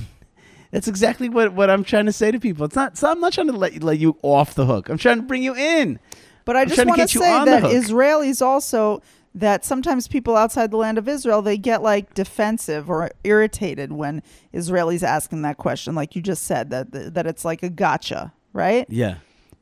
That's 0.72 0.88
exactly 0.88 1.30
what, 1.30 1.54
what 1.54 1.70
I'm 1.70 1.84
trying 1.84 2.08
to 2.08 2.12
say 2.12 2.32
to 2.32 2.40
people. 2.40 2.66
It's 2.66 2.76
not. 2.76 2.98
So 2.98 3.10
I'm 3.10 3.22
not 3.22 3.34
trying 3.34 3.48
to 3.48 3.54
let 3.54 3.82
let 3.82 4.00
you 4.00 4.18
off 4.22 4.56
the 4.56 4.66
hook. 4.66 4.90
I'm 4.90 4.98
trying 4.98 5.18
to 5.18 5.24
bring 5.24 5.42
you 5.42 5.56
in. 5.56 6.00
But 6.46 6.56
I 6.56 6.62
I'm 6.62 6.68
just 6.68 6.86
want 6.86 6.92
to 6.92 7.04
get 7.04 7.14
you 7.14 7.22
say 7.22 7.46
that. 7.46 7.64
Israelis 7.64 8.42
also 8.42 9.02
that 9.38 9.64
sometimes 9.64 10.08
people 10.08 10.36
outside 10.36 10.72
the 10.72 10.78
land 10.78 10.98
of 10.98 11.08
Israel 11.08 11.44
they 11.44 11.58
get 11.58 11.84
like 11.84 12.14
defensive 12.16 12.90
or 12.90 13.12
irritated 13.24 13.92
when 13.92 14.24
Israelis 14.54 15.04
asking 15.04 15.44
that 15.44 15.58
question, 15.58 15.94
like 15.94 16.16
you 16.16 16.22
just 16.22 16.44
said 16.44 16.72
that 16.72 17.14
that 17.14 17.28
it's 17.28 17.46
like 17.46 17.62
a 17.62 17.70
gotcha, 17.70 18.34
right? 18.52 18.88
Yeah. 18.90 19.16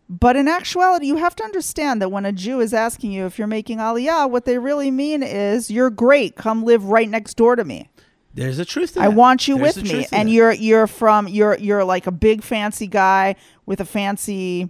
But 0.08 0.36
in 0.36 0.48
actuality, 0.48 1.08
you 1.08 1.18
have 1.18 1.36
to 1.38 1.44
understand 1.44 2.02
that 2.02 2.10
when 2.10 2.26
a 2.26 2.32
Jew 2.32 2.62
is 2.62 2.74
asking 2.74 3.12
you 3.12 3.26
if 3.26 3.38
you're 3.38 3.48
making 3.48 3.80
aliyah, 3.80 4.30
what 4.30 4.46
they 4.46 4.60
really 4.60 4.92
mean 4.92 5.24
is 5.24 5.72
you're 5.72 5.90
great. 5.90 6.36
Come 6.36 6.64
live 6.64 6.86
right 6.86 7.10
next 7.10 7.34
door 7.34 7.56
to 7.56 7.66
me. 7.66 7.90
There's 8.34 8.60
a 8.60 8.66
truth 8.66 8.94
to 8.94 9.00
that. 9.00 9.06
I 9.06 9.08
want 9.10 9.48
you 9.48 9.58
There's 9.58 9.78
with 9.78 9.92
me. 9.92 10.08
And 10.12 10.30
that. 10.30 10.34
you're 10.34 10.54
you're 10.54 10.88
from 10.88 11.28
you're 11.28 11.58
you're 11.58 11.84
like 11.84 12.08
a 12.08 12.12
big 12.12 12.44
fancy 12.44 12.88
guy 12.88 13.36
with 13.66 13.82
a 13.82 13.86
fancy 13.86 14.70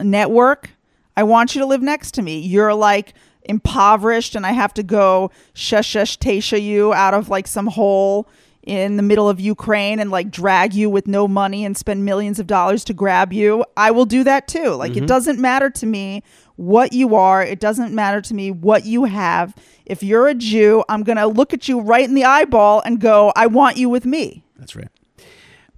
network. 0.00 0.70
I 1.14 1.24
want 1.24 1.54
you 1.54 1.60
to 1.60 1.66
live 1.66 1.82
next 1.82 2.12
to 2.12 2.22
me. 2.22 2.38
You're 2.38 2.72
like 2.72 3.12
impoverished 3.48 4.34
and 4.34 4.44
I 4.46 4.52
have 4.52 4.72
to 4.74 4.82
go 4.82 5.30
sheshesh 5.54 6.18
tesha 6.18 6.60
you 6.62 6.92
out 6.92 7.14
of 7.14 7.28
like 7.28 7.46
some 7.46 7.66
hole 7.68 8.28
in 8.62 8.96
the 8.98 9.02
middle 9.02 9.28
of 9.28 9.40
Ukraine 9.40 9.98
and 9.98 10.10
like 10.10 10.30
drag 10.30 10.74
you 10.74 10.90
with 10.90 11.06
no 11.06 11.26
money 11.26 11.64
and 11.64 11.74
spend 11.76 12.04
millions 12.04 12.38
of 12.38 12.46
dollars 12.46 12.84
to 12.84 12.92
grab 12.92 13.32
you. 13.32 13.64
I 13.76 13.90
will 13.90 14.04
do 14.04 14.22
that 14.24 14.46
too. 14.46 14.74
Like 14.74 14.92
Mm-hmm. 14.92 15.04
it 15.04 15.06
doesn't 15.08 15.38
matter 15.38 15.70
to 15.70 15.86
me 15.86 16.22
what 16.56 16.92
you 16.92 17.14
are. 17.14 17.42
It 17.42 17.60
doesn't 17.60 17.94
matter 17.94 18.20
to 18.20 18.34
me 18.34 18.50
what 18.50 18.84
you 18.84 19.04
have. 19.04 19.54
If 19.86 20.02
you're 20.02 20.26
a 20.28 20.34
Jew, 20.34 20.84
I'm 20.88 21.02
going 21.02 21.16
to 21.16 21.26
look 21.26 21.54
at 21.54 21.66
you 21.68 21.80
right 21.80 22.04
in 22.04 22.14
the 22.14 22.24
eyeball 22.24 22.82
and 22.84 23.00
go, 23.00 23.32
"I 23.34 23.46
want 23.46 23.78
you 23.78 23.88
with 23.88 24.04
me." 24.04 24.42
That's 24.58 24.76
right. 24.76 24.88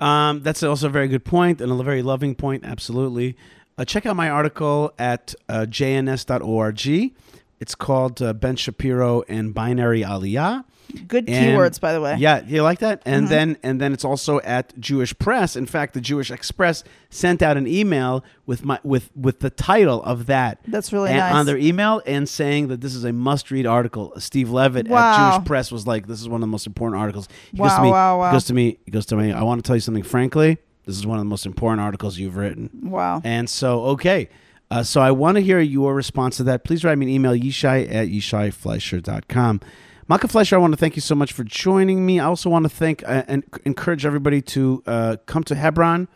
Um, 0.00 0.40
that's 0.42 0.62
also 0.62 0.86
a 0.86 0.90
very 0.90 1.06
good 1.08 1.24
point 1.24 1.60
and 1.60 1.70
a 1.70 1.82
very 1.84 2.02
loving 2.02 2.34
point. 2.34 2.64
Absolutely. 2.64 3.36
Uh, 3.78 3.84
check 3.84 4.04
out 4.06 4.16
my 4.16 4.28
article 4.30 4.92
at 4.98 5.34
uh, 5.48 5.66
jns.org. 5.68 7.12
It's 7.60 7.74
called 7.74 8.20
uh, 8.22 8.32
Ben 8.32 8.56
Shapiro 8.56 9.22
and 9.28 9.52
Binary 9.54 10.00
Aliyah. 10.02 10.64
Good 11.06 11.28
And- 11.28 11.56
keywords 11.56 11.78
by 11.80 11.92
the 11.92 12.00
way. 12.00 12.16
Yeah, 12.18 12.42
you 12.44 12.62
like 12.64 12.80
that? 12.80 13.00
And 13.06 13.26
Mm-hmm. 13.26 13.30
then 13.30 13.56
and 13.62 13.80
then 13.80 13.92
it's 13.92 14.04
also 14.04 14.40
at 14.40 14.76
Jewish 14.80 15.16
Press. 15.20 15.54
In 15.54 15.66
fact, 15.66 15.94
the 15.94 16.00
Jewish 16.00 16.32
Press 16.56 16.82
sent 17.10 17.42
out 17.42 17.56
an 17.56 17.68
email 17.68 18.24
with 18.46 18.64
my 18.64 18.80
with 18.82 19.10
with 19.14 19.38
the 19.38 19.50
title 19.50 20.02
of 20.02 20.26
that 20.26 20.58
That's 20.66 20.92
really 20.92 21.10
and- 21.10 21.18
nice. 21.18 21.34
on 21.34 21.46
their 21.46 21.58
email 21.58 22.02
and 22.06 22.28
saying 22.28 22.68
that 22.68 22.80
this 22.80 22.94
is 22.96 23.04
a 23.04 23.12
must-read 23.12 23.66
article. 23.66 24.14
Steve 24.18 24.50
Levitt 24.50 24.90
at 24.90 25.34
Jewish 25.36 25.46
Press 25.46 25.70
was 25.70 25.86
like, 25.86 26.08
"This 26.08 26.20
is 26.20 26.28
one 26.28 26.38
of 26.38 26.48
the 26.48 26.50
most 26.50 26.66
important 26.66 27.00
articles." 27.00 27.28
He 27.52 27.58
goes 27.58 27.70
to 27.72 27.76
Wow, 27.76 27.82
me. 27.84 27.90
wow, 27.92 28.18
wow. 28.18 28.32
Goes 28.32 28.46
to 28.46 28.54
me. 28.54 28.78
He 28.84 28.90
goes 28.90 29.06
to 29.06 29.16
me. 29.16 29.32
I 29.32 29.42
want 29.44 29.62
to 29.62 29.68
tell 29.68 29.76
you 29.76 29.80
something. 29.80 30.02
Frankly, 30.02 30.58
this 30.86 30.96
is 30.98 31.06
one 31.06 31.18
of 31.18 31.20
the 31.24 31.28
most 31.30 31.46
important 31.46 31.82
articles 31.82 32.18
you've 32.18 32.36
written. 32.36 32.68
Wow. 32.82 33.20
And 33.22 33.48
so, 33.48 33.82
okay. 33.94 34.28
Uh, 34.70 34.84
so 34.84 35.00
I 35.00 35.10
want 35.10 35.36
to 35.36 35.42
hear 35.42 35.60
your 35.60 35.94
response 35.94 36.36
to 36.36 36.44
that. 36.44 36.62
Please 36.62 36.84
write 36.84 36.96
me 36.96 37.06
an 37.06 37.10
email, 37.10 37.32
yishai 37.32 37.92
at 37.92 38.08
yishaifleisher.com. 38.08 39.60
Malkah 40.08 40.30
Fleisher, 40.30 40.54
I 40.54 40.58
want 40.58 40.72
to 40.72 40.76
thank 40.76 40.96
you 40.96 41.02
so 41.02 41.14
much 41.14 41.32
for 41.32 41.44
joining 41.44 42.06
me. 42.06 42.20
I 42.20 42.24
also 42.24 42.50
want 42.50 42.64
to 42.64 42.68
thank 42.68 43.02
uh, 43.04 43.24
and 43.26 43.44
encourage 43.64 44.06
everybody 44.06 44.40
to 44.42 44.82
uh, 44.86 45.16
come 45.26 45.42
to 45.44 45.54
Hebron 45.54 46.08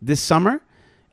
this 0.00 0.20
summer. 0.20 0.62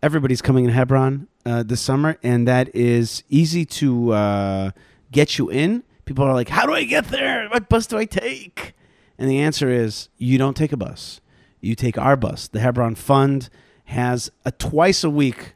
Everybody's 0.01 0.41
coming 0.41 0.65
in 0.65 0.71
Hebron 0.71 1.27
uh, 1.45 1.63
this 1.63 1.81
summer, 1.81 2.17
and 2.23 2.47
that 2.47 2.75
is 2.75 3.23
easy 3.29 3.65
to 3.65 4.13
uh, 4.13 4.71
get 5.11 5.37
you 5.37 5.49
in. 5.49 5.83
People 6.05 6.23
are 6.23 6.33
like, 6.33 6.49
How 6.49 6.65
do 6.65 6.73
I 6.73 6.85
get 6.85 7.05
there? 7.09 7.47
What 7.49 7.69
bus 7.69 7.85
do 7.87 7.97
I 7.97 8.05
take? 8.05 8.73
And 9.17 9.29
the 9.29 9.39
answer 9.39 9.69
is 9.69 10.09
you 10.17 10.37
don't 10.37 10.55
take 10.55 10.71
a 10.71 10.77
bus. 10.77 11.21
You 11.61 11.75
take 11.75 11.97
our 11.97 12.15
bus. 12.15 12.47
The 12.47 12.61
Hebron 12.61 12.95
Fund 12.95 13.49
has 13.85 14.31
a 14.45 14.51
twice 14.51 15.03
a 15.03 15.09
week 15.09 15.55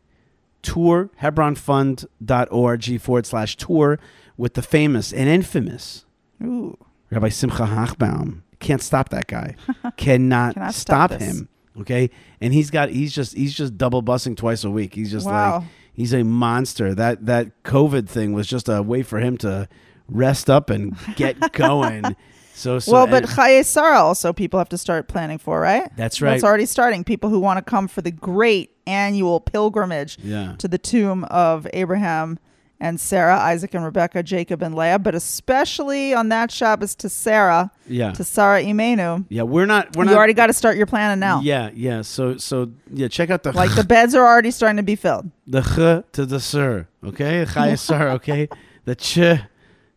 tour, 0.63 1.09
hebronfund.org 1.21 3.01
forward 3.01 3.25
slash 3.25 3.55
tour 3.57 3.99
with 4.37 4.55
the 4.55 4.61
famous 4.61 5.13
and 5.13 5.29
infamous 5.29 6.05
Ooh. 6.43 6.77
Rabbi 7.11 7.29
Simcha 7.29 7.63
Hochbaum. 7.63 8.41
Can't 8.59 8.81
stop 8.81 9.09
that 9.09 9.27
guy. 9.27 9.55
Cannot, 9.97 10.55
Cannot 10.55 10.73
stop, 10.73 11.11
stop 11.11 11.19
him. 11.21 11.49
Okay, 11.81 12.09
and 12.39 12.53
he's 12.53 12.69
got 12.69 12.89
he's 12.89 13.13
just 13.13 13.33
he's 13.35 13.53
just 13.53 13.77
double 13.77 14.03
bussing 14.03 14.37
twice 14.37 14.63
a 14.63 14.69
week. 14.69 14.93
He's 14.93 15.11
just 15.11 15.25
Wow. 15.25 15.57
like 15.59 15.67
he's 15.93 16.13
a 16.13 16.23
monster. 16.23 16.93
That 16.93 17.25
that 17.25 17.63
COVID 17.63 18.07
thing 18.07 18.33
was 18.33 18.47
just 18.47 18.69
a 18.69 18.81
way 18.83 19.01
for 19.03 19.19
him 19.19 19.37
to 19.39 19.67
rest 20.07 20.49
up 20.49 20.69
and 20.69 20.95
get 21.15 21.51
going. 21.53 22.15
So, 22.53 22.77
so 22.77 22.91
well, 22.91 23.07
but 23.07 23.23
and- 23.23 23.31
Chaye 23.31 23.65
Sarah 23.65 23.97
also 23.99 24.31
people 24.33 24.59
have 24.59 24.69
to 24.69 24.77
start 24.77 25.07
planning 25.07 25.39
for, 25.39 25.59
right? 25.59 25.89
That's 25.97 26.21
right. 26.21 26.31
That's 26.31 26.43
already 26.43 26.67
starting. 26.67 27.03
People 27.03 27.31
who 27.31 27.39
want 27.39 27.57
to 27.57 27.63
come 27.63 27.87
for 27.87 28.01
the 28.03 28.11
great 28.11 28.69
annual 28.87 29.39
pilgrimage 29.39 30.17
yeah, 30.23 30.55
to 30.57 30.67
the 30.67 30.77
tomb 30.77 31.23
of 31.25 31.67
Abraham 31.73 32.39
and 32.79 32.99
Sarah, 32.99 33.37
Isaac 33.37 33.73
and 33.75 33.85
Rebecca, 33.85 34.23
Jacob 34.23 34.61
and 34.61 34.75
Leah, 34.75 34.99
but 34.99 35.15
especially 35.15 36.13
on 36.13 36.27
that 36.29 36.51
Shabbos 36.51 36.95
to 36.95 37.07
Sarah, 37.07 37.71
yeah, 37.87 38.11
to 38.11 38.23
Sarah 38.25 38.61
Imenu. 38.61 39.25
yeah. 39.29 39.43
We're 39.43 39.65
not 39.65 39.95
we're 39.95 40.03
you 40.03 40.09
not 40.09 40.17
already 40.17 40.33
got 40.33 40.47
to 40.47 40.53
start 40.53 40.75
your 40.75 40.85
planning 40.85 41.19
now. 41.19 41.39
Yeah, 41.41 41.69
yeah. 41.73 42.01
So 42.01 42.37
so 42.37 42.71
yeah. 42.91 43.07
Check 43.07 43.29
out 43.29 43.43
the 43.43 43.53
Like 43.53 43.73
the 43.75 43.85
beds 43.85 44.13
are 44.15 44.25
already 44.25 44.51
starting 44.51 44.77
to 44.77 44.83
be 44.83 44.95
filled. 44.95 45.31
the 45.47 45.61
ch 45.61 46.13
to 46.13 46.25
the 46.25 46.39
sir, 46.41 46.87
okay? 47.05 47.45
Chai 47.45 47.75
sir, 47.75 48.09
okay? 48.11 48.49
The 48.85 48.95
ch 48.95 49.17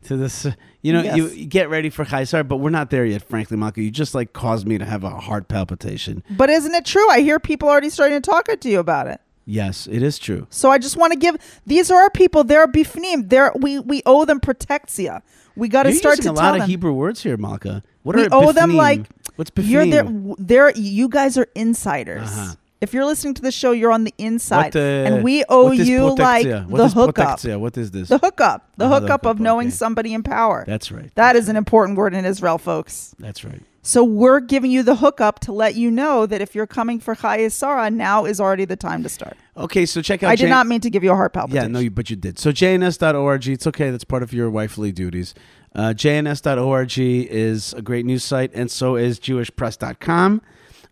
to 0.06 0.16
this. 0.16 0.46
You 0.82 0.92
know, 0.92 1.02
you, 1.02 1.24
Yes. 1.26 1.34
you 1.36 1.46
get 1.46 1.68
ready 1.70 1.90
for 1.90 2.04
Chaisar, 2.04 2.46
but 2.46 2.56
we're 2.56 2.70
not 2.70 2.90
there 2.90 3.04
yet, 3.04 3.22
frankly, 3.22 3.56
Malkah. 3.56 3.82
You 3.82 3.90
just 3.90 4.14
like 4.14 4.32
caused 4.32 4.66
me 4.66 4.78
to 4.78 4.84
have 4.84 5.04
a 5.04 5.10
heart 5.10 5.48
palpitation. 5.48 6.22
But 6.30 6.50
isn't 6.50 6.74
it 6.74 6.84
true? 6.84 7.08
I 7.10 7.20
hear 7.20 7.38
people 7.40 7.68
already 7.68 7.90
starting 7.90 8.20
to 8.20 8.30
talk 8.30 8.46
to 8.46 8.68
you 8.68 8.78
about 8.78 9.06
it. 9.08 9.20
Yes, 9.44 9.86
it 9.90 10.02
is 10.02 10.18
true. 10.18 10.46
So 10.50 10.70
I 10.70 10.78
just 10.78 10.96
want 10.96 11.12
to 11.12 11.18
give 11.18 11.36
these 11.66 11.90
are 11.90 12.02
our 12.02 12.10
people. 12.10 12.42
They're 12.42 12.66
bifnim. 12.66 13.28
They're 13.28 13.52
we 13.54 13.78
we 13.78 14.02
owe 14.04 14.24
them 14.24 14.40
protectia. 14.40 15.22
We 15.54 15.68
got 15.68 15.84
to 15.84 15.92
start 15.94 16.20
to 16.22 16.30
a 16.30 16.32
lot 16.32 16.52
them. 16.52 16.62
of 16.62 16.68
Hebrew 16.68 16.92
words 16.92 17.22
here, 17.22 17.36
Malkah. 17.36 17.82
What 18.02 18.16
We 18.16 18.24
are 18.24 18.28
owe 18.32 18.52
them, 18.52 18.76
like, 18.76 19.06
what's 19.36 19.50
You're 19.56 19.84
bifnim? 19.84 20.36
there. 20.38 20.68
There. 20.70 20.76
You 20.76 21.08
guys 21.08 21.38
are 21.38 21.46
insiders. 21.54 22.28
Uh-huh. 22.28 22.54
If 22.80 22.92
you're 22.92 23.06
listening 23.06 23.34
to 23.34 23.42
the 23.42 23.50
show, 23.50 23.72
you're 23.72 23.92
on 23.92 24.04
the 24.04 24.12
inside, 24.18 24.74
What, 24.74 24.76
uh, 24.76 24.80
and 24.80 25.24
we 25.24 25.44
owe 25.48 25.70
you 25.70 26.14
like? 26.14 26.46
What 26.68 26.78
the 26.78 26.88
hookup. 26.88 27.14
protectia? 27.14 27.58
What 27.58 27.76
is 27.78 27.90
this? 27.90 28.08
The 28.08 28.18
hookup. 28.18 28.70
The 28.76 28.86
the 28.86 29.00
hookup 29.00 29.24
of 29.24 29.40
knowing 29.40 29.68
okay. 29.68 29.76
somebody 29.76 30.12
in 30.12 30.22
power. 30.22 30.64
That's 30.66 30.92
right. 30.92 31.10
that 31.14 31.36
is 31.36 31.48
an 31.48 31.56
important 31.56 31.96
word 31.96 32.12
in 32.14 32.24
Israel, 32.24 32.58
folks. 32.58 33.14
That's 33.18 33.44
right. 33.44 33.62
So 33.86 34.02
we're 34.02 34.40
giving 34.40 34.72
you 34.72 34.82
the 34.82 34.96
hookup 34.96 35.38
to 35.40 35.52
let 35.52 35.76
you 35.76 35.92
know 35.92 36.26
that 36.26 36.40
if 36.40 36.56
you're 36.56 36.66
coming 36.66 36.98
for 36.98 37.14
Chayei 37.14 37.52
Sarah, 37.52 37.88
now 37.88 38.24
is 38.24 38.40
already 38.40 38.64
the 38.64 38.74
time 38.74 39.04
to 39.04 39.08
start. 39.08 39.36
Okay, 39.56 39.86
so 39.86 40.02
check 40.02 40.24
out. 40.24 40.30
I 40.30 40.34
did 40.34 40.50
not 40.50 40.66
mean 40.66 40.80
to 40.80 40.90
give 40.90 41.04
you 41.04 41.12
a 41.12 41.14
heart 41.14 41.32
palpitation. 41.32 41.70
Yeah, 41.70 41.72
no, 41.72 41.78
you, 41.78 41.90
but 41.92 42.10
you 42.10 42.16
did. 42.16 42.36
So 42.38 42.50
jns.org, 42.50 43.46
it's 43.46 43.66
okay. 43.68 43.90
That's 43.90 44.02
part 44.02 44.24
of 44.24 44.32
your 44.32 44.50
wifely 44.50 44.90
duties. 44.90 45.34
Uh, 45.72 45.94
jns.org 45.94 46.98
is 46.98 47.74
a 47.74 47.82
great 47.82 48.04
news 48.04 48.24
site, 48.24 48.50
and 48.54 48.70
so 48.70 48.96
is 48.96 49.20
jewishpress.com. 49.20 50.42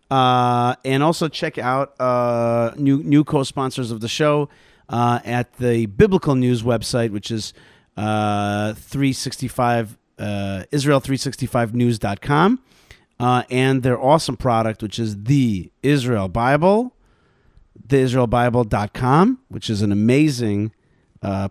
Uh, 0.09 0.75
and 0.85 1.01
also 1.01 1.27
check 1.27 1.57
out 1.57 1.99
uh, 1.99 2.71
new 2.77 3.01
new 3.03 3.23
co-sponsors 3.23 3.89
of 3.89 4.01
the 4.01 4.07
show 4.07 4.49
uh, 4.87 5.19
at 5.25 5.57
the 5.57 5.87
Biblical 5.87 6.35
News 6.35 6.61
website, 6.61 7.09
which 7.09 7.31
is 7.31 7.53
uh, 7.97 8.73
365 8.73 9.97
uh, 10.19 10.63
Israel365news.com, 10.71 12.61
uh, 13.19 13.43
and 13.49 13.81
their 13.81 13.99
awesome 13.99 14.37
product, 14.37 14.83
which 14.83 14.99
is 14.99 15.23
the 15.23 15.71
Israel 15.81 16.27
Bible 16.27 16.91
the 17.87 17.97
theisraelbible.com, 17.97 19.39
which 19.49 19.69
is 19.69 19.81
an 19.81 19.91
amazing 19.91 20.71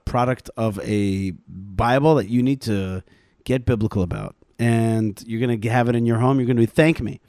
product 0.04 0.48
of 0.56 0.80
a 0.80 1.32
Bible 1.48 2.14
that 2.14 2.28
you 2.28 2.42
need 2.42 2.60
to 2.62 3.02
get 3.44 3.64
biblical 3.64 4.02
about. 4.02 4.34
And 4.58 5.22
you're 5.26 5.44
going 5.44 5.60
to 5.60 5.68
have 5.68 5.88
it 5.88 5.96
in 5.96 6.06
your 6.06 6.18
home. 6.18 6.38
You're 6.38 6.46
going 6.46 6.56
to 6.56 6.66
thank 6.66 7.00
me. 7.00 7.20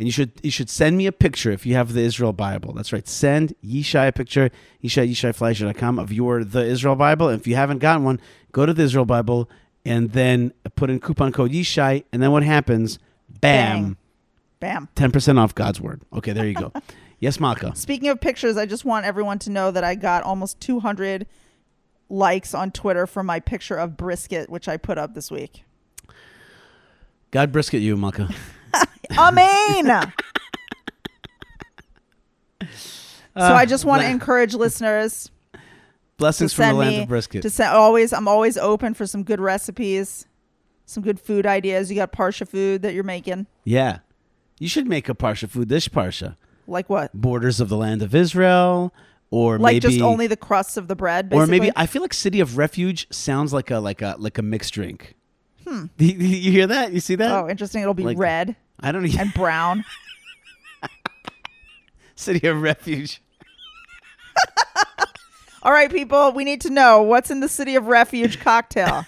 And 0.00 0.08
you 0.08 0.12
should 0.12 0.32
you 0.42 0.50
should 0.50 0.70
send 0.70 0.96
me 0.96 1.06
a 1.06 1.12
picture 1.12 1.50
if 1.50 1.66
you 1.66 1.74
have 1.74 1.92
the 1.92 2.00
Israel 2.00 2.32
Bible. 2.32 2.72
That's 2.72 2.90
right. 2.90 3.06
Send 3.06 3.54
Yishai 3.62 4.08
a 4.08 4.12
picture, 4.12 4.50
Yishai, 4.82 5.10
YishaiFleisher.com 5.10 5.98
of 5.98 6.10
your 6.10 6.42
the 6.42 6.64
Israel 6.64 6.96
Bible. 6.96 7.28
And 7.28 7.38
if 7.38 7.46
you 7.46 7.54
haven't 7.54 7.80
gotten 7.80 8.02
one, 8.02 8.18
go 8.50 8.64
to 8.64 8.72
the 8.72 8.82
Israel 8.82 9.04
Bible 9.04 9.50
and 9.84 10.12
then 10.12 10.54
put 10.74 10.88
in 10.88 11.00
coupon 11.00 11.32
code 11.32 11.50
Yishai. 11.50 12.04
And 12.14 12.22
then 12.22 12.32
what 12.32 12.42
happens? 12.42 12.98
Bam. 13.28 13.98
Bam. 14.58 14.88
10% 14.96 15.38
off 15.38 15.54
God's 15.54 15.82
word. 15.82 16.00
Okay, 16.14 16.32
there 16.32 16.46
you 16.46 16.54
go. 16.54 16.72
yes, 17.18 17.36
Malkah. 17.36 17.76
Speaking 17.76 18.08
of 18.08 18.22
pictures, 18.22 18.56
I 18.56 18.64
just 18.64 18.86
want 18.86 19.04
everyone 19.04 19.38
to 19.40 19.50
know 19.50 19.70
that 19.70 19.84
I 19.84 19.96
got 19.96 20.22
almost 20.22 20.60
200 20.60 21.26
likes 22.08 22.54
on 22.54 22.70
Twitter 22.70 23.06
for 23.06 23.22
my 23.22 23.38
picture 23.38 23.76
of 23.76 23.98
brisket, 23.98 24.48
which 24.48 24.66
I 24.66 24.78
put 24.78 24.96
up 24.96 25.12
this 25.12 25.30
week. 25.30 25.64
God 27.30 27.52
brisket 27.52 27.82
you, 27.82 27.98
Malkah. 27.98 28.34
Amen. 29.18 29.86
so 32.62 32.66
I 33.36 33.66
just 33.66 33.84
want 33.84 34.02
to 34.02 34.08
Uh, 34.08 34.10
encourage 34.10 34.54
listeners 34.54 35.30
Blessings 36.16 36.52
from 36.52 36.68
the 36.68 36.74
land 36.74 37.02
of 37.02 37.08
brisket. 37.08 37.42
to 37.42 37.50
send 37.50 37.70
always. 37.72 38.12
I'm 38.12 38.28
always 38.28 38.58
open 38.58 38.92
for 38.94 39.06
some 39.06 39.22
good 39.22 39.40
recipes, 39.40 40.26
some 40.84 41.02
good 41.02 41.18
food 41.18 41.46
ideas. 41.46 41.90
You 41.90 41.96
got 41.96 42.12
parsha 42.12 42.46
food 42.46 42.82
that 42.82 42.92
you're 42.94 43.04
making, 43.04 43.46
yeah. 43.64 43.98
You 44.58 44.68
should 44.68 44.86
make 44.86 45.08
a 45.08 45.14
Parsha 45.14 45.48
food 45.48 45.68
dish 45.68 45.88
Parsha. 45.88 46.36
like 46.66 46.90
what? 46.90 47.14
Borders 47.14 47.60
of 47.60 47.70
the 47.70 47.78
land 47.78 48.02
of 48.02 48.14
Israel, 48.14 48.92
or 49.30 49.56
Like 49.58 49.76
maybe 49.76 49.80
just 49.88 50.00
only 50.02 50.26
the 50.26 50.36
crusts 50.36 50.76
of 50.76 50.86
the 50.86 50.94
bread, 50.94 51.30
or 51.32 51.46
maybe 51.46 51.70
I 51.76 51.86
feel 51.86 52.02
like 52.02 52.12
City 52.12 52.40
of 52.40 52.58
Refuge 52.58 53.06
sounds 53.10 53.54
like 53.54 53.70
a 53.70 53.78
like 53.78 54.02
a 54.02 54.16
like 54.18 54.36
a 54.36 54.42
mixed 54.42 54.74
drink. 54.74 55.14
Hmm. 55.66 55.86
You, 55.96 56.14
you 56.18 56.52
hear 56.52 56.66
that? 56.66 56.92
You 56.92 57.00
see 57.00 57.14
that? 57.14 57.30
oh, 57.32 57.48
interesting. 57.48 57.80
It'll 57.80 57.94
be 57.94 58.02
Like- 58.02 58.18
red 58.18 58.56
I 58.80 58.92
don't 58.92 59.02
know. 59.04 59.10
and 59.18 59.32
brown. 59.34 59.84
City 62.14 62.46
of 62.48 62.60
Refuge. 62.60 63.20
All 65.62 65.72
right, 65.72 65.90
people, 65.90 66.32
we 66.32 66.44
need 66.44 66.60
to 66.62 66.70
know 66.70 67.02
what's 67.02 67.30
in 67.30 67.40
the 67.40 67.48
City 67.48 67.76
of 67.76 67.86
Refuge 67.86 68.40
cocktail. 68.40 69.04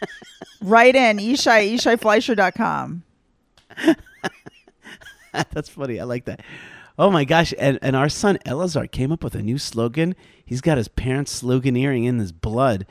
Write 0.60 0.96
in 0.96 1.18
Yishai, 1.18 1.72
YishaiFleisher.com. 1.74 3.02
That's 5.32 5.68
funny. 5.68 6.00
I 6.00 6.04
like 6.04 6.24
that. 6.26 6.40
Oh 6.96 7.10
my 7.10 7.24
gosh! 7.24 7.52
And 7.58 7.78
and 7.82 7.96
our 7.96 8.08
son 8.08 8.38
Elazar 8.46 8.88
came 8.90 9.10
up 9.10 9.24
with 9.24 9.34
a 9.34 9.42
new 9.42 9.58
slogan. 9.58 10.14
He's 10.44 10.60
got 10.60 10.78
his 10.78 10.86
parents' 10.86 11.42
sloganeering 11.42 12.06
in 12.06 12.18
his 12.20 12.30
blood. 12.30 12.86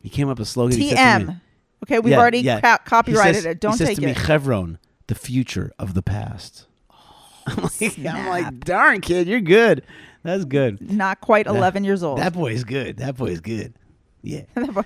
He 0.00 0.08
came 0.08 0.28
up 0.28 0.38
with 0.38 0.46
a 0.46 0.50
slogan. 0.50 0.78
me- 0.78 0.92
TM. 0.92 1.40
Okay, 1.84 1.98
we've 1.98 2.12
Yeah, 2.12 2.18
already 2.20 2.38
yeah. 2.40 2.76
copyrighted 2.78 3.34
says- 3.36 3.44
it. 3.46 3.60
Don't 3.60 3.76
take 3.76 3.96
to 3.96 4.06
me. 4.06 4.14
Chevron, 4.14 4.78
the 5.08 5.14
future 5.14 5.72
of 5.78 5.94
the 5.94 6.02
past. 6.02 6.66
I'm 7.46 7.62
like, 7.62 7.98
I'm 7.98 8.28
like, 8.28 8.60
darn 8.60 9.00
kid, 9.00 9.26
you're 9.26 9.40
good. 9.40 9.82
That's 10.22 10.44
good. 10.44 10.80
Not 10.80 11.20
quite 11.20 11.46
That- 11.46 11.56
11 11.56 11.84
years 11.84 12.02
old. 12.02 12.18
That 12.18 12.32
boy's 12.32 12.64
good. 12.64 12.98
That 12.98 13.16
boy's 13.16 13.40
good. 13.40 13.74
Yeah. 14.22 14.42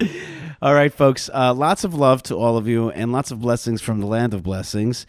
all 0.62 0.74
right, 0.74 0.92
folks. 0.92 1.30
Uh, 1.32 1.54
lots 1.54 1.84
of 1.84 1.94
love 1.94 2.22
to 2.24 2.36
all 2.36 2.56
of 2.56 2.66
you, 2.66 2.90
and 2.90 3.12
lots 3.12 3.30
of 3.30 3.40
blessings 3.40 3.80
from 3.82 4.00
the 4.00 4.06
land 4.06 4.34
of 4.34 4.42
blessings. 4.42 5.06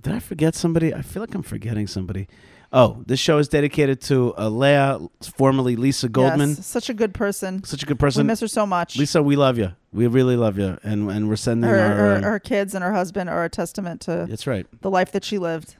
Did 0.00 0.12
I 0.12 0.18
forget 0.18 0.54
somebody? 0.54 0.94
I 0.94 1.02
feel 1.02 1.22
like 1.22 1.34
I'm 1.34 1.42
forgetting 1.42 1.86
somebody. 1.86 2.28
Oh, 2.72 3.02
this 3.06 3.20
show 3.20 3.38
is 3.38 3.48
dedicated 3.48 4.00
to 4.02 4.34
uh, 4.36 4.48
Leah, 4.48 5.00
formerly 5.22 5.76
Lisa 5.76 6.08
Goldman. 6.08 6.50
Yes, 6.50 6.66
such 6.66 6.90
a 6.90 6.94
good 6.94 7.14
person. 7.14 7.62
Such 7.64 7.82
a 7.84 7.86
good 7.86 7.98
person. 8.00 8.20
We 8.20 8.22
person. 8.22 8.26
miss 8.26 8.40
her 8.40 8.48
so 8.48 8.66
much. 8.66 8.96
Lisa, 8.98 9.22
we 9.22 9.36
love 9.36 9.58
you. 9.58 9.72
We 9.94 10.08
really 10.08 10.36
love 10.36 10.58
you, 10.58 10.76
and 10.82 11.08
and 11.08 11.28
we're 11.28 11.36
sending 11.36 11.70
her, 11.70 11.78
our, 11.78 11.94
her, 11.94 12.16
um, 12.16 12.22
her 12.24 12.40
kids 12.40 12.74
and 12.74 12.82
her 12.82 12.92
husband 12.92 13.30
are 13.30 13.44
a 13.44 13.48
testament 13.48 14.00
to 14.02 14.26
that's 14.28 14.44
right 14.44 14.66
the 14.82 14.90
life 14.90 15.12
that 15.12 15.24
she 15.24 15.38
lived. 15.38 15.76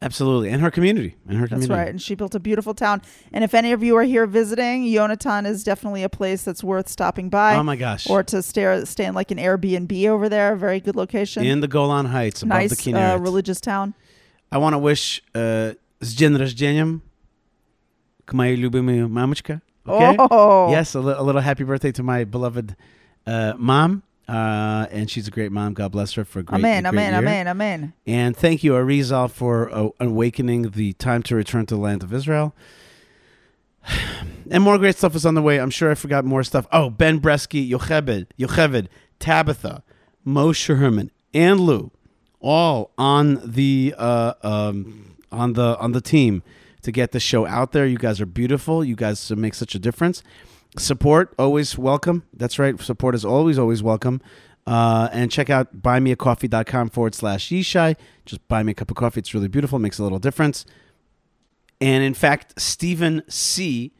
Absolutely, 0.00 0.48
and 0.48 0.62
her 0.62 0.70
community, 0.70 1.16
and 1.28 1.36
her 1.38 1.48
community. 1.48 1.68
That's 1.68 1.78
right, 1.78 1.88
and 1.88 2.00
she 2.00 2.14
built 2.14 2.36
a 2.36 2.40
beautiful 2.40 2.72
town. 2.72 3.02
And 3.32 3.42
if 3.42 3.52
any 3.52 3.72
of 3.72 3.82
you 3.82 3.96
are 3.96 4.04
here 4.04 4.26
visiting, 4.26 4.84
Yonatan 4.84 5.44
is 5.44 5.64
definitely 5.64 6.04
a 6.04 6.08
place 6.08 6.44
that's 6.44 6.62
worth 6.62 6.88
stopping 6.88 7.28
by. 7.28 7.56
Oh 7.56 7.64
my 7.64 7.74
gosh! 7.74 8.08
Or 8.08 8.22
to 8.22 8.42
stay, 8.42 8.84
stay 8.84 9.06
in 9.06 9.14
like 9.14 9.32
an 9.32 9.38
Airbnb 9.38 10.06
over 10.08 10.28
there, 10.28 10.54
very 10.54 10.78
good 10.78 10.94
location 10.94 11.44
in 11.44 11.60
the 11.60 11.68
Golan 11.68 12.06
Heights, 12.06 12.42
above 12.42 12.58
nice, 12.58 12.70
the 12.70 12.76
Kinneret. 12.76 13.16
Uh, 13.16 13.18
religious 13.18 13.60
town. 13.60 13.94
I 14.52 14.58
want 14.58 14.74
to 14.74 14.78
wish 14.78 15.20
uh, 15.34 15.74
с 16.00 16.14
день 16.14 16.36
рождения 16.36 17.00
к. 18.24 18.34
Okay? 19.88 20.16
Oh. 20.30 20.70
Yes, 20.70 20.94
a, 20.94 21.00
li- 21.00 21.14
a 21.16 21.22
little 21.22 21.40
happy 21.40 21.64
birthday 21.64 21.90
to 21.92 22.02
my 22.02 22.24
beloved 22.24 22.76
uh, 23.26 23.54
mom. 23.56 24.02
Uh, 24.28 24.86
and 24.92 25.10
she's 25.10 25.26
a 25.26 25.30
great 25.32 25.50
mom. 25.50 25.74
God 25.74 25.90
bless 25.90 26.12
her 26.12 26.24
for 26.24 26.38
a 26.38 26.42
great, 26.44 26.58
Amen, 26.58 26.86
a 26.86 26.90
great 26.92 27.08
amen, 27.08 27.12
year. 27.12 27.18
amen, 27.18 27.48
amen. 27.48 27.92
And 28.06 28.36
thank 28.36 28.62
you, 28.62 28.72
Arizal, 28.74 29.28
for 29.28 29.68
uh, 29.74 29.88
awakening 29.98 30.70
the 30.70 30.92
time 30.92 31.24
to 31.24 31.34
return 31.34 31.66
to 31.66 31.74
the 31.74 31.80
land 31.80 32.02
of 32.02 32.12
Israel. 32.14 32.54
And 34.52 34.64
more 34.64 34.78
great 34.78 34.96
stuff 34.96 35.14
is 35.14 35.24
on 35.24 35.34
the 35.34 35.42
way. 35.42 35.60
I'm 35.60 35.70
sure 35.70 35.92
I 35.92 35.94
forgot 35.94 36.24
more 36.24 36.42
stuff. 36.42 36.66
Oh, 36.72 36.90
Ben 36.90 37.20
Bresky, 37.20 37.70
Yocheved, 37.70 38.26
Yocheved, 38.36 38.88
Tabitha, 39.20 39.84
Moshe 40.26 40.76
Herman, 40.76 41.12
and 41.32 41.60
Lou, 41.60 41.92
all 42.40 42.90
on 42.98 43.40
the 43.44 43.94
uh, 43.96 44.32
um, 44.42 45.14
on 45.30 45.52
the 45.52 45.78
on 45.78 45.92
the 45.92 46.00
team 46.00 46.42
to 46.82 46.90
get 46.90 47.12
the 47.12 47.20
show 47.20 47.46
out 47.46 47.70
there. 47.70 47.86
You 47.86 47.96
guys 47.96 48.20
are 48.20 48.26
beautiful. 48.26 48.84
You 48.84 48.96
guys 48.96 49.30
make 49.30 49.54
such 49.54 49.76
a 49.76 49.78
difference. 49.78 50.24
Support 50.78 51.34
always 51.38 51.76
welcome. 51.76 52.24
That's 52.32 52.58
right. 52.58 52.80
Support 52.80 53.14
is 53.14 53.24
always 53.24 53.58
always 53.58 53.82
welcome. 53.82 54.20
Uh, 54.66 55.08
and 55.12 55.30
check 55.30 55.50
out 55.50 55.82
buymeacoffee.com 55.82 56.90
forward 56.90 57.14
slash 57.14 57.48
Yishai. 57.48 57.96
Just 58.24 58.46
buy 58.46 58.62
me 58.62 58.72
a 58.72 58.74
cup 58.74 58.90
of 58.90 58.96
coffee. 58.96 59.18
It's 59.18 59.34
really 59.34 59.48
beautiful. 59.48 59.78
It 59.78 59.82
Makes 59.82 59.98
a 59.98 60.02
little 60.02 60.18
difference. 60.18 60.64
And 61.80 62.04
in 62.04 62.14
fact, 62.14 62.60
Stephen 62.60 63.22
C. 63.28 63.92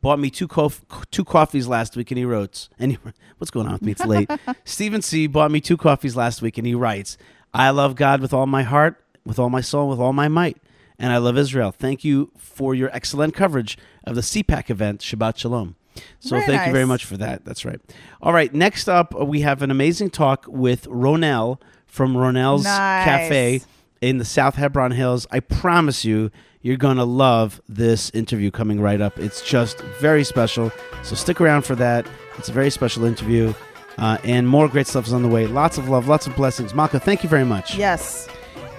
bought 0.00 0.18
me 0.18 0.28
two 0.28 0.48
cof- 0.48 0.82
two 1.10 1.24
coffees 1.24 1.68
last 1.68 1.96
week, 1.96 2.10
and 2.10 2.18
he 2.18 2.24
wrote, 2.24 2.68
and 2.78 2.92
he, 2.92 2.98
what's 3.38 3.50
going 3.50 3.66
on 3.66 3.74
with 3.74 3.82
me? 3.82 3.92
It's 3.92 4.04
late. 4.04 4.30
Stephen 4.64 5.02
C. 5.02 5.28
bought 5.28 5.50
me 5.50 5.60
two 5.60 5.76
coffees 5.76 6.16
last 6.16 6.42
week, 6.42 6.58
and 6.58 6.66
he 6.66 6.74
writes, 6.74 7.16
I 7.54 7.70
love 7.70 7.94
God 7.94 8.20
with 8.20 8.34
all 8.34 8.46
my 8.46 8.64
heart, 8.64 9.02
with 9.24 9.38
all 9.38 9.50
my 9.50 9.60
soul, 9.60 9.88
with 9.88 10.00
all 10.00 10.12
my 10.12 10.28
might, 10.28 10.58
and 10.98 11.12
I 11.12 11.18
love 11.18 11.38
Israel. 11.38 11.70
Thank 11.70 12.04
you 12.04 12.32
for 12.36 12.74
your 12.74 12.90
excellent 12.94 13.34
coverage 13.34 13.78
of 14.04 14.14
the 14.14 14.20
CPAC 14.20 14.68
event, 14.68 15.00
Shabbat 15.00 15.38
Shalom. 15.38 15.76
So 16.20 16.36
Very 16.36 16.46
thank 16.46 16.66
you 16.66 16.72
very 16.72 16.86
much 16.86 17.04
for 17.04 17.16
that. 17.16 17.44
That's 17.44 17.64
right. 17.64 17.80
All 18.22 18.32
right, 18.32 18.52
next 18.52 18.88
up, 18.88 19.14
uh, 19.18 19.24
we 19.24 19.40
have 19.40 19.62
an 19.62 19.70
amazing 19.70 20.10
talk 20.10 20.44
with 20.48 20.86
Ronel 20.86 21.60
from 21.86 22.14
Ronel's 22.14 22.64
Nice. 22.64 23.04
Cafe 23.04 23.60
in 24.00 24.18
the 24.18 24.24
South 24.24 24.56
Hebron 24.56 24.92
Hills. 24.92 25.26
I 25.30 25.40
promise 25.40 26.04
you, 26.04 26.30
you're 26.62 26.76
going 26.76 26.96
to 26.96 27.04
love 27.04 27.60
this 27.68 28.10
interview 28.10 28.50
coming 28.50 28.80
right 28.80 29.00
up. 29.00 29.18
It's 29.18 29.42
just 29.42 29.80
very 30.00 30.24
special. 30.24 30.72
So 31.02 31.14
stick 31.14 31.40
around 31.40 31.62
for 31.62 31.74
that. 31.76 32.06
It's 32.36 32.48
a 32.48 32.52
very 32.52 32.70
special 32.70 33.04
interview. 33.04 33.54
Uh, 33.96 34.18
and 34.22 34.48
more 34.48 34.68
great 34.68 34.86
stuff 34.86 35.06
is 35.06 35.12
on 35.12 35.22
the 35.22 35.28
way. 35.28 35.46
Lots 35.46 35.78
of 35.78 35.88
love, 35.88 36.06
lots 36.06 36.26
of 36.26 36.36
blessings. 36.36 36.72
Malkah, 36.72 37.00
thank 37.00 37.22
you 37.22 37.28
very 37.28 37.44
much. 37.44 37.76
Yes. 37.76 38.28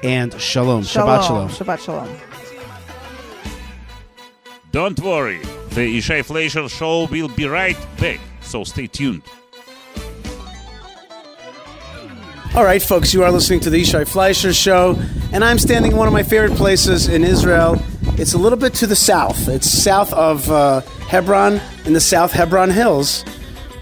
And 0.03 0.39
shalom. 0.39 0.83
Shalom. 0.83 1.19
Shabbat 1.19 1.27
shalom. 1.27 1.49
Shabbat 1.49 1.79
shalom. 1.79 2.28
Don't 4.71 4.99
worry, 4.99 5.39
the 5.69 5.97
Yishai 5.97 6.23
Fleisher 6.23 6.69
show 6.69 7.07
will 7.07 7.27
be 7.27 7.47
right 7.47 7.77
back, 7.99 8.19
so 8.41 8.63
stay 8.63 8.85
tuned. 8.85 9.23
All 12.55 12.63
right, 12.63 12.81
folks, 12.81 13.11
you 13.11 13.23
are 13.23 13.31
listening 13.31 13.61
to 13.61 13.71
the 13.71 13.81
Yishai 13.81 14.07
Fleisher 14.07 14.53
Show, 14.53 14.95
and 15.31 15.43
I'm 15.43 15.57
standing 15.57 15.93
in 15.93 15.97
one 15.97 16.07
of 16.07 16.13
my 16.13 16.21
favorite 16.21 16.55
places 16.55 17.07
in 17.07 17.23
Israel. 17.23 17.81
It's 18.19 18.33
a 18.33 18.37
little 18.37 18.59
bit 18.59 18.75
to 18.75 18.87
the 18.87 18.95
south. 18.95 19.47
It's 19.47 19.67
south 19.67 20.13
of 20.13 20.49
uh, 20.51 20.81
Hebron 21.07 21.59
in 21.85 21.93
the 21.93 22.01
South 22.01 22.31
Hebron 22.31 22.69
Hills. 22.69 23.25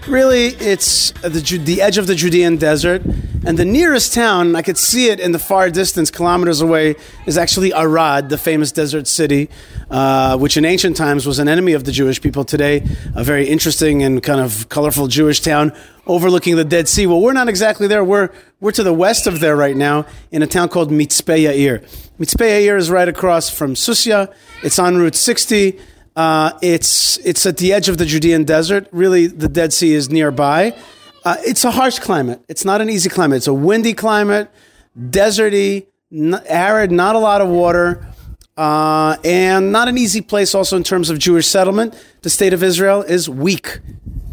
Really, 0.06 0.48
it's 0.56 1.10
the, 1.20 1.40
the 1.64 1.82
edge 1.82 1.98
of 1.98 2.06
the 2.06 2.14
Judean 2.14 2.56
desert, 2.56 3.02
and 3.48 3.58
the 3.58 3.64
nearest 3.64 4.12
town, 4.12 4.54
I 4.54 4.60
could 4.60 4.76
see 4.76 5.08
it 5.08 5.20
in 5.20 5.32
the 5.32 5.38
far 5.38 5.70
distance, 5.70 6.10
kilometers 6.10 6.60
away, 6.60 6.96
is 7.24 7.38
actually 7.38 7.72
Arad, 7.72 8.28
the 8.28 8.36
famous 8.36 8.72
desert 8.72 9.06
city, 9.06 9.48
uh, 9.90 10.36
which 10.36 10.58
in 10.58 10.66
ancient 10.66 10.98
times 10.98 11.26
was 11.26 11.38
an 11.38 11.48
enemy 11.48 11.72
of 11.72 11.84
the 11.84 11.90
Jewish 11.90 12.20
people. 12.20 12.44
Today, 12.44 12.84
a 13.16 13.24
very 13.24 13.48
interesting 13.48 14.02
and 14.02 14.22
kind 14.22 14.38
of 14.38 14.68
colorful 14.68 15.06
Jewish 15.06 15.40
town 15.40 15.72
overlooking 16.06 16.56
the 16.56 16.64
Dead 16.64 16.88
Sea. 16.88 17.06
Well, 17.06 17.22
we're 17.22 17.32
not 17.32 17.48
exactly 17.48 17.86
there. 17.86 18.04
We're 18.04 18.28
we're 18.60 18.72
to 18.72 18.82
the 18.82 18.92
west 18.92 19.26
of 19.26 19.40
there 19.40 19.56
right 19.56 19.76
now 19.76 20.04
in 20.30 20.42
a 20.42 20.46
town 20.46 20.68
called 20.68 20.90
Mitzpeh 20.90 21.48
Yair. 21.48 21.80
Mitzpeh 22.20 22.66
Yair 22.66 22.76
is 22.76 22.90
right 22.90 23.08
across 23.08 23.48
from 23.48 23.72
Susia. 23.72 24.30
It's 24.62 24.78
on 24.78 24.98
Route 24.98 25.14
60. 25.14 25.80
Uh, 26.14 26.52
it's 26.60 27.16
it's 27.24 27.46
at 27.46 27.56
the 27.56 27.72
edge 27.72 27.88
of 27.88 27.96
the 27.96 28.04
Judean 28.04 28.44
desert. 28.44 28.88
Really, 28.92 29.26
the 29.26 29.48
Dead 29.48 29.72
Sea 29.72 29.94
is 29.94 30.10
nearby. 30.10 30.74
Uh, 31.28 31.36
it's 31.44 31.62
a 31.62 31.70
harsh 31.70 31.98
climate. 31.98 32.42
It's 32.48 32.64
not 32.64 32.80
an 32.80 32.88
easy 32.88 33.10
climate. 33.10 33.36
It's 33.36 33.46
a 33.46 33.52
windy 33.52 33.92
climate, 33.92 34.50
deserty, 34.98 35.84
n- 36.10 36.40
arid, 36.46 36.90
not 36.90 37.16
a 37.16 37.18
lot 37.18 37.42
of 37.42 37.50
water, 37.50 38.06
uh, 38.56 39.18
and 39.22 39.70
not 39.70 39.88
an 39.88 39.98
easy 39.98 40.22
place. 40.22 40.54
Also, 40.54 40.74
in 40.74 40.84
terms 40.84 41.10
of 41.10 41.18
Jewish 41.18 41.46
settlement, 41.46 41.94
the 42.22 42.30
state 42.30 42.54
of 42.54 42.62
Israel 42.62 43.02
is 43.02 43.28
weak. 43.28 43.80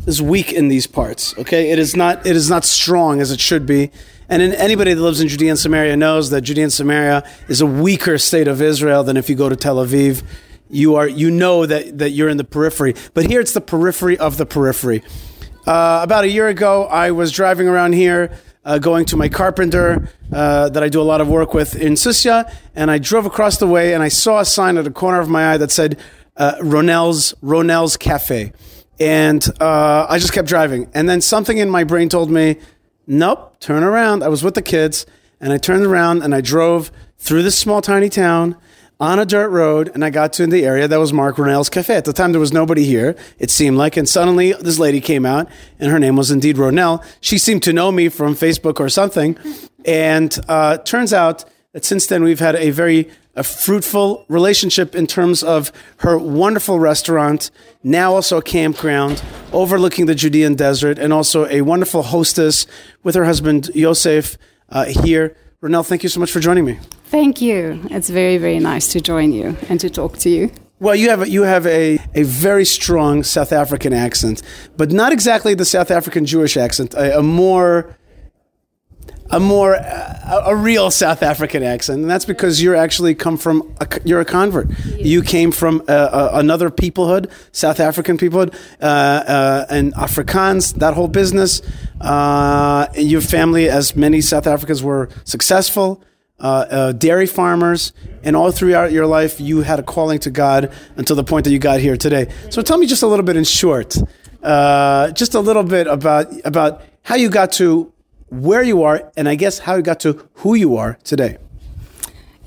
Is 0.08 0.22
weak 0.22 0.54
in 0.54 0.70
these 0.70 0.88
parts. 0.88 1.38
Okay, 1.38 1.72
it 1.72 1.80
is 1.80 1.98
not. 1.98 2.26
It 2.26 2.38
is 2.38 2.50
not 2.50 2.64
strong 2.64 3.20
as 3.20 3.30
it 3.30 3.42
should 3.42 3.66
be. 3.66 3.92
And 4.30 4.42
anybody 4.42 4.94
that 4.94 5.02
lives 5.02 5.20
in 5.20 5.28
Judea 5.28 5.50
and 5.50 5.60
Samaria 5.60 5.98
knows 5.98 6.30
that 6.30 6.44
Judea 6.44 6.64
and 6.64 6.74
Samaria 6.74 7.30
is 7.50 7.60
a 7.60 7.66
weaker 7.66 8.18
state 8.18 8.48
of 8.48 8.62
Israel 8.62 9.04
than 9.04 9.18
if 9.18 9.30
you 9.30 9.36
go 9.36 9.50
to 9.50 9.58
Tel 9.58 9.86
Aviv 9.86 10.24
you 10.70 10.96
are 10.96 11.08
you 11.08 11.30
know 11.30 11.66
that 11.66 11.98
that 12.00 12.10
you're 12.10 12.30
in 12.30 12.38
the 12.38 12.44
periphery 12.44 12.96
but 13.14 13.26
here 13.28 13.40
it's 13.40 13.54
the 13.54 13.62
periphery 13.62 14.18
of 14.18 14.38
the 14.38 14.46
periphery 14.46 15.04
uh, 15.66 16.00
about 16.04 16.24
a 16.24 16.30
year 16.30 16.48
ago 16.48 16.86
i 16.86 17.12
was 17.12 17.32
driving 17.32 17.68
around 17.68 17.94
here 17.94 18.32
uh, 18.64 18.80
going 18.80 19.06
to 19.06 19.16
my 19.16 19.30
carpenter 19.30 20.10
uh, 20.34 20.70
that 20.70 20.84
i 20.84 20.90
do 20.90 21.02
a 21.02 21.04
lot 21.04 21.22
of 21.22 21.28
work 21.28 21.54
with 21.54 21.76
in 21.76 21.94
Susia, 21.94 22.52
and 22.76 22.90
i 22.92 22.98
drove 22.98 23.26
across 23.26 23.58
the 23.58 23.68
way 23.68 23.94
and 23.94 24.04
i 24.04 24.08
saw 24.08 24.40
a 24.40 24.46
sign 24.46 24.78
at 24.78 24.84
the 24.84 24.92
corner 24.92 25.20
of 25.20 25.30
my 25.30 25.54
eye 25.54 25.58
that 25.58 25.72
said 25.72 26.00
uh, 26.38 26.56
ronel's 26.62 27.34
ronel's 27.42 27.98
cafe. 27.98 28.52
And 29.00 29.46
uh, 29.62 30.06
i 30.10 30.20
just 30.20 30.34
kept 30.34 30.48
driving. 30.48 30.90
And 30.94 31.10
then 31.10 31.22
something 31.22 31.58
in 31.58 31.70
my 31.70 31.84
brain 31.84 32.10
told 32.10 32.30
me 32.30 32.58
nope 33.08 33.60
turn 33.60 33.84
around. 33.84 34.24
I 34.24 34.30
was 34.30 34.44
with 34.44 34.56
the 34.56 34.62
kids 34.62 35.06
and 35.40 35.52
i 35.54 35.58
turned 35.58 35.86
around 35.86 36.24
and 36.24 36.34
i 36.34 36.42
drove 36.42 36.92
through 37.18 37.44
this 37.44 37.58
small 37.58 37.82
tiny 37.82 38.10
town 38.10 38.56
on 39.00 39.20
a 39.20 39.26
dirt 39.26 39.50
road 39.50 39.92
and 39.94 40.06
I 40.06 40.10
got 40.10 40.34
to 40.34 40.48
the 40.48 40.66
area 40.66 40.88
that 40.88 40.98
was 40.98 41.12
Mark 41.12 41.36
Ronel's 41.38 41.70
Cafe. 41.70 41.96
At 41.96 42.06
the 42.06 42.14
time, 42.14 42.32
there 42.32 42.40
was 42.40 42.54
nobody 42.54 42.86
here, 42.86 43.16
it 43.40 43.52
seemed 43.52 43.78
like. 43.78 43.98
And 43.98 44.08
suddenly, 44.08 44.54
this 44.54 44.80
lady 44.80 45.02
came 45.02 45.26
out, 45.26 45.50
and 45.80 45.92
her 45.92 46.00
name 46.00 46.16
was 46.16 46.32
indeed 46.32 46.56
Ronel. 46.56 47.04
She 47.22 47.38
seemed 47.38 47.64
to 47.64 47.74
know 47.74 47.92
me 47.92 48.10
from 48.10 48.36
Facebook 48.36 48.80
or 48.80 48.90
something. 48.90 49.38
And 49.84 50.38
uh, 50.48 50.78
turns 50.78 51.14
out 51.14 51.46
that 51.74 51.86
since 51.86 52.08
then, 52.08 52.24
we've 52.24 52.40
had 52.40 52.56
a 52.56 52.72
very 52.72 53.10
a 53.38 53.44
fruitful 53.44 54.26
relationship 54.30 54.96
in 54.96 55.06
terms 55.06 55.44
of 55.44 55.72
her 55.98 56.18
wonderful 56.18 56.80
restaurant, 56.80 57.52
now 57.84 58.14
also 58.14 58.38
a 58.38 58.42
campground 58.42 59.22
overlooking 59.52 60.06
the 60.06 60.16
Judean 60.16 60.56
desert, 60.56 60.98
and 60.98 61.12
also 61.12 61.46
a 61.48 61.62
wonderful 61.62 62.02
hostess 62.02 62.66
with 63.04 63.14
her 63.14 63.26
husband, 63.26 63.70
Yosef, 63.76 64.38
uh, 64.70 64.86
here. 64.86 65.36
Ronel, 65.66 65.84
thank 65.84 66.04
you 66.04 66.10
so 66.10 66.20
much 66.20 66.32
for 66.32 66.40
joining 66.40 66.64
me. 66.64 66.78
Thank 67.06 67.42
you. 67.42 67.82
It's 67.90 68.08
very, 68.08 68.38
very 68.38 68.60
nice 68.60 68.88
to 68.90 69.02
join 69.02 69.32
you 69.32 69.58
and 69.68 69.80
to 69.80 69.90
talk 69.90 70.16
to 70.20 70.30
you. 70.30 70.52
Well, 70.80 70.94
you 70.94 71.10
have 71.10 71.24
a, 71.24 71.30
you 71.30 71.42
have 71.42 71.66
a, 71.66 71.98
a 72.14 72.22
very 72.22 72.66
strong 72.66 73.24
South 73.24 73.52
African 73.52 73.92
accent, 73.92 74.44
but 74.78 74.92
not 74.92 75.12
exactly 75.12 75.56
the 75.56 75.66
South 75.66 75.90
African 75.90 76.24
Jewish 76.28 76.56
accent. 76.56 76.94
A, 76.94 77.18
a 77.18 77.24
more 77.24 77.98
a 79.36 79.40
more 79.40 79.74
a, 79.74 80.44
a 80.46 80.56
real 80.56 80.90
South 80.90 81.22
African 81.22 81.62
accent, 81.62 82.02
and 82.02 82.10
that's 82.10 82.24
because 82.24 82.64
you're 82.64 82.76
actually 82.76 83.14
come 83.16 83.36
from 83.38 83.76
a, 83.82 83.88
you're 84.06 84.22
a 84.22 84.26
convert. 84.26 84.70
You 84.98 85.22
came 85.22 85.52
from 85.52 85.84
uh, 85.90 85.92
uh, 85.92 86.30
another 86.34 86.70
peoplehood, 86.70 87.30
South 87.52 87.82
African 87.82 88.18
peoplehood, 88.18 88.56
uh, 88.82 88.86
uh, 88.86 89.66
and 89.70 89.94
Afrikaans. 89.96 90.76
That 90.76 90.94
whole 90.94 91.10
business. 91.10 91.62
Uh, 92.00 92.88
your 92.96 93.20
family, 93.20 93.70
as 93.70 93.96
many 93.96 94.22
South 94.22 94.48
Africans, 94.48 94.82
were 94.82 95.10
successful. 95.26 96.02
Uh, 96.38 96.66
uh, 96.70 96.92
dairy 96.92 97.26
farmers, 97.26 97.94
and 98.24 98.36
all 98.36 98.52
throughout 98.52 98.92
your 98.92 99.08
life, 99.08 99.40
you 99.40 99.62
had 99.62 99.80
a 99.80 99.84
calling 99.84 100.20
to 100.20 100.30
God 100.30 100.70
until 100.98 101.16
the 101.16 101.24
point 101.24 101.46
that 101.46 101.52
you 101.52 101.60
got 101.60 101.80
here 101.80 101.96
today. 101.96 102.30
So, 102.50 102.62
tell 102.62 102.78
me 102.78 102.88
just 102.88 103.04
a 103.04 103.08
little 103.08 103.24
bit 103.24 103.38
in 103.38 103.46
short, 103.46 103.96
uh, 104.44 105.12
just 105.12 105.34
a 105.34 105.40
little 105.40 105.64
bit 105.64 105.88
about 105.88 106.28
about 106.46 106.82
how 107.04 107.16
you 107.16 107.30
got 107.30 107.54
to 107.54 107.94
where 108.30 108.64
you 108.64 108.84
are, 108.84 109.12
and 109.16 109.30
I 109.30 109.36
guess 109.36 109.60
how 109.60 109.76
you 109.76 109.82
got 109.82 110.00
to 110.02 110.28
who 110.36 110.56
you 110.56 110.76
are 110.78 110.98
today. 111.04 111.38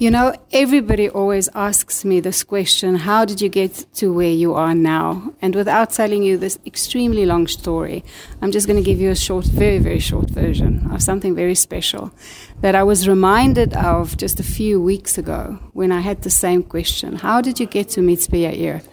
You 0.01 0.13
know, 0.13 0.33
everybody 0.53 1.09
always 1.09 1.49
asks 1.57 2.05
me 2.05 2.21
this 2.21 2.45
question 2.45 2.95
how 2.95 3.25
did 3.25 3.41
you 3.41 3.49
get 3.49 3.85
to 3.95 4.13
where 4.13 4.31
you 4.31 4.55
are 4.55 4.73
now? 4.73 5.35
And 5.43 5.57
without 5.57 5.91
telling 5.91 6.23
you 6.23 6.39
this 6.39 6.57
extremely 6.65 7.27
long 7.27 7.49
story, 7.49 8.05
I'm 8.41 8.53
just 8.53 8.69
going 8.69 8.77
to 8.77 8.85
give 8.85 9.01
you 9.01 9.11
a 9.11 9.17
short, 9.17 9.47
very, 9.47 9.79
very 9.79 9.99
short 9.99 10.31
version 10.31 10.89
of 10.93 11.03
something 11.03 11.35
very 11.35 11.57
special 11.57 12.13
that 12.61 12.77
I 12.77 12.85
was 12.85 13.09
reminded 13.09 13.75
of 13.75 14.17
just 14.17 14.39
a 14.39 14.45
few 14.45 14.81
weeks 14.81 15.19
ago 15.19 15.59
when 15.73 15.91
I 15.91 16.01
had 16.01 16.23
the 16.23 16.31
same 16.31 16.63
question 16.63 17.17
How 17.17 17.41
did 17.41 17.59
you 17.59 17.67
get 17.67 17.89
to 17.91 18.01
Mitzpeh 18.01 18.55
Yair? 18.55 18.85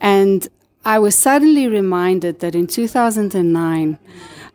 And 0.00 0.46
I 0.84 1.00
was 1.00 1.16
suddenly 1.16 1.66
reminded 1.66 2.38
that 2.38 2.54
in 2.54 2.68
2009, 2.68 3.98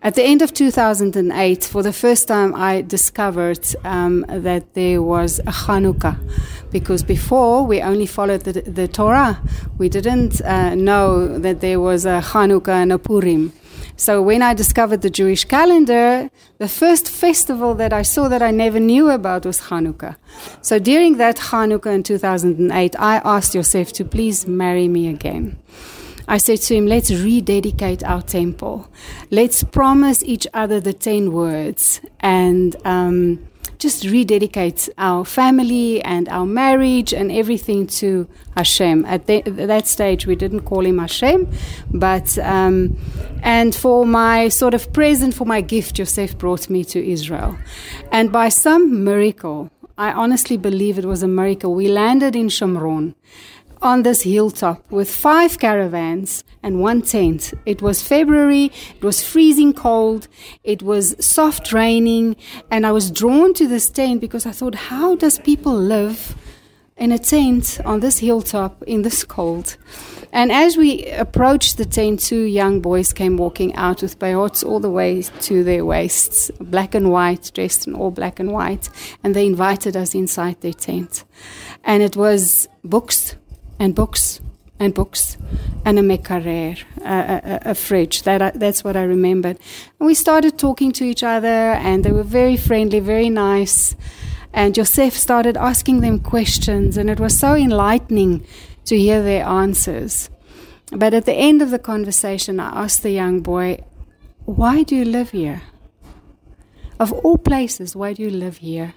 at 0.04 0.16
the 0.16 0.24
end 0.24 0.42
of 0.42 0.54
2008, 0.54 1.64
for 1.64 1.82
the 1.82 1.94
first 1.94 2.28
time, 2.28 2.54
I 2.54 2.82
discovered 2.82 3.66
um, 3.86 4.26
that 4.28 4.74
there 4.74 5.02
was 5.02 5.40
a 5.40 5.54
Hanukkah. 5.64 6.18
Because 6.72 7.04
before, 7.04 7.66
we 7.66 7.82
only 7.82 8.06
followed 8.06 8.42
the, 8.42 8.54
the 8.64 8.88
Torah. 8.90 9.42
We 9.78 9.88
didn't 9.88 10.42
uh, 10.42 10.76
know 10.76 11.40
that 11.40 11.62
there 11.62 11.80
was 11.80 12.06
a 12.06 12.20
Hanukkah 12.22 12.82
and 12.84 12.92
a 12.92 13.00
Purim. 13.00 13.54
So 13.96 14.22
when 14.22 14.42
I 14.42 14.54
discovered 14.54 15.02
the 15.02 15.10
Jewish 15.10 15.46
calendar, 15.46 16.30
the 16.58 16.68
first 16.68 17.10
festival 17.10 17.74
that 17.76 17.94
I 17.94 18.02
saw 18.02 18.28
that 18.28 18.42
I 18.42 18.52
never 18.52 18.80
knew 18.80 19.10
about 19.10 19.46
was 19.46 19.62
Hanukkah. 19.62 20.18
So 20.62 20.80
during 20.80 21.18
that 21.18 21.38
Hanukkah 21.38 21.94
in 21.94 22.04
2008, 22.04 22.96
I 23.00 23.18
asked 23.24 23.56
Yosef 23.56 23.94
to 23.94 24.04
please 24.04 24.48
marry 24.48 24.88
me 24.90 25.08
again. 25.08 25.60
I 26.28 26.38
said 26.38 26.62
to 26.62 26.76
him, 26.76 26.88
let's 26.88 27.12
rededicate 27.12 28.04
our 28.04 28.22
temple. 28.22 28.88
Let's 29.30 29.64
promise 29.64 30.24
each 30.24 30.48
other 30.54 30.80
the 30.80 30.94
10 30.94 31.32
words 31.32 32.02
and 32.20 32.76
um, 32.86 33.46
just 33.78 34.06
rededicate 34.06 34.88
our 34.98 35.26
family 35.26 36.02
and 36.04 36.30
our 36.30 36.46
marriage 36.46 37.14
and 37.14 37.32
everything 37.32 37.88
to 37.88 38.28
Hashem. 38.56 39.04
At, 39.06 39.28
the, 39.28 39.46
at 39.46 39.68
that 39.68 39.88
stage, 39.88 40.26
we 40.26 40.36
didn't 40.36 40.62
call 40.62 40.86
him 40.86 41.00
Hashem, 41.00 41.52
but, 41.92 42.38
um, 42.40 42.98
and 43.42 43.76
for 43.76 44.06
my 44.06 44.48
sort 44.48 44.74
of 44.74 44.94
present, 44.94 45.34
for 45.34 45.46
my 45.46 45.60
gift, 45.60 45.96
Joseph 45.96 46.38
brought 46.38 46.70
me 46.70 46.86
to 46.86 47.06
Israel. 47.06 47.58
And 48.12 48.32
by 48.32 48.48
some 48.48 49.04
miracle, 49.04 49.70
I 49.98 50.14
honestly 50.14 50.58
believe 50.58 50.98
it 50.98 51.06
was 51.06 51.22
a 51.22 51.28
miracle, 51.28 51.76
we 51.76 51.90
landed 51.90 52.36
in 52.36 52.48
Shomron 52.48 53.16
on 53.84 54.04
this 54.04 54.22
hilltop 54.22 54.90
with 54.90 55.14
five 55.14 55.60
caravans 55.60 56.44
and 56.64 56.80
one 56.80 57.02
tent. 57.02 57.54
It 57.66 57.82
was 57.82 58.02
February, 58.02 58.72
it 58.96 59.04
was 59.04 59.24
freezing 59.24 59.74
cold, 59.74 60.28
it 60.64 60.82
was 60.82 61.16
soft 61.24 61.74
raining, 61.74 62.38
and 62.72 62.86
I 62.86 62.92
was 62.94 63.12
drawn 63.12 63.54
to 63.56 63.68
this 63.68 63.90
tent 63.90 64.22
because 64.22 64.46
I 64.46 64.52
thought, 64.52 64.76
how 64.76 65.16
does 65.16 65.38
people 65.38 65.76
live 65.76 66.36
in 66.98 67.12
a 67.12 67.18
tent 67.18 67.80
on 67.86 68.00
this 68.00 68.20
hilltop 68.20 68.84
in 68.84 69.02
this 69.02 69.24
cold. 69.24 69.78
And 70.32 70.52
as 70.52 70.78
we 70.78 71.06
approached 71.08 71.78
the 71.78 71.86
tent, 71.86 72.20
two 72.20 72.44
young 72.44 72.82
boys 72.82 73.14
came 73.14 73.38
walking 73.38 73.76
out 73.76 74.02
with 74.02 74.20
bayots 74.20 74.66
all 74.66 74.80
the 74.80 74.90
way 74.90 75.22
to 75.22 75.64
their 75.64 75.86
waists, 75.86 76.52
black 76.60 76.96
and 76.96 77.12
white, 77.12 77.52
dressed 77.54 77.88
in 77.88 77.94
all 77.94 78.12
black 78.12 78.40
and 78.40 78.52
white, 78.52 78.90
and 79.24 79.36
they 79.36 79.46
invited 79.46 79.96
us 79.96 80.16
inside 80.16 80.62
their 80.62 80.74
tent. 80.74 81.24
And 81.84 82.02
it 82.02 82.16
was 82.16 82.68
books 82.84 83.36
and 83.80 83.96
books 83.96 84.40
and 84.80 84.94
books 84.94 85.38
and 85.86 86.00
a 86.00 86.02
mekarer, 86.02 86.76
a, 87.02 87.62
a, 87.66 87.72
a 87.72 87.76
fridge. 87.76 88.24
That 88.24 88.42
I, 88.42 88.52
that's 88.52 88.84
what 88.84 88.96
I 88.96 89.04
remembered. 89.04 89.58
And 90.00 90.08
we 90.08 90.14
started 90.14 90.58
talking 90.58 90.92
to 90.94 91.04
each 91.04 91.24
other, 91.24 91.48
and 91.48 92.04
they 92.04 92.12
were 92.12 92.24
very 92.24 92.58
friendly, 92.58 93.00
very 93.00 93.30
nice. 93.30 93.96
And 94.54 94.76
Joseph 94.76 95.14
started 95.14 95.58
asking 95.58 96.02
them 96.02 96.20
questions, 96.20 96.98
and 96.98 97.10
it 97.10 97.20
was 97.20 97.38
so 97.38 97.56
enlightening 97.56 98.46
to 98.86 98.98
hear 98.98 99.24
their 99.24 99.46
answers. 99.46 100.30
But 100.92 101.14
at 101.14 101.26
the 101.26 101.34
end 101.34 101.62
of 101.62 101.72
the 101.72 101.80
conversation, 101.80 102.60
I 102.60 102.84
asked 102.84 103.02
the 103.02 103.12
young 103.12 103.42
boy, 103.42 103.84
Why 104.46 104.84
do 104.84 104.96
you 104.96 105.06
live 105.06 105.32
here? 105.32 105.64
Of 107.00 107.12
all 107.12 107.38
places, 107.38 107.96
why 107.96 108.14
do 108.14 108.22
you 108.22 108.30
live 108.30 108.58
here? 108.58 108.94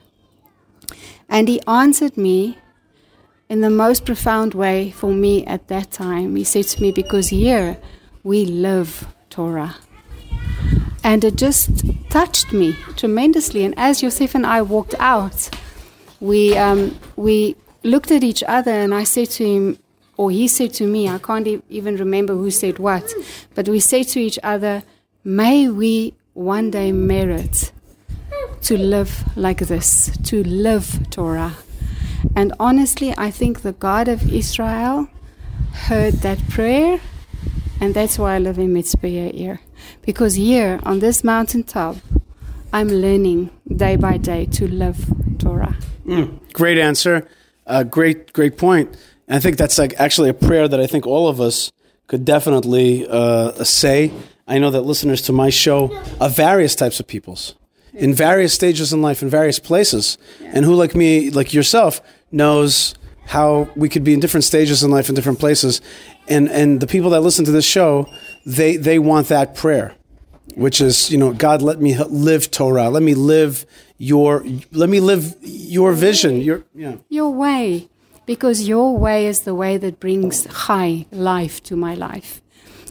And 1.28 1.48
he 1.48 1.60
answered 1.66 2.16
me 2.16 2.58
in 3.48 3.60
the 3.60 3.70
most 3.70 4.04
profound 4.04 4.54
way 4.54 4.90
for 4.90 5.12
me 5.12 5.44
at 5.46 5.68
that 5.68 5.90
time. 5.90 6.36
He 6.36 6.44
said 6.44 6.64
to 6.68 6.82
me, 6.82 6.92
Because 6.92 7.28
here 7.28 7.78
we 8.22 8.44
live 8.44 9.06
Torah. 9.30 9.76
And 11.04 11.22
it 11.24 11.36
just 11.36 11.70
touched 12.10 12.52
me 12.52 12.76
tremendously. 12.96 13.64
And 13.64 13.74
as 13.78 14.02
Yosef 14.02 14.34
and 14.34 14.44
I 14.44 14.62
walked 14.62 14.94
out, 14.98 15.50
we, 16.18 16.56
um, 16.56 16.98
we 17.14 17.54
looked 17.84 18.10
at 18.10 18.24
each 18.24 18.42
other, 18.42 18.72
and 18.72 18.92
I 18.92 19.04
said 19.04 19.30
to 19.30 19.44
him, 19.44 19.78
or 20.16 20.30
he 20.30 20.48
said 20.48 20.72
to 20.74 20.86
me, 20.86 21.08
I 21.08 21.18
can't 21.18 21.46
e- 21.46 21.62
even 21.68 21.96
remember 21.96 22.34
who 22.34 22.50
said 22.50 22.78
what, 22.78 23.12
but 23.54 23.68
we 23.68 23.80
said 23.80 24.08
to 24.08 24.20
each 24.20 24.38
other, 24.42 24.82
May 25.22 25.68
we 25.68 26.14
one 26.32 26.70
day 26.70 26.92
merit 26.92 27.72
to 28.62 28.78
live 28.78 29.24
like 29.36 29.58
this, 29.58 30.16
to 30.24 30.42
live 30.44 31.10
Torah. 31.10 31.56
And 32.36 32.52
honestly, 32.60 33.14
I 33.16 33.30
think 33.30 33.62
the 33.62 33.72
God 33.72 34.08
of 34.08 34.30
Israel 34.30 35.08
heard 35.72 36.14
that 36.16 36.38
prayer, 36.50 37.00
and 37.80 37.94
that's 37.94 38.18
why 38.18 38.34
I 38.34 38.38
live 38.38 38.58
in 38.58 38.74
Mitzpeh 38.74 39.32
Yair. 39.32 39.58
Because 40.02 40.34
here 40.34 40.78
on 40.82 40.98
this 40.98 41.24
mountaintop, 41.24 41.96
I'm 42.74 42.88
learning 42.88 43.50
day 43.74 43.96
by 43.96 44.18
day 44.18 44.44
to 44.52 44.68
live 44.68 44.98
Torah. 45.38 45.76
Great 46.52 46.76
answer. 46.76 47.26
Uh, 47.66 47.84
great, 47.84 48.34
great 48.34 48.58
point. 48.58 48.94
And 49.26 49.36
I 49.36 49.40
think 49.40 49.56
that's 49.56 49.78
like 49.78 49.94
actually 49.98 50.28
a 50.28 50.34
prayer 50.34 50.68
that 50.68 50.78
I 50.78 50.86
think 50.86 51.06
all 51.06 51.28
of 51.28 51.40
us 51.40 51.72
could 52.06 52.26
definitely 52.26 53.06
uh, 53.08 53.64
say. 53.64 54.12
I 54.46 54.58
know 54.58 54.70
that 54.70 54.82
listeners 54.82 55.22
to 55.22 55.32
my 55.32 55.48
show 55.48 55.98
are 56.20 56.28
various 56.28 56.74
types 56.74 57.00
of 57.00 57.06
peoples 57.06 57.54
in 57.96 58.12
various 58.12 58.52
stages 58.52 58.92
in 58.92 59.00
life, 59.00 59.22
in 59.22 59.30
various 59.30 59.58
places, 59.58 60.18
and 60.44 60.64
who, 60.64 60.74
like 60.74 60.94
me, 60.94 61.30
like 61.30 61.54
yourself, 61.54 62.02
knows 62.30 62.94
how 63.26 63.68
we 63.74 63.88
could 63.88 64.04
be 64.04 64.14
in 64.14 64.20
different 64.20 64.44
stages 64.44 64.82
in 64.82 64.90
life 64.90 65.08
in 65.08 65.14
different 65.14 65.38
places. 65.38 65.80
And 66.28 66.48
and 66.48 66.80
the 66.80 66.86
people 66.86 67.10
that 67.10 67.20
listen 67.20 67.44
to 67.44 67.50
this 67.50 67.64
show, 67.64 68.06
they 68.44 68.76
they 68.76 68.98
want 68.98 69.28
that 69.28 69.54
prayer, 69.54 69.94
which 70.54 70.80
is 70.80 71.10
you 71.10 71.18
know 71.18 71.32
God, 71.32 71.62
let 71.62 71.80
me 71.80 71.96
live 71.98 72.50
Torah, 72.50 72.88
let 72.88 73.02
me 73.02 73.14
live 73.14 73.66
your, 73.98 74.44
let 74.72 74.88
me 74.88 75.00
live 75.00 75.36
your 75.40 75.92
vision, 75.92 76.40
your 76.40 76.64
yeah. 76.74 76.96
Your 77.08 77.30
way, 77.30 77.88
because 78.26 78.68
your 78.68 78.96
way 78.96 79.26
is 79.26 79.40
the 79.40 79.54
way 79.54 79.78
that 79.78 80.00
brings 80.00 80.44
high 80.46 81.06
life 81.10 81.62
to 81.64 81.76
my 81.76 81.94
life. 81.94 82.42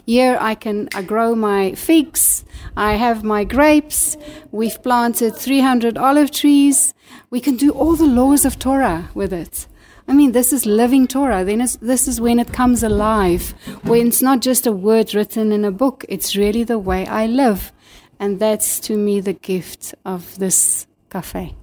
Here 0.06 0.38
I 0.40 0.56
can 0.56 0.88
I 0.94 1.02
grow 1.02 1.34
my 1.36 1.74
figs, 1.74 2.46
I 2.78 2.94
have 2.94 3.24
my 3.24 3.44
grapes, 3.44 4.18
we've 4.52 4.82
planted 4.84 5.36
300 5.36 5.98
olive 5.98 6.32
trees. 6.32 6.94
We 7.30 7.40
can 7.42 7.56
do 7.56 7.72
all 7.72 7.96
the 7.96 8.06
laws 8.06 8.46
of 8.46 8.60
Torah 8.60 9.10
with 9.14 9.34
it. 9.34 9.68
I 10.08 10.14
mean, 10.14 10.32
this 10.32 10.54
is 10.54 10.66
living 10.66 11.08
Torah. 11.08 11.44
Then 11.44 11.66
this 11.82 12.08
is 12.08 12.22
when 12.22 12.40
it 12.40 12.54
comes 12.54 12.84
alive, 12.84 13.54
when 13.84 14.08
it's 14.08 14.22
not 14.22 14.42
just 14.42 14.68
a 14.68 14.72
word 14.72 15.16
written 15.16 15.52
in 15.52 15.66
a 15.66 15.72
book, 15.72 16.06
it's 16.08 16.36
really 16.36 16.64
the 16.64 16.78
way 16.78 17.08
I 17.08 17.26
live. 17.26 17.72
And 18.20 18.40
that's 18.40 18.80
to 18.82 18.96
me 18.96 19.20
the 19.20 19.34
gift 19.34 19.96
of 20.06 20.38
this 20.38 20.88
cafe. 21.10 21.56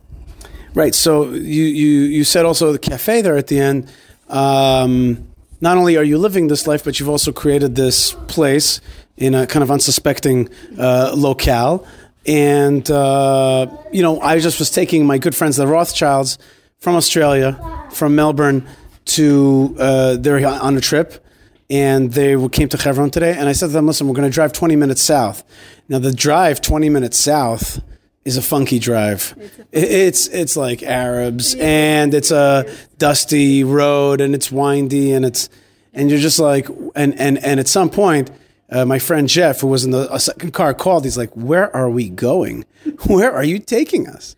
Right. 0.75 0.95
So 0.95 1.31
you, 1.31 1.65
you, 1.65 1.91
you 2.17 2.25
said 2.25 2.45
also 2.45 2.73
the 2.73 2.79
cafe 2.79 3.23
there 3.23 3.37
at 3.37 3.47
the 3.47 3.61
end. 3.61 3.91
Um, 4.29 5.32
not 5.63 5.77
only 5.77 5.97
are 5.97 6.03
you 6.03 6.19
living 6.19 6.49
this 6.49 6.67
life, 6.67 6.85
but 6.85 6.99
you've 6.99 7.09
also 7.09 7.33
created 7.33 7.77
this 7.77 8.13
place 8.27 8.81
in 9.17 9.35
a 9.35 9.47
kind 9.47 9.63
of 9.63 9.71
unsuspecting 9.71 10.49
uh, 10.77 11.13
locale. 11.17 11.87
And, 12.27 12.89
uh, 12.91 13.69
you 13.93 14.03
know, 14.03 14.21
I 14.21 14.41
just 14.41 14.59
was 14.59 14.71
taking 14.71 15.07
my 15.07 15.19
good 15.19 15.37
friends, 15.37 15.57
the 15.57 15.67
Rothschilds, 15.69 16.37
from 16.81 16.97
Australia, 16.97 17.87
from 17.93 18.17
Melbourne 18.17 18.67
to, 19.05 19.77
uh, 19.79 20.17
they're 20.17 20.45
on 20.45 20.77
a 20.77 20.81
trip. 20.81 21.25
And 21.71 22.13
they 22.13 22.37
came 22.49 22.69
to 22.69 22.77
Hebron 22.77 23.11
today. 23.11 23.35
And 23.39 23.49
I 23.49 23.53
said 23.53 23.67
to 23.67 23.73
them, 23.73 23.87
listen, 23.87 24.09
we're 24.09 24.15
going 24.15 24.29
to 24.29 24.35
drive 24.35 24.53
20 24.53 24.75
minutes 24.75 25.01
south. 25.01 25.45
Now, 25.89 26.01
the 26.01 26.13
drive 26.13 26.61
20 26.61 26.89
minutes 26.89 27.19
south 27.19 27.81
is 28.25 28.37
a 28.37 28.43
funky 28.43 28.79
drive. 28.79 29.35
It's 29.73 30.29
it's 30.29 30.57
like 30.57 30.83
Arabs 30.83 31.55
and 31.57 32.15
it's 32.15 32.31
a 32.31 32.65
dusty 32.99 33.65
road 33.65 34.21
and 34.21 34.35
it's 34.35 34.53
windy 34.53 35.13
and 35.13 35.25
it's 35.25 35.49
and 35.93 36.09
you're 36.11 36.21
just 36.21 36.39
like 36.39 36.69
and 36.95 37.19
and 37.19 37.39
and 37.39 37.59
at 37.59 37.67
some 37.67 37.91
point 37.91 38.31
uh, 38.71 38.85
my 38.85 38.99
friend 38.99 39.29
Jeff 39.29 39.61
who 39.61 39.67
was 39.67 39.85
in 39.85 39.91
the 39.91 40.19
second 40.19 40.53
car 40.53 40.73
called. 40.73 41.05
He's 41.05 41.19
like 41.19 41.35
where 41.35 41.75
are 41.75 41.91
we 41.91 42.09
going? 42.09 42.65
Where 43.07 43.33
are 43.33 43.45
you 43.45 43.61
taking 43.61 44.09
us? 44.09 44.35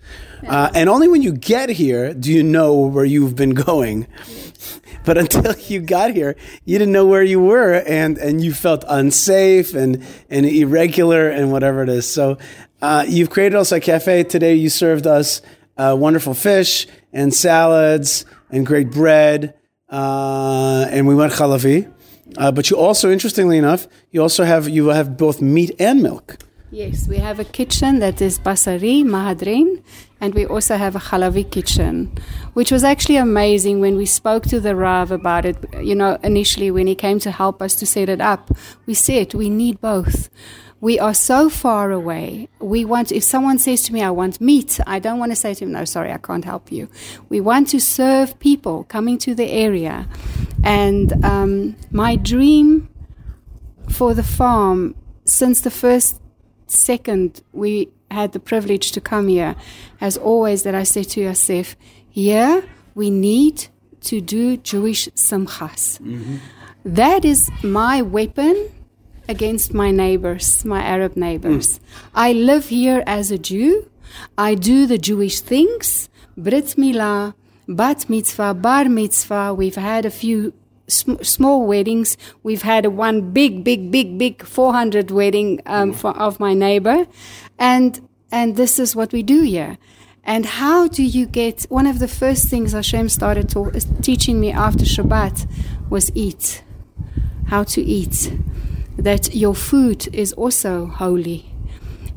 Uh, 0.47 0.71
and 0.75 0.91
only 0.91 1.09
when 1.09 1.23
you 1.23 1.33
get 1.33 1.71
here 1.71 2.13
do 2.13 2.31
you 2.31 2.43
know 2.43 2.75
where 2.75 3.05
you've 3.05 3.37
been 3.37 3.55
going. 3.55 4.07
But 5.07 5.19
until 5.19 5.55
you 5.69 5.81
got 5.81 6.13
here 6.15 6.35
you 6.65 6.79
didn't 6.79 6.93
know 6.93 7.05
where 7.07 7.23
you 7.23 7.39
were 7.39 7.75
and 7.75 8.17
and 8.17 8.43
you 8.43 8.55
felt 8.55 8.85
unsafe 8.89 9.75
and 9.75 10.03
and 10.31 10.47
irregular 10.47 11.29
and 11.29 11.53
whatever 11.53 11.83
it 11.83 11.91
is. 11.91 12.09
So 12.09 12.39
uh, 12.85 13.03
you've 13.09 13.31
created 13.31 13.57
also 13.57 13.77
a 13.77 13.81
cafe 13.81 14.25
today. 14.25 14.55
You 14.55 14.69
served 14.69 15.07
us 15.07 15.41
uh, 15.79 15.97
wonderful 15.99 16.35
fish 16.35 16.87
and 17.15 17.33
salads 17.33 18.27
and 18.51 18.67
great 18.67 18.91
bread, 18.91 19.55
uh, 19.89 20.87
and 20.91 21.09
we 21.09 21.15
went 21.15 21.33
chalavi. 21.33 21.91
Uh, 22.37 22.53
but 22.53 22.69
you 22.69 22.77
also, 22.77 23.11
interestingly 23.11 23.57
enough, 23.57 23.89
you 24.11 24.21
also 24.21 24.45
have 24.45 24.69
you 24.69 24.89
have 24.89 25.17
both 25.17 25.41
meat 25.41 25.71
and 25.79 26.03
milk. 26.03 26.37
Yes, 26.71 27.09
we 27.09 27.19
have 27.19 27.39
a 27.41 27.45
kitchen 27.45 28.01
that 28.01 28.21
is 28.21 28.39
Basari, 28.39 29.03
Mehadrin, 29.03 29.83
and 30.21 30.35
we 30.35 30.45
also 30.45 30.77
have 30.77 30.95
a 30.95 30.99
Halavi 30.99 31.51
kitchen, 31.51 32.13
which 32.55 32.71
was 32.71 32.85
actually 32.85 33.17
amazing 33.17 33.81
when 33.81 33.97
we 33.97 34.07
spoke 34.07 34.43
to 34.45 34.61
the 34.61 34.75
Rav 34.75 35.11
about 35.11 35.47
it. 35.47 35.57
You 35.81 35.95
know, 35.95 36.19
initially 36.23 36.71
when 36.71 36.87
he 36.87 36.97
came 36.97 37.19
to 37.21 37.31
help 37.31 37.63
us 37.63 37.77
to 37.77 37.87
set 37.87 38.09
it 38.09 38.21
up, 38.21 38.51
we 38.85 38.93
said 38.95 39.33
we 39.33 39.49
need 39.49 39.81
both. 39.81 40.29
We 40.85 40.99
are 40.99 41.15
so 41.15 41.49
far 41.49 41.93
away. 41.93 42.51
We 42.59 42.85
want, 42.85 43.11
if 43.11 43.25
someone 43.25 43.59
says 43.59 43.81
to 43.85 43.93
me, 43.95 44.03
I 44.03 44.11
want 44.11 44.39
meat, 44.39 44.79
I 44.87 44.99
don't 44.99 45.19
want 45.19 45.33
to 45.33 45.37
say 45.37 45.55
to 45.55 45.65
him, 45.65 45.73
no, 45.73 45.87
sorry, 45.87 46.13
I 46.13 46.19
can't 46.19 46.45
help 46.45 46.71
you. 46.71 46.91
We 47.31 47.41
want 47.41 47.69
to 47.71 47.81
serve 47.81 48.39
people 48.39 48.85
coming 48.85 49.17
to 49.21 49.35
the 49.35 49.51
area. 49.51 50.07
And 50.63 51.25
um, 51.25 51.77
my 51.91 52.17
dream 52.17 52.91
for 53.89 54.13
the 54.13 54.23
farm 54.23 54.95
since 55.25 55.63
the 55.63 55.71
first 55.71 56.21
second 56.67 57.43
we 57.53 57.89
had 58.11 58.33
the 58.33 58.41
privilege 58.41 58.93
to 58.93 59.01
come 59.01 59.29
here 59.29 59.57
has 60.01 60.19
always 60.19 60.65
that 60.65 60.75
I 60.75 60.83
say 60.83 61.03
to 61.03 61.21
Yosef, 61.23 61.77
here 62.11 62.63
we 62.95 63.09
need 63.09 63.69
to 64.03 64.21
do 64.21 64.59
Jewish 64.59 65.09
simchas. 65.15 65.99
That 66.85 67.25
is 67.25 67.51
my 67.63 68.03
weapon 68.03 68.71
against 69.29 69.73
my 69.75 69.91
neighbors, 69.91 70.65
my 70.65 70.83
Arab 70.83 71.17
neighbors. 71.17 71.81
I 72.15 72.33
live 72.33 72.69
here 72.69 73.03
as 73.07 73.31
a 73.31 73.39
Jew. 73.39 73.91
I 74.39 74.55
do 74.55 74.87
the 74.87 74.99
Jewish 74.99 75.41
things, 75.41 76.09
Brit 76.37 76.77
Milah, 76.77 77.35
Bat 77.67 78.09
Mitzvah, 78.09 78.55
Bar 78.55 78.85
Mitzvah. 78.87 79.55
We've 79.55 79.75
had 79.75 80.05
a 80.05 80.11
few 80.11 80.53
sm- 80.87 81.23
small 81.23 81.67
weddings. 81.67 82.17
We've 82.43 82.63
had 82.63 82.87
one 82.87 83.33
big, 83.33 83.65
big, 83.65 83.91
big, 83.91 84.19
big 84.19 84.45
400 84.45 85.11
wedding 85.11 85.61
um, 85.67 85.93
for, 85.93 86.11
of 86.17 86.39
my 86.39 86.55
neighbor. 86.55 87.07
And, 87.59 88.07
and 88.31 88.57
this 88.57 88.79
is 88.79 88.95
what 88.95 89.13
we 89.13 89.23
do 89.23 89.43
here. 89.43 89.79
And 90.25 90.47
how 90.47 90.89
do 90.89 91.03
you 91.03 91.27
get, 91.27 91.65
one 91.65 91.87
of 91.87 91.99
the 91.99 92.09
first 92.09 92.49
things 92.49 92.73
Hashem 92.73 93.11
started 93.11 93.49
to, 93.51 93.71
teaching 94.01 94.41
me 94.41 94.53
after 94.53 94.85
Shabbat 94.85 95.47
was 95.91 96.11
eat. 96.15 96.63
How 97.49 97.63
to 97.65 97.83
eat. 97.83 98.33
That 98.97 99.35
your 99.35 99.55
food 99.55 100.09
is 100.15 100.33
also 100.33 100.87
holy. 100.87 101.55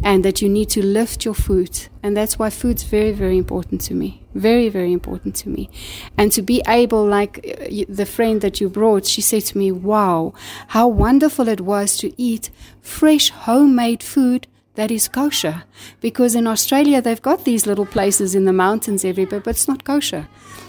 and 0.04 0.24
that 0.24 0.42
you 0.42 0.50
need 0.50 0.70
to 0.70 0.86
lift 0.86 1.26
your 1.26 1.34
foot. 1.34 1.90
And 2.04 2.16
that's 2.16 2.38
why 2.38 2.50
food's 2.50 2.84
very, 2.84 3.12
very 3.12 3.38
important 3.38 3.82
to 3.82 3.94
me. 3.94 4.24
Very, 4.36 4.70
very 4.70 4.94
important 4.94 5.36
to 5.38 5.50
me. 5.50 5.70
And 6.18 6.32
to 6.34 6.42
be 6.42 6.62
able, 6.68 7.06
like 7.06 7.40
uh, 7.40 7.84
the 7.90 8.06
friend 8.06 8.42
that 8.42 8.62
you 8.62 8.70
brought, 8.70 9.06
she 9.06 9.22
said 9.22 9.44
to 9.46 9.58
me, 9.58 9.72
Wow, 9.72 10.34
how 10.68 10.88
wonderful 10.88 11.48
it 11.48 11.62
was 11.62 11.98
to 11.98 12.14
eat 12.22 12.52
fresh 12.82 13.32
homemade 13.32 14.04
food 14.04 14.48
that 14.76 14.92
is 14.92 15.08
kosher. 15.08 15.64
Because 16.00 16.36
in 16.36 16.46
Australia, 16.46 17.02
they've 17.02 17.22
got 17.22 17.46
these 17.46 17.66
little 17.66 17.86
places 17.88 18.36
in 18.36 18.46
the 18.46 18.54
mountains 18.54 19.04
everywhere, 19.04 19.40
but 19.40 19.52
it's 19.52 19.68
not 19.68 19.84
kosher. 19.84 20.28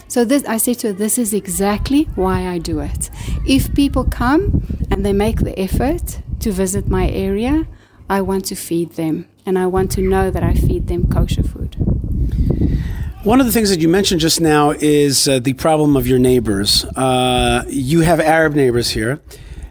So 0.09 0.24
this, 0.24 0.44
I 0.46 0.56
said 0.56 0.78
to 0.80 0.88
her, 0.88 0.92
this 0.94 1.18
is 1.18 1.34
exactly 1.34 2.04
why 2.14 2.48
I 2.48 2.59
do 2.59 2.80
it. 2.80 3.11
If 3.46 3.74
people 3.74 4.04
come 4.04 4.66
and 4.90 5.04
they 5.04 5.12
make 5.12 5.40
the 5.40 5.59
effort 5.59 6.20
to 6.40 6.50
visit 6.50 6.88
my 6.88 7.11
area, 7.11 7.66
I 8.09 8.22
want 8.22 8.46
to 8.46 8.54
feed 8.54 8.92
them, 8.92 9.28
and 9.44 9.59
I 9.59 9.66
want 9.66 9.90
to 9.92 10.00
know 10.00 10.30
that 10.30 10.42
I 10.42 10.54
feed 10.54 10.86
them 10.86 11.11
kosher 11.11 11.42
food. 11.42 11.76
One 13.22 13.38
of 13.38 13.44
the 13.44 13.52
things 13.52 13.68
that 13.68 13.80
you 13.80 13.88
mentioned 13.88 14.22
just 14.22 14.40
now 14.40 14.70
is 14.70 15.28
uh, 15.28 15.40
the 15.40 15.52
problem 15.52 15.94
of 15.94 16.06
your 16.06 16.18
neighbors. 16.18 16.86
Uh, 16.96 17.64
you 17.68 18.00
have 18.00 18.18
Arab 18.18 18.54
neighbors 18.54 18.90
here, 18.90 19.20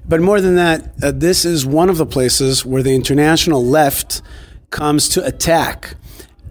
but 0.07 0.21
more 0.21 0.39
than 0.39 0.55
that, 0.55 0.93
uh, 1.01 1.11
this 1.11 1.45
is 1.45 1.65
one 1.65 1.89
of 1.89 1.97
the 1.97 2.05
places 2.05 2.63
where 2.63 2.83
the 2.83 2.93
international 2.93 3.65
left 3.65 4.21
comes 4.69 5.09
to 5.09 5.25
attack. 5.25 5.95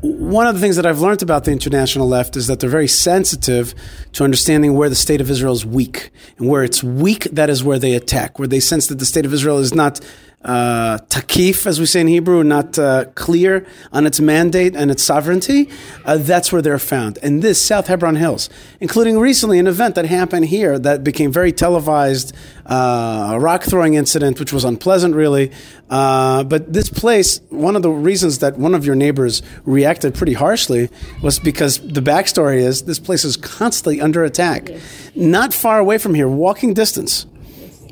One 0.00 0.46
of 0.46 0.54
the 0.54 0.60
things 0.60 0.76
that 0.76 0.84
I've 0.84 1.00
learned 1.00 1.22
about 1.22 1.44
the 1.44 1.52
international 1.52 2.06
left 2.06 2.36
is 2.36 2.46
that 2.48 2.60
they're 2.60 2.68
very 2.68 2.88
sensitive 2.88 3.74
to 4.12 4.24
understanding 4.24 4.74
where 4.74 4.88
the 4.88 4.94
state 4.94 5.20
of 5.20 5.30
Israel 5.30 5.54
is 5.54 5.64
weak. 5.64 6.10
And 6.38 6.48
where 6.48 6.62
it's 6.62 6.84
weak, 6.84 7.24
that 7.32 7.48
is 7.48 7.64
where 7.64 7.78
they 7.78 7.94
attack, 7.94 8.38
where 8.38 8.48
they 8.48 8.60
sense 8.60 8.88
that 8.88 8.98
the 8.98 9.06
state 9.06 9.24
of 9.24 9.32
Israel 9.32 9.58
is 9.58 9.74
not 9.74 10.00
uh, 10.42 10.98
takif, 11.08 11.66
as 11.66 11.80
we 11.80 11.86
say 11.86 12.02
in 12.02 12.06
Hebrew, 12.06 12.44
not 12.44 12.78
uh, 12.78 13.06
clear 13.16 13.66
on 13.92 14.06
its 14.06 14.20
mandate 14.20 14.76
and 14.76 14.92
its 14.92 15.02
sovereignty, 15.02 15.68
uh, 16.04 16.18
that's 16.18 16.52
where 16.52 16.62
they're 16.62 16.78
found. 16.78 17.18
And 17.20 17.42
this, 17.42 17.60
South 17.60 17.88
Hebron 17.88 18.14
Hills, 18.14 18.48
including 18.78 19.18
recently 19.18 19.58
an 19.58 19.66
event 19.66 19.96
that 19.96 20.04
happened 20.04 20.46
here 20.46 20.78
that 20.78 21.02
became 21.02 21.32
very 21.32 21.50
televised, 21.50 22.32
uh, 22.66 23.30
a 23.32 23.40
rock 23.40 23.64
throwing 23.64 23.94
incident, 23.94 24.38
which 24.38 24.52
was 24.52 24.62
unpleasant, 24.62 25.16
really. 25.16 25.50
Uh, 25.90 26.44
but 26.44 26.72
this 26.72 26.90
place, 26.90 27.40
one 27.50 27.74
of 27.74 27.82
the 27.82 27.90
reasons 27.90 28.38
that 28.38 28.56
one 28.56 28.74
of 28.74 28.86
your 28.86 28.94
neighbors 28.94 29.42
reacted 29.64 30.14
pretty 30.14 30.34
harshly 30.34 30.90
was 31.22 31.40
because 31.40 31.78
the 31.78 32.02
backstory 32.02 32.58
is 32.58 32.82
this 32.82 33.00
place 33.00 33.24
is 33.24 33.36
constantly 33.36 34.00
under 34.00 34.22
attack. 34.22 34.70
Not 35.16 35.52
far 35.52 35.80
away 35.80 35.98
from 35.98 36.14
here, 36.14 36.28
walking 36.28 36.72
distance, 36.72 37.26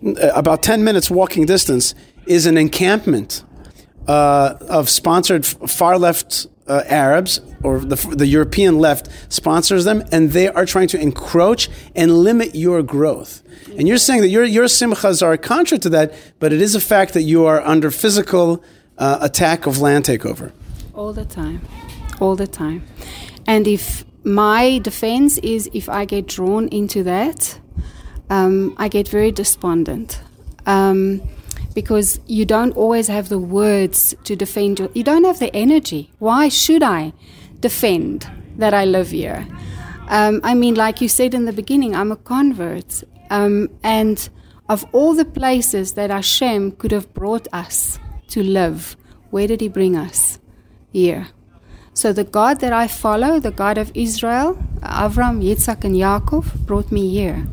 uh, 0.07 0.31
about 0.35 0.63
10 0.63 0.85
minutes 0.85 1.11
walking 1.11 1.47
distance, 1.47 1.95
is 2.27 2.47
an 2.47 2.57
encampment 2.57 3.45
uh, 4.07 4.55
of 4.69 4.89
sponsored 4.89 5.47
far 5.47 5.99
left 5.99 6.47
uh, 6.67 6.83
Arabs 6.87 7.41
or 7.63 7.79
the, 7.81 7.97
the 8.15 8.27
European 8.27 8.79
left 8.79 9.09
sponsors 9.29 9.85
them, 9.85 10.03
and 10.13 10.33
they 10.33 10.49
are 10.49 10.67
trying 10.67 10.89
to 10.89 11.01
encroach 11.01 11.69
and 11.95 12.19
limit 12.19 12.55
your 12.55 12.83
growth. 12.83 13.43
And 13.77 13.89
you're 13.89 13.99
saying 13.99 14.21
that 14.21 14.29
your, 14.29 14.45
your 14.45 14.65
simchas 14.65 15.23
are 15.23 15.37
contrary 15.37 15.81
to 15.81 15.89
that, 15.91 16.15
but 16.39 16.53
it 16.53 16.61
is 16.61 16.75
a 16.75 16.81
fact 16.81 17.15
that 17.15 17.23
you 17.23 17.47
are 17.47 17.61
under 17.63 17.91
physical 17.91 18.63
uh, 18.99 19.19
attack 19.21 19.67
of 19.67 19.79
land 19.79 20.05
takeover. 20.05 20.53
All 20.95 21.13
the 21.13 21.25
time. 21.25 21.61
All 22.21 22.37
the 22.37 22.47
time. 22.47 22.87
And 23.47 23.67
if 23.67 24.05
my 24.23 24.79
defense 24.79 25.39
is 25.39 25.69
if 25.75 25.89
I 25.89 26.05
get 26.05 26.27
drawn 26.27 26.69
into 26.69 27.03
that, 27.05 27.59
um, 28.31 28.75
I 28.79 28.89
get 28.89 29.09
very 29.09 29.33
despondent. 29.33 30.23
Um, 30.67 31.21
because 31.75 32.21
you 32.27 32.45
don't 32.45 32.77
always 32.77 33.09
have 33.09 33.29
the 33.29 33.39
words 33.39 34.15
to 34.25 34.37
defend 34.37 34.79
your, 34.79 34.89
you 34.95 35.03
don't 35.03 35.25
have 35.25 35.41
the 35.41 35.55
energy. 35.55 36.11
Why 36.19 36.49
should 36.49 36.83
I 36.83 37.13
defend 37.61 38.29
that 38.57 38.73
I 38.73 38.85
live 38.85 39.11
here? 39.11 39.47
Um, 40.09 40.41
I 40.45 40.55
mean, 40.55 40.75
like 40.75 41.01
you 41.01 41.09
said 41.09 41.35
in 41.35 41.47
the 41.47 41.53
beginning, 41.53 41.95
I'm 41.95 42.13
a 42.13 42.17
convert. 42.17 43.03
Um, 43.31 43.69
and 43.83 44.29
of 44.69 44.85
all 44.93 45.15
the 45.15 45.25
places 45.25 45.95
that 45.95 46.11
Hashem 46.11 46.73
could 46.73 46.93
have 46.93 47.13
brought 47.13 47.49
us 47.53 47.99
to 48.29 48.43
live, 48.43 48.97
where 49.31 49.47
did 49.47 49.61
He 49.61 49.69
bring 49.69 49.97
us? 49.97 50.39
Here. 50.93 51.29
So 51.93 52.13
the 52.13 52.25
God 52.25 52.61
that 52.61 52.73
I 52.73 52.87
follow, 52.87 53.41
the 53.41 53.51
God 53.51 53.79
of 53.79 53.91
Israel, 53.95 54.57
Avram, 54.81 55.43
Yitzhak, 55.43 55.85
and 55.85 55.95
Yaakov, 55.97 56.67
brought 56.67 56.93
me 56.93 57.11
here. 57.11 57.47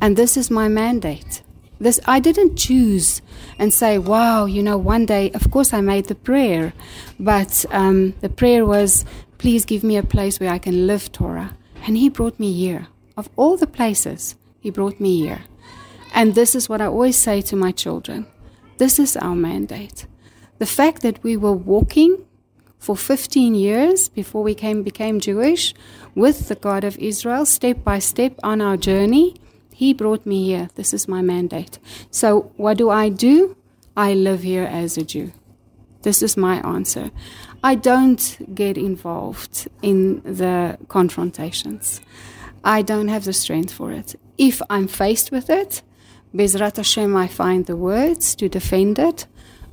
And 0.00 0.16
this 0.16 0.36
is 0.36 0.50
my 0.50 0.68
mandate. 0.68 1.42
This 1.78 2.00
I 2.06 2.20
didn't 2.20 2.56
choose 2.56 3.22
and 3.58 3.72
say, 3.72 3.98
"Wow, 3.98 4.46
you 4.46 4.62
know, 4.62 4.78
one 4.78 5.06
day." 5.06 5.30
Of 5.32 5.50
course, 5.50 5.72
I 5.72 5.80
made 5.80 6.06
the 6.06 6.14
prayer, 6.14 6.72
but 7.20 7.64
um, 7.70 8.14
the 8.20 8.28
prayer 8.28 8.64
was, 8.64 9.04
"Please 9.38 9.64
give 9.64 9.84
me 9.84 9.96
a 9.96 10.02
place 10.02 10.40
where 10.40 10.52
I 10.52 10.58
can 10.58 10.86
live 10.86 11.12
Torah." 11.12 11.56
And 11.86 11.96
He 11.96 12.08
brought 12.08 12.40
me 12.40 12.52
here. 12.52 12.88
Of 13.16 13.28
all 13.36 13.56
the 13.56 13.66
places, 13.66 14.36
He 14.60 14.70
brought 14.70 15.00
me 15.00 15.20
here. 15.20 15.42
And 16.14 16.34
this 16.34 16.54
is 16.54 16.68
what 16.68 16.80
I 16.80 16.86
always 16.86 17.16
say 17.16 17.42
to 17.42 17.56
my 17.56 17.72
children: 17.72 18.26
This 18.78 18.98
is 18.98 19.16
our 19.16 19.36
mandate. 19.36 20.06
The 20.58 20.66
fact 20.66 21.02
that 21.02 21.22
we 21.22 21.36
were 21.36 21.52
walking 21.52 22.24
for 22.78 22.96
15 22.96 23.54
years 23.54 24.08
before 24.08 24.42
we 24.42 24.54
came, 24.54 24.82
became 24.82 25.20
Jewish 25.20 25.74
with 26.14 26.48
the 26.48 26.54
God 26.54 26.84
of 26.84 26.96
Israel, 26.98 27.44
step 27.44 27.82
by 27.82 27.98
step 27.98 28.34
on 28.42 28.60
our 28.60 28.76
journey. 28.76 29.34
He 29.76 29.92
brought 29.92 30.24
me 30.24 30.42
here. 30.46 30.70
This 30.74 30.94
is 30.94 31.06
my 31.06 31.20
mandate. 31.20 31.78
So, 32.10 32.50
what 32.56 32.78
do 32.78 32.88
I 32.88 33.10
do? 33.10 33.58
I 33.94 34.14
live 34.14 34.42
here 34.42 34.64
as 34.64 34.96
a 34.96 35.04
Jew. 35.04 35.32
This 36.00 36.22
is 36.22 36.34
my 36.34 36.66
answer. 36.66 37.10
I 37.62 37.74
don't 37.74 38.24
get 38.54 38.78
involved 38.78 39.68
in 39.82 40.22
the 40.22 40.78
confrontations. 40.88 42.00
I 42.64 42.80
don't 42.80 43.08
have 43.08 43.26
the 43.26 43.34
strength 43.34 43.70
for 43.70 43.92
it. 43.92 44.14
If 44.38 44.62
I'm 44.70 44.88
faced 44.88 45.30
with 45.30 45.50
it, 45.50 45.82
Bezrat 46.34 46.78
Hashem, 46.78 47.14
I 47.14 47.28
find 47.28 47.66
the 47.66 47.76
words 47.76 48.34
to 48.36 48.48
defend 48.48 48.98
it, 48.98 49.26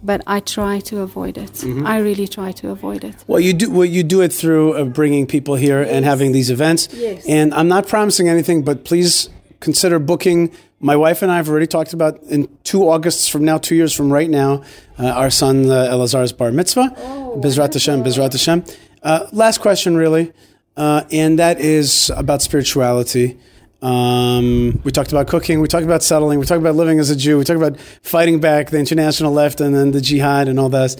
but 0.04 0.22
I 0.28 0.41
try 0.41 0.82
to 0.82 0.99
avoid 0.99 1.38
it. 1.38 1.64
I 1.86 1.99
really 1.99 2.28
try 2.28 2.51
to 2.51 2.72
avoid 2.72 3.06
it. 3.06 3.24
Well, 3.26 3.39
you 3.39 3.54
do 3.54 3.72
well, 3.72 3.86
you 3.86 4.04
do 4.04 4.20
it 4.20 4.34
through 4.34 4.74
uh, 4.74 4.84
bringing 4.84 5.28
people 5.28 5.56
here 5.56 5.82
and 5.82 6.04
having 6.04 6.34
these 6.34 6.49
events. 6.49 6.89
Yes. 6.91 7.26
And 7.26 7.54
I'm 7.54 7.70
not 7.70 7.88
promising 7.88 8.28
anything, 8.28 8.64
but 8.64 8.84
please 8.84 9.30
consider 9.64 9.97
booking. 9.97 10.51
My 10.80 10.95
wife 10.95 11.22
and 11.22 11.32
I 11.32 11.38
have 11.38 11.49
already 11.49 11.68
talked 11.68 11.93
about 11.93 12.22
in 12.24 12.49
two 12.64 12.84
Augusts 12.89 13.28
from 13.28 13.45
now, 13.45 13.57
two 13.57 13.76
years 13.76 13.93
from 13.93 14.11
right 14.11 14.30
now, 14.30 14.64
uh, 14.99 15.07
our 15.07 15.32
son 15.32 15.66
uh, 15.66 15.89
Elazar's 15.89 16.34
bar 16.34 16.51
mitzvah. 16.51 16.93
Bizrat 17.38 17.74
Hashem, 17.74 18.03
Bizrat 18.03 18.34
Hashem. 18.34 18.64
Uh, 19.01 19.28
last 19.32 19.59
question, 19.59 19.95
really, 19.95 20.34
uh, 20.78 21.03
and 21.11 21.39
that 21.39 21.59
is 21.59 22.11
about 22.16 22.41
spirituality. 22.41 23.39
Um, 23.82 24.80
we 24.84 24.91
talked 24.91 25.11
about 25.11 25.28
cooking. 25.28 25.59
We 25.59 25.68
talked 25.68 25.86
about 25.86 26.03
settling. 26.03 26.39
We 26.39 26.45
talked 26.45 26.61
about 26.61 26.76
living 26.76 26.99
as 26.99 27.09
a 27.09 27.16
Jew. 27.16 27.38
We 27.38 27.43
talked 27.43 27.57
about 27.57 27.80
fighting 28.01 28.39
back 28.39 28.70
the 28.70 28.80
international 28.80 29.34
left 29.34 29.59
and 29.61 29.76
then 29.76 29.91
the 29.91 29.99
jihad 29.99 30.47
and 30.47 30.59
all 30.59 30.70
that. 30.70 30.95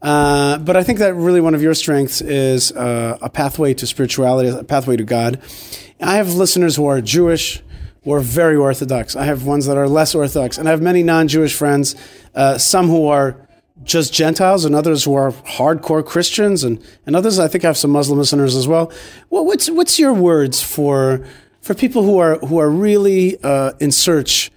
Uh, 0.00 0.58
but 0.58 0.76
I 0.76 0.84
think 0.84 1.00
that 1.00 1.14
really 1.14 1.40
one 1.40 1.54
of 1.54 1.62
your 1.62 1.74
strengths 1.74 2.20
is 2.20 2.70
uh, 2.72 3.18
a 3.20 3.28
pathway 3.28 3.74
to 3.74 3.86
spirituality, 3.86 4.48
a 4.48 4.62
pathway 4.62 4.96
to 4.96 5.04
God. 5.04 5.40
I 6.00 6.16
have 6.16 6.34
listeners 6.34 6.76
who 6.76 6.86
are 6.86 7.00
Jewish, 7.00 7.60
who 8.08 8.14
are 8.14 8.20
very 8.20 8.56
Orthodox. 8.56 9.14
I 9.16 9.24
have 9.24 9.44
ones 9.44 9.66
that 9.66 9.76
are 9.76 9.86
less 9.86 10.14
Orthodox, 10.14 10.56
and 10.56 10.66
I 10.66 10.70
have 10.70 10.80
many 10.80 11.02
non-Jewish 11.02 11.54
friends. 11.54 11.94
Uh, 12.34 12.56
some 12.56 12.88
who 12.88 13.06
are 13.06 13.46
just 13.84 14.14
Gentiles, 14.14 14.64
and 14.64 14.74
others 14.74 15.04
who 15.04 15.12
are 15.12 15.30
hardcore 15.30 16.02
Christians, 16.02 16.64
and, 16.64 16.82
and 17.04 17.14
others. 17.14 17.38
I 17.38 17.48
think 17.48 17.64
I 17.64 17.66
have 17.66 17.76
some 17.76 17.90
Muslim 17.90 18.18
listeners 18.18 18.56
as 18.56 18.66
well. 18.66 18.90
well 19.28 19.44
what's 19.44 19.68
what's 19.68 19.98
your 19.98 20.14
words 20.14 20.62
for 20.62 21.22
for 21.60 21.74
people 21.74 22.02
who 22.02 22.16
are 22.16 22.38
who 22.38 22.56
are 22.56 22.70
really 22.70 23.36
uh, 23.42 23.72
in 23.78 23.92
search 23.92 24.50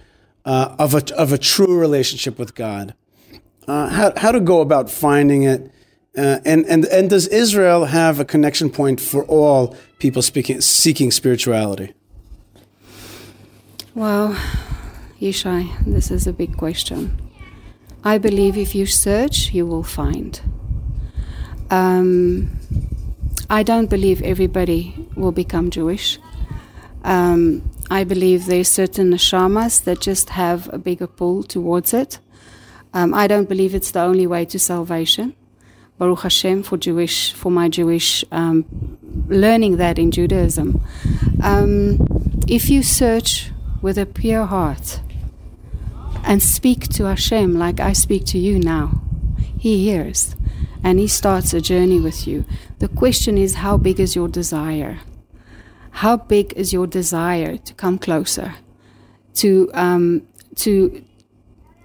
uh, 0.46 0.74
of 0.78 0.94
a 0.94 1.14
of 1.14 1.34
a 1.34 1.38
true 1.38 1.78
relationship 1.78 2.38
with 2.38 2.54
God? 2.54 2.94
Uh, 3.68 3.90
how 3.90 4.14
how 4.16 4.32
to 4.32 4.40
go 4.40 4.62
about 4.62 4.90
finding 4.90 5.42
it? 5.42 5.70
Uh, 6.16 6.38
and 6.46 6.64
and 6.64 6.86
and 6.86 7.10
does 7.10 7.26
Israel 7.26 7.84
have 7.84 8.18
a 8.18 8.24
connection 8.24 8.70
point 8.70 8.98
for 8.98 9.26
all 9.26 9.76
people 9.98 10.22
speaking 10.22 10.62
seeking 10.62 11.10
spirituality? 11.10 11.92
Well, 13.94 14.34
Yishai, 15.20 15.84
this 15.84 16.10
is 16.10 16.26
a 16.26 16.32
big 16.32 16.56
question. 16.56 17.20
I 18.02 18.16
believe 18.16 18.56
if 18.56 18.74
you 18.74 18.86
search, 18.86 19.52
you 19.52 19.66
will 19.66 19.82
find. 19.82 20.40
Um, 21.70 22.58
I 23.50 23.62
don't 23.62 23.90
believe 23.90 24.22
everybody 24.22 24.94
will 25.14 25.30
become 25.30 25.68
Jewish. 25.68 26.18
Um, 27.04 27.70
I 27.90 28.04
believe 28.04 28.46
there's 28.46 28.68
certain 28.68 29.10
neshamas 29.10 29.84
that 29.84 30.00
just 30.00 30.30
have 30.30 30.72
a 30.72 30.78
bigger 30.78 31.06
pull 31.06 31.42
towards 31.42 31.92
it. 31.92 32.18
Um, 32.94 33.12
I 33.12 33.26
don't 33.26 33.46
believe 33.46 33.74
it's 33.74 33.90
the 33.90 34.00
only 34.00 34.26
way 34.26 34.46
to 34.46 34.58
salvation. 34.58 35.36
Baruch 35.98 36.22
Hashem 36.22 36.62
for 36.62 36.78
Jewish, 36.78 37.34
for 37.34 37.52
my 37.52 37.68
Jewish 37.68 38.24
um, 38.32 38.64
learning 39.28 39.76
that 39.76 39.98
in 39.98 40.12
Judaism. 40.12 40.82
Um, 41.42 41.98
if 42.48 42.70
you 42.70 42.82
search 42.82 43.51
with 43.82 43.98
a 43.98 44.06
pure 44.06 44.46
heart 44.46 45.00
and 46.24 46.40
speak 46.42 46.88
to 46.90 47.04
Hashem 47.04 47.58
like 47.58 47.80
I 47.80 47.92
speak 47.92 48.24
to 48.26 48.38
you 48.38 48.58
now, 48.58 49.02
He 49.58 49.84
hears. 49.84 50.36
and 50.84 50.98
He 50.98 51.08
starts 51.08 51.52
a 51.52 51.60
journey 51.60 52.00
with 52.00 52.26
you. 52.26 52.44
The 52.78 52.88
question 52.88 53.36
is, 53.36 53.56
how 53.56 53.76
big 53.76 54.00
is 54.00 54.16
your 54.16 54.28
desire? 54.28 55.00
How 55.90 56.16
big 56.16 56.52
is 56.54 56.72
your 56.72 56.86
desire 56.86 57.56
to 57.58 57.74
come 57.74 57.98
closer? 57.98 58.54
To 59.34 59.70
um, 59.74 60.22
to 60.56 61.04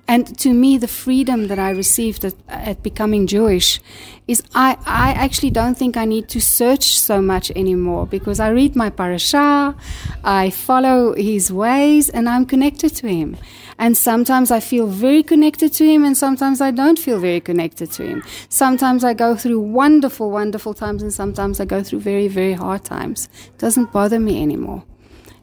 and 0.07 0.37
to 0.39 0.53
me, 0.53 0.77
the 0.77 0.87
freedom 0.87 1.47
that 1.47 1.59
I 1.59 1.71
received 1.71 2.23
at, 2.23 2.33
at, 2.47 2.81
becoming 2.81 3.27
Jewish 3.27 3.81
is 4.25 4.41
I, 4.55 4.77
I 4.85 5.11
actually 5.11 5.49
don't 5.51 5.77
think 5.77 5.97
I 5.97 6.05
need 6.05 6.29
to 6.29 6.39
search 6.39 6.97
so 6.97 7.21
much 7.21 7.51
anymore 7.51 8.07
because 8.07 8.39
I 8.39 8.49
read 8.49 8.73
my 8.73 8.89
parasha, 8.89 9.75
I 10.23 10.49
follow 10.49 11.13
his 11.13 11.51
ways, 11.51 12.07
and 12.07 12.29
I'm 12.29 12.45
connected 12.45 12.95
to 12.95 13.07
him. 13.07 13.35
And 13.77 13.97
sometimes 13.97 14.49
I 14.49 14.61
feel 14.61 14.87
very 14.87 15.23
connected 15.23 15.73
to 15.73 15.85
him, 15.85 16.05
and 16.05 16.17
sometimes 16.17 16.61
I 16.61 16.71
don't 16.71 16.97
feel 16.97 17.19
very 17.19 17.41
connected 17.41 17.91
to 17.91 18.03
him. 18.03 18.23
Sometimes 18.47 19.03
I 19.03 19.13
go 19.13 19.35
through 19.35 19.59
wonderful, 19.59 20.31
wonderful 20.31 20.73
times, 20.73 21.03
and 21.03 21.13
sometimes 21.13 21.59
I 21.59 21.65
go 21.65 21.83
through 21.83 21.99
very, 21.99 22.29
very 22.29 22.53
hard 22.53 22.85
times. 22.85 23.27
It 23.47 23.57
doesn't 23.57 23.91
bother 23.91 24.19
me 24.19 24.41
anymore 24.41 24.83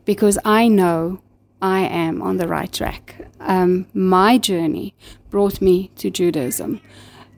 because 0.07 0.39
I 0.45 0.69
know 0.69 1.21
I 1.65 1.81
am 1.87 2.21
on 2.21 2.37
the 2.37 2.47
right 2.47 2.71
track. 2.71 3.17
Um, 3.41 3.87
my 3.95 4.37
journey 4.37 4.95
brought 5.31 5.63
me 5.63 5.91
to 5.97 6.11
Judaism, 6.11 6.83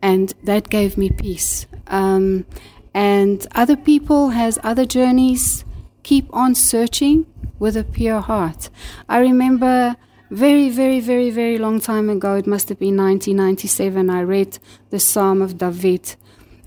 and 0.03 0.35
that 0.43 0.69
gave 0.69 0.99
me 0.99 1.11
peace. 1.11 1.69
Um, 1.87 2.45
and 2.93 3.47
other 3.55 3.77
people 3.77 4.31
has 4.31 4.59
other 4.65 4.85
journeys. 4.85 5.65
Keep 6.03 6.27
on 6.35 6.57
searching 6.57 7.27
with 7.61 7.77
a 7.77 7.85
pure 7.85 8.21
heart. 8.21 8.69
I 9.09 9.19
remember 9.21 9.95
very, 10.33 10.71
very, 10.71 10.99
very, 10.99 11.31
very 11.31 11.57
long 11.57 11.79
time 11.79 12.11
ago. 12.11 12.35
It 12.35 12.49
must 12.49 12.69
have 12.69 12.81
been 12.81 12.97
1997. 12.97 14.11
I 14.11 14.23
read 14.23 14.59
the 14.91 14.99
Psalm 14.99 15.41
of 15.41 15.57
David 15.57 16.17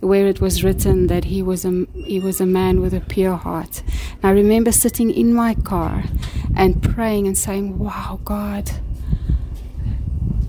where 0.01 0.27
it 0.27 0.39
was 0.39 0.63
written 0.63 1.07
that 1.07 1.25
he 1.25 1.41
was 1.41 1.65
a 1.65 1.85
he 2.05 2.19
was 2.19 2.39
a 2.39 2.45
man 2.45 2.81
with 2.81 2.93
a 2.93 3.01
pure 3.01 3.35
heart. 3.35 3.83
And 4.15 4.25
I 4.25 4.31
remember 4.31 4.71
sitting 4.71 5.11
in 5.11 5.33
my 5.33 5.53
car 5.55 6.03
and 6.55 6.81
praying 6.81 7.27
and 7.27 7.37
saying, 7.37 7.79
"Wow, 7.79 8.19
God, 8.23 8.71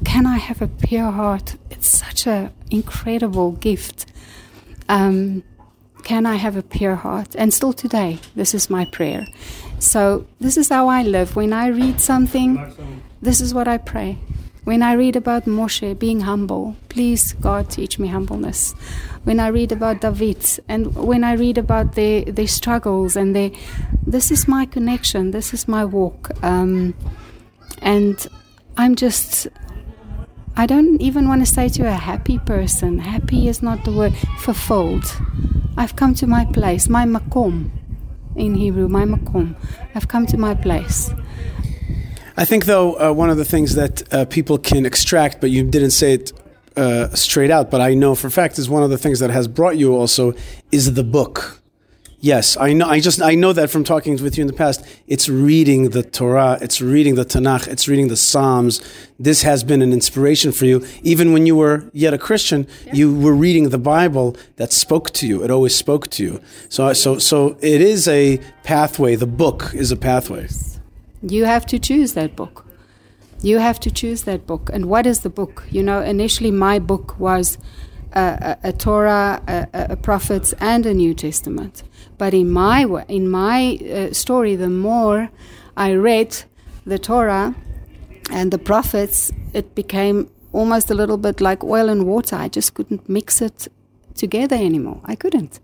can 0.04 0.26
I 0.26 0.38
have 0.38 0.62
a 0.62 0.68
pure 0.68 1.10
heart? 1.10 1.56
It's 1.70 1.88
such 1.88 2.26
an 2.26 2.50
incredible 2.70 3.52
gift. 3.52 4.06
Um, 4.88 5.42
can 6.04 6.26
I 6.26 6.36
have 6.36 6.56
a 6.56 6.62
pure 6.62 6.96
heart?" 6.96 7.34
And 7.36 7.52
still 7.52 7.72
today, 7.72 8.18
this 8.36 8.54
is 8.54 8.70
my 8.70 8.84
prayer. 8.86 9.26
So 9.78 10.26
this 10.40 10.56
is 10.56 10.68
how 10.68 10.88
I 10.88 11.02
live. 11.02 11.36
When 11.36 11.52
I 11.52 11.68
read 11.68 12.00
something, 12.00 12.58
this 13.22 13.40
is 13.40 13.52
what 13.52 13.66
I 13.66 13.78
pray. 13.78 14.18
When 14.64 14.82
I 14.82 14.92
read 14.92 15.16
about 15.16 15.46
Moshe 15.46 15.98
being 15.98 16.20
humble, 16.20 16.76
please 16.88 17.32
God 17.34 17.70
teach 17.70 17.98
me 17.98 18.08
humbleness 18.08 18.74
when 19.24 19.38
I 19.38 19.48
read 19.48 19.72
about 19.72 20.00
David 20.00 20.44
and 20.68 20.94
when 20.94 21.24
I 21.24 21.34
read 21.34 21.58
about 21.58 21.94
their, 21.94 22.22
their 22.24 22.46
struggles 22.46 23.16
and 23.16 23.36
their, 23.36 23.50
this 24.06 24.30
is 24.30 24.48
my 24.48 24.64
connection, 24.64 25.30
this 25.30 25.52
is 25.52 25.68
my 25.68 25.84
walk. 25.84 26.30
Um, 26.42 26.94
and 27.82 28.26
I'm 28.76 28.94
just, 28.94 29.46
I 30.56 30.66
don't 30.66 31.00
even 31.02 31.28
want 31.28 31.42
to 31.42 31.46
say 31.46 31.68
to 31.68 31.86
a 31.86 31.92
happy 31.92 32.38
person, 32.38 32.98
happy 32.98 33.48
is 33.48 33.62
not 33.62 33.84
the 33.84 33.92
word, 33.92 34.14
fulfilled. 34.38 35.04
I've 35.76 35.96
come 35.96 36.14
to 36.14 36.26
my 36.26 36.46
place, 36.46 36.88
my 36.88 37.04
makom 37.04 37.70
in 38.36 38.54
Hebrew, 38.54 38.88
my 38.88 39.04
makom. 39.04 39.54
I've 39.94 40.08
come 40.08 40.24
to 40.26 40.38
my 40.38 40.54
place. 40.54 41.10
I 42.40 42.46
think, 42.46 42.64
though, 42.64 42.98
uh, 42.98 43.12
one 43.12 43.28
of 43.28 43.36
the 43.36 43.44
things 43.44 43.74
that 43.74 44.02
uh, 44.14 44.24
people 44.24 44.56
can 44.56 44.86
extract, 44.86 45.42
but 45.42 45.50
you 45.50 45.62
didn't 45.62 45.90
say 45.90 46.14
it 46.14 46.32
uh, 46.74 47.14
straight 47.14 47.50
out, 47.50 47.70
but 47.70 47.82
I 47.82 47.92
know 47.92 48.14
for 48.14 48.30
fact 48.30 48.58
is 48.58 48.66
one 48.66 48.82
of 48.82 48.88
the 48.88 48.96
things 48.96 49.18
that 49.18 49.28
has 49.28 49.46
brought 49.46 49.76
you 49.76 49.94
also 49.94 50.32
is 50.72 50.94
the 50.94 51.04
book. 51.04 51.60
Yes, 52.18 52.56
I 52.56 52.72
know. 52.72 52.86
I 52.86 53.00
just 53.00 53.20
I 53.20 53.34
know 53.34 53.52
that 53.52 53.68
from 53.68 53.84
talking 53.84 54.22
with 54.22 54.38
you 54.38 54.42
in 54.42 54.46
the 54.46 54.54
past. 54.54 54.82
It's 55.06 55.28
reading 55.28 55.90
the 55.90 56.02
Torah, 56.02 56.56
it's 56.62 56.80
reading 56.80 57.14
the 57.14 57.26
Tanakh, 57.26 57.68
it's 57.68 57.88
reading 57.88 58.08
the 58.08 58.16
Psalms. 58.16 58.80
This 59.18 59.42
has 59.42 59.62
been 59.62 59.82
an 59.82 59.92
inspiration 59.92 60.50
for 60.50 60.64
you, 60.64 60.82
even 61.02 61.34
when 61.34 61.44
you 61.44 61.56
were 61.56 61.90
yet 61.92 62.14
a 62.14 62.18
Christian. 62.18 62.66
Yeah. 62.86 62.94
You 62.94 63.14
were 63.18 63.34
reading 63.34 63.68
the 63.68 63.78
Bible 63.78 64.34
that 64.56 64.72
spoke 64.72 65.10
to 65.10 65.26
you. 65.26 65.44
It 65.44 65.50
always 65.50 65.74
spoke 65.74 66.08
to 66.12 66.22
you. 66.22 66.40
So 66.70 66.90
so 66.94 67.18
so 67.18 67.58
it 67.60 67.82
is 67.82 68.08
a 68.08 68.38
pathway. 68.64 69.14
The 69.16 69.26
book 69.26 69.72
is 69.74 69.90
a 69.90 69.96
pathway. 69.96 70.48
You 71.22 71.44
have 71.44 71.66
to 71.66 71.78
choose 71.78 72.14
that 72.14 72.36
book. 72.36 72.66
You 73.42 73.58
have 73.58 73.80
to 73.80 73.90
choose 73.90 74.22
that 74.22 74.46
book. 74.46 74.70
And 74.72 74.86
what 74.86 75.06
is 75.06 75.20
the 75.20 75.30
book? 75.30 75.64
You 75.70 75.82
know, 75.82 76.00
initially 76.02 76.50
my 76.50 76.78
book 76.78 77.18
was 77.18 77.58
a, 78.12 78.56
a, 78.64 78.68
a 78.68 78.72
Torah, 78.72 79.42
a, 79.46 79.66
a, 79.72 79.96
prophets, 79.96 80.52
and 80.60 80.84
a 80.86 80.94
New 80.94 81.14
Testament. 81.14 81.82
But 82.18 82.34
in 82.34 82.50
my 82.50 82.84
in 83.08 83.28
my 83.28 83.76
uh, 83.76 84.12
story, 84.12 84.56
the 84.56 84.68
more 84.68 85.30
I 85.76 85.94
read 85.94 86.42
the 86.84 86.98
Torah 86.98 87.54
and 88.30 88.50
the 88.50 88.58
prophets, 88.58 89.32
it 89.54 89.74
became 89.74 90.30
almost 90.52 90.90
a 90.90 90.94
little 90.94 91.16
bit 91.16 91.40
like 91.40 91.64
oil 91.64 91.88
and 91.88 92.06
water. 92.06 92.36
I 92.36 92.48
just 92.48 92.74
couldn't 92.74 93.08
mix 93.08 93.40
it 93.40 93.68
together 94.14 94.56
anymore. 94.56 95.00
I 95.04 95.14
couldn't, 95.14 95.60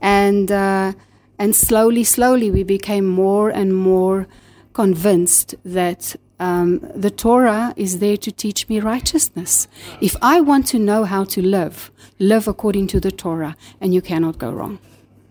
and 0.00 0.50
uh, 0.50 0.92
and 1.38 1.54
slowly, 1.54 2.04
slowly, 2.04 2.50
we 2.50 2.64
became 2.64 3.06
more 3.06 3.50
and 3.50 3.76
more 3.76 4.26
convinced 4.74 5.54
that 5.64 6.16
um, 6.38 6.80
the 6.94 7.10
Torah 7.10 7.72
is 7.76 8.00
there 8.00 8.18
to 8.18 8.30
teach 8.30 8.68
me 8.68 8.80
righteousness. 8.80 9.66
If 10.00 10.16
I 10.20 10.40
want 10.40 10.66
to 10.68 10.78
know 10.78 11.04
how 11.04 11.24
to 11.24 11.40
live, 11.40 11.90
live 12.18 12.46
according 12.46 12.88
to 12.88 13.00
the 13.00 13.10
Torah, 13.10 13.56
and 13.80 13.94
you 13.94 14.02
cannot 14.02 14.38
go 14.38 14.50
wrong. 14.50 14.78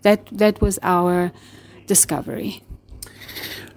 That 0.02 0.26
that 0.32 0.60
was 0.60 0.78
our 0.82 1.30
discovery. 1.86 2.62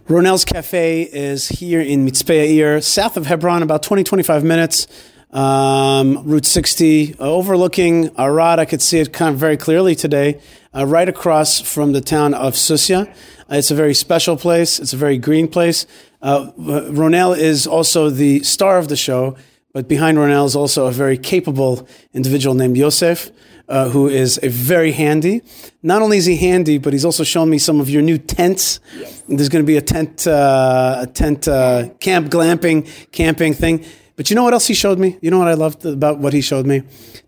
Ronel's 0.09 0.45
Cafe 0.45 1.03
is 1.03 1.49
here 1.49 1.81
in 1.81 2.05
Mitzpeh 2.05 2.81
south 2.81 3.17
of 3.17 3.25
Hebron, 3.25 3.61
about 3.61 3.83
20, 3.83 4.05
25 4.05 4.43
minutes. 4.43 4.87
Um, 5.31 6.23
Route 6.25 6.45
60, 6.45 7.15
uh, 7.15 7.17
overlooking 7.19 8.11
Arad. 8.17 8.59
I 8.59 8.65
could 8.65 8.81
see 8.81 8.99
it 8.99 9.11
kind 9.11 9.33
of 9.33 9.39
very 9.39 9.57
clearly 9.57 9.93
today, 9.93 10.39
uh, 10.73 10.85
right 10.85 11.09
across 11.09 11.59
from 11.59 11.91
the 11.91 11.99
town 11.99 12.33
of 12.33 12.53
Susia. 12.53 13.09
Uh, 13.51 13.55
it's 13.55 13.69
a 13.69 13.75
very 13.75 13.93
special 13.93 14.37
place. 14.37 14.79
It's 14.79 14.93
a 14.93 14.97
very 14.97 15.17
green 15.17 15.49
place. 15.49 15.85
Uh, 16.21 16.51
Ronel 16.57 17.37
is 17.37 17.67
also 17.67 18.09
the 18.09 18.41
star 18.43 18.77
of 18.77 18.87
the 18.87 18.95
show, 18.95 19.35
but 19.73 19.89
behind 19.89 20.17
Ronel 20.17 20.45
is 20.45 20.55
also 20.55 20.87
a 20.87 20.91
very 20.91 21.17
capable 21.17 21.87
individual 22.13 22.55
named 22.55 22.77
Yosef, 22.77 23.29
uh, 23.67 23.89
who 23.89 24.07
is 24.07 24.39
a 24.41 24.47
very 24.47 24.93
handy. 24.93 25.41
Not 25.83 26.01
only 26.01 26.17
is 26.17 26.25
he 26.25 26.37
handy, 26.37 26.77
but 26.77 26.93
he's 26.93 27.03
also 27.05 27.25
shown 27.25 27.49
me 27.49 27.57
some 27.57 27.81
of 27.81 27.89
your 27.89 28.01
new 28.01 28.17
tents. 28.17 28.79
Yes. 28.97 29.23
There's 29.27 29.49
going 29.49 29.63
to 29.63 29.67
be 29.67 29.75
a 29.75 29.81
tent, 29.81 30.25
uh, 30.25 30.99
a 31.01 31.07
tent 31.07 31.49
uh, 31.49 31.89
camp 31.99 32.27
glamping 32.27 32.87
camping 33.11 33.53
thing. 33.53 33.85
But 34.17 34.31
you 34.31 34.35
know 34.35 34.43
what 34.43 34.53
else 34.53 34.65
he 34.65 34.73
showed 34.73 34.97
me? 34.97 35.17
You 35.21 35.29
know 35.29 35.37
what 35.37 35.47
I 35.47 35.53
loved 35.53 35.85
about 35.85 36.17
what 36.17 36.33
he 36.33 36.41
showed 36.41 36.65
me? 36.65 36.81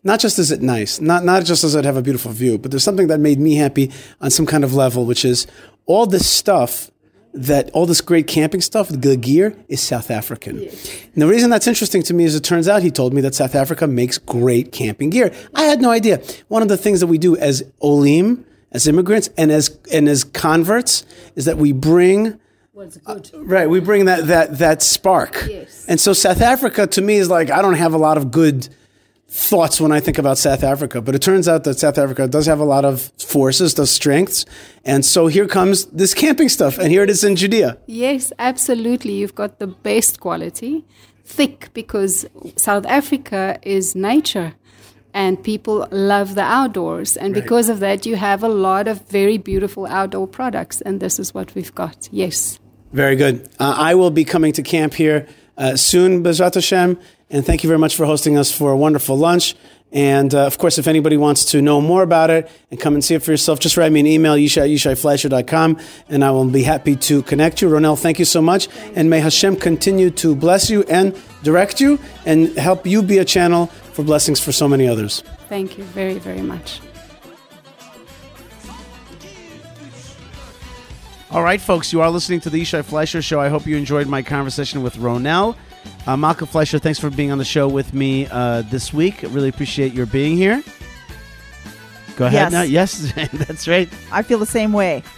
Not 0.04 0.20
just 0.20 0.40
is 0.40 0.52
it 0.52 0.62
nice, 0.62 1.00
not 1.00 1.24
not 1.24 1.46
just 1.46 1.62
does 1.62 1.76
it 1.76 1.86
have 1.86 1.96
a 1.96 2.02
beautiful 2.02 2.32
view, 2.32 2.58
but 2.58 2.72
there's 2.72 2.84
something 2.84 3.08
that 3.08 3.20
made 3.20 3.40
me 3.40 3.56
happy 3.56 3.92
on 4.20 4.32
some 4.32 4.48
kind 4.48 4.64
of 4.64 4.74
level, 4.74 5.06
which 5.06 5.24
is 5.24 5.46
all 5.86 6.08
this 6.08 6.28
stuff 6.28 6.90
that 7.32 7.70
all 7.72 7.86
this 7.86 8.02
great 8.02 8.26
camping 8.26 8.60
stuff, 8.60 8.90
the 8.90 9.16
gear, 9.16 9.56
is 9.68 9.80
South 9.80 10.10
African. 10.10 10.62
Yes. 10.64 11.06
And 11.14 11.22
the 11.22 11.28
reason 11.28 11.52
that's 11.52 11.68
interesting 11.68 12.02
to 12.04 12.14
me 12.16 12.24
is 12.24 12.34
it 12.34 12.44
turns 12.44 12.68
out 12.68 12.82
he 12.82 12.90
told 12.90 13.14
me 13.14 13.22
that 13.22 13.36
South 13.36 13.54
Africa 13.54 13.86
makes 13.86 14.18
great 14.18 14.72
camping 14.72 15.12
gear. 15.12 15.32
I 15.54 15.66
had 15.66 15.82
no 15.82 15.92
idea. 15.92 16.24
One 16.48 16.64
of 16.64 16.70
the 16.70 16.78
things 16.78 17.02
that 17.02 17.08
we 17.08 17.20
do 17.20 17.38
as 17.38 17.64
Olim, 17.82 18.46
as 18.72 18.88
immigrants, 18.88 19.30
and 19.38 19.52
as 19.52 19.78
and 19.92 20.10
as 20.10 20.24
converts, 20.24 21.06
is 21.36 21.46
that 21.46 21.58
we 21.58 21.72
bring. 21.72 22.40
Uh, 23.06 23.20
right, 23.34 23.70
we 23.70 23.80
bring 23.80 24.06
that 24.06 24.28
that 24.28 24.58
that 24.60 24.82
spark. 24.82 25.46
Yes. 25.50 25.86
And 25.88 26.00
so 26.00 26.14
South 26.14 26.42
Africa 26.42 26.88
to 26.88 27.02
me 27.02 27.18
is 27.18 27.30
like 27.30 27.50
I 27.50 27.62
don't 27.62 27.76
have 27.76 27.94
a 27.94 27.98
lot 27.98 28.18
of 28.18 28.32
good 28.32 28.70
thoughts 29.30 29.80
when 29.80 29.92
I 29.92 30.00
think 30.00 30.18
about 30.18 30.38
South 30.38 30.64
Africa. 30.64 31.02
But 31.02 31.16
it 31.16 31.22
turns 31.22 31.48
out 31.48 31.64
that 31.64 31.80
South 31.80 31.98
Africa 31.98 32.28
does 32.28 32.48
have 32.48 32.60
a 32.60 32.66
lot 32.66 32.84
of 32.84 33.12
forces, 33.20 33.74
does 33.74 33.92
strengths. 33.92 34.46
And 34.84 35.06
so 35.06 35.28
here 35.28 35.48
comes 35.48 35.86
this 35.88 36.14
camping 36.14 36.50
stuff. 36.50 36.78
And 36.78 36.92
here 36.92 37.04
it 37.04 37.10
is 37.10 37.24
in 37.24 37.36
Judea. 37.36 37.78
Yes, 37.86 38.34
absolutely. 38.40 39.14
You've 39.14 39.36
got 39.36 39.60
the 39.60 39.68
best 39.68 40.20
quality, 40.20 40.84
thick, 41.24 41.70
because 41.74 42.26
South 42.56 42.86
Africa 42.88 43.60
is 43.62 43.96
nature. 43.96 44.56
And 45.14 45.44
people 45.44 45.88
love 45.92 46.36
the 46.36 46.44
outdoors. 46.44 47.18
And 47.18 47.34
right. 47.34 47.44
because 47.44 47.68
of 47.70 47.80
that, 47.80 48.06
you 48.06 48.16
have 48.16 48.44
a 48.44 48.48
lot 48.48 48.88
of 48.88 49.08
very 49.10 49.38
beautiful 49.38 49.86
outdoor 49.88 50.28
products. 50.28 50.82
And 50.82 51.00
this 51.00 51.20
is 51.20 51.34
what 51.34 51.54
we've 51.56 51.74
got. 51.74 52.10
Yes. 52.12 52.60
Very 52.92 53.16
good. 53.16 53.48
Uh, 53.60 53.76
I 53.78 53.96
will 53.96 54.12
be 54.12 54.26
coming 54.26 54.54
to 54.54 54.64
camp 54.64 54.94
here 54.94 55.28
uh, 55.58 55.76
soon, 55.76 56.24
Bezrat 56.24 56.56
Hashem. 56.56 57.00
And 57.30 57.46
thank 57.46 57.64
you 57.64 57.68
very 57.68 57.78
much 57.78 57.96
for 57.96 58.06
hosting 58.06 58.38
us 58.38 58.52
for 58.52 58.72
a 58.72 58.78
wonderful 58.78 59.16
lunch. 59.16 59.56
And 59.92 60.34
uh, 60.36 60.46
of 60.46 60.58
course, 60.58 60.78
if 60.78 60.88
anybody 60.88 61.18
wants 61.18 61.46
to 61.46 61.62
know 61.62 61.82
more 61.82 62.04
about 62.04 62.30
it 62.30 62.50
and 62.70 62.80
come 62.80 62.94
and 62.94 63.04
see 63.04 63.16
it 63.16 63.24
for 63.24 63.32
yourself, 63.32 63.60
just 63.60 63.76
write 63.76 63.92
me 63.92 64.00
an 64.00 64.08
email, 64.08 64.36
yishai 64.36 64.72
yishaifleisher.com, 64.72 65.80
and 66.10 66.24
I 66.24 66.30
will 66.32 66.46
be 66.46 66.64
happy 66.64 66.96
to 66.96 67.24
connect 67.24 67.62
you. 67.62 67.70
Ronel, 67.70 68.00
thank 68.00 68.20
you 68.20 68.26
so 68.26 68.42
much. 68.42 68.68
And 68.96 69.10
may 69.10 69.20
Hashem 69.20 69.56
continue 69.56 70.12
to 70.12 70.36
bless 70.36 70.70
you 70.70 70.84
and 70.84 71.20
direct 71.42 71.82
you 71.82 72.00
and 72.26 72.56
help 72.58 72.86
you 72.86 73.02
be 73.02 73.18
a 73.18 73.26
channel 73.26 73.68
for 73.94 74.04
blessings 74.04 74.40
for 74.40 74.52
so 74.52 74.68
many 74.68 74.88
others. 74.88 75.24
Thank 75.48 75.78
you 75.78 75.84
very, 75.86 76.20
very 76.20 76.42
much. 76.42 76.82
All 81.32 81.44
right, 81.44 81.62
folks, 81.62 81.94
you 81.94 82.02
are 82.02 82.10
listening 82.10 82.40
to 82.42 82.50
the 82.50 82.60
Yishai 82.60 82.84
Fleisher 82.84 83.22
Show. 83.22 83.40
I 83.40 83.50
hope 83.50 83.68
you 83.68 83.78
enjoyed 83.78 84.08
my 84.08 84.24
conversation 84.24 84.82
with 84.82 84.96
Ronel. 84.98 85.56
Uh, 86.08 86.16
Malkah 86.16 86.48
Fleisher, 86.48 86.80
thanks 86.80 86.98
for 87.00 87.12
being 87.12 87.32
on 87.32 87.38
the 87.38 87.46
show 87.46 87.68
with 87.68 87.94
me 87.94 88.28
uh, 88.32 88.64
this 88.64 88.92
week. 88.92 89.22
Really 89.22 89.50
appreciate 89.50 89.94
your 89.94 90.08
being 90.08 90.36
here. 90.38 90.64
Go 92.16 92.26
ahead 92.26 92.52
Yes. 92.52 92.52
now. 92.52 92.62
Yes, 92.64 93.14
that's 93.46 93.68
right. 93.68 93.88
I 94.12 94.24
feel 94.24 94.40
the 94.40 94.46
same 94.48 94.74
way. 94.74 95.04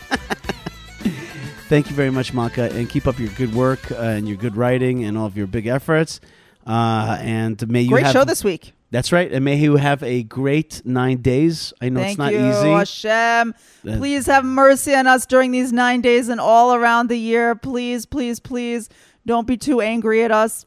Thank 1.70 1.90
you 1.90 1.96
very 1.96 2.10
much, 2.12 2.34
Malkah, 2.34 2.70
and 2.76 2.90
keep 2.90 3.08
up 3.08 3.18
your 3.18 3.30
good 3.30 3.56
work 3.56 3.90
uh, 3.94 3.96
and 3.96 4.28
your 4.28 4.36
good 4.36 4.58
writing 4.58 5.06
and 5.06 5.18
all 5.18 5.26
of 5.26 5.38
your 5.38 5.48
big 5.48 5.68
efforts. 5.68 6.20
Uh, 6.68 7.18
and 7.22 7.66
may 7.70 7.82
you 7.84 7.90
Great 7.90 8.04
have 8.04 8.12
show 8.12 8.26
this 8.26 8.44
week. 8.44 8.74
That's 8.92 9.14
right, 9.14 9.32
and 9.32 9.46
may 9.46 9.56
you 9.56 9.78
have 9.78 10.04
a 10.04 10.24
great 10.24 10.82
nine 10.84 11.22
days. 11.22 11.72
I 11.82 11.88
know 11.88 12.02
Thank 12.02 12.12
it's 12.12 12.18
not 12.18 12.34
you, 12.34 12.50
easy. 12.50 12.70
Hashem. 12.70 13.56
Uh, 13.88 13.98
Please 13.98 14.26
have 14.26 14.44
mercy 14.44 14.94
on 14.94 15.08
us 15.08 15.26
during 15.26 15.52
these 15.52 15.72
nine 15.72 16.02
days 16.02 16.28
and 16.28 16.42
all 16.42 16.76
around 16.76 17.08
the 17.08 17.16
year. 17.16 17.56
Please, 17.56 18.06
please, 18.06 18.42
please 18.42 18.90
don't 19.26 19.48
be 19.48 19.56
too 19.56 19.80
angry 19.80 20.26
at 20.26 20.32
us. 20.32 20.66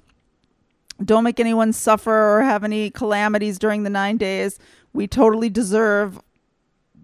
Don't 1.04 1.22
make 1.22 1.38
anyone 1.38 1.74
suffer 1.74 2.38
or 2.38 2.42
have 2.42 2.64
any 2.64 2.90
calamities 2.90 3.58
during 3.58 3.82
the 3.82 3.90
nine 3.90 4.16
days. 4.16 4.58
We 4.94 5.06
totally 5.06 5.50
deserve 5.50 6.18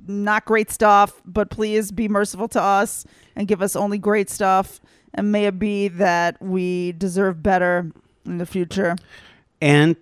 not 0.06 0.46
great 0.46 0.70
stuff, 0.70 1.20
but 1.26 1.50
please 1.50 1.92
be 1.92 2.08
merciful 2.08 2.48
to 2.48 2.62
us 2.62 3.04
and 3.36 3.46
give 3.46 3.60
us 3.60 3.76
only 3.76 3.98
great 3.98 4.30
stuff. 4.30 4.80
And 5.12 5.32
may 5.32 5.46
it 5.46 5.58
be 5.58 5.88
that 5.88 6.40
we 6.40 6.92
deserve 6.92 7.42
better 7.42 7.92
in 8.24 8.38
the 8.38 8.46
future. 8.46 8.96
And 9.60 9.96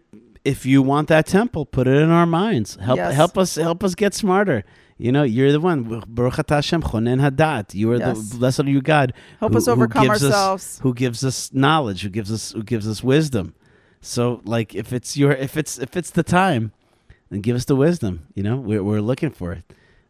if 0.52 0.66
you 0.66 0.78
want 0.92 1.08
that 1.08 1.26
temple, 1.26 1.62
put 1.66 1.86
it 1.86 1.96
in 2.04 2.10
our 2.10 2.26
minds. 2.26 2.76
Help 2.88 2.96
Yes. 2.98 3.14
help 3.14 3.34
us 3.42 3.50
help 3.68 3.80
us 3.86 3.94
get 3.94 4.12
smarter. 4.14 4.60
You 5.04 5.12
know, 5.12 5.22
you're 5.36 5.52
the 5.52 5.60
one. 5.60 5.78
Baruch 6.08 6.48
Hashem 6.48 6.82
chonen 6.82 7.20
hadat. 7.26 7.66
You 7.80 7.86
are 7.92 7.98
Yes. 7.98 8.30
the 8.30 8.36
blessed 8.38 8.60
are 8.66 8.70
you, 8.76 8.82
God. 8.82 9.12
Help 9.40 9.54
us 9.54 9.68
overcome 9.68 10.08
ourselves. 10.10 10.80
who 10.82 10.92
gives 10.92 11.20
us 11.24 11.50
knowledge? 11.52 12.00
Who 12.04 12.10
gives 12.18 12.30
us 12.32 12.44
who 12.56 12.62
gives 12.72 12.86
us 12.92 12.98
wisdom? 13.14 13.54
So, 14.00 14.40
like, 14.44 14.74
if 14.74 14.92
it's 14.92 15.16
your 15.20 15.32
if 15.32 15.56
it's 15.56 15.78
if 15.78 15.96
it's 15.96 16.10
the 16.10 16.22
time, 16.40 16.72
then 17.30 17.40
give 17.46 17.54
us 17.56 17.64
the 17.64 17.76
wisdom. 17.76 18.14
You 18.34 18.42
know, 18.46 18.56
we're 18.68 18.82
we're 18.88 19.00
looking 19.10 19.30
for 19.40 19.52
it. 19.52 19.64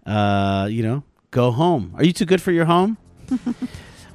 Uh, 0.07 0.69
you 0.71 0.83
know, 0.83 1.03
go 1.31 1.51
home. 1.51 1.93
Are 1.97 2.05
you 2.05 2.13
too 2.13 2.25
good 2.33 2.41
for 2.41 2.53
your 2.53 2.65
home? 2.75 2.97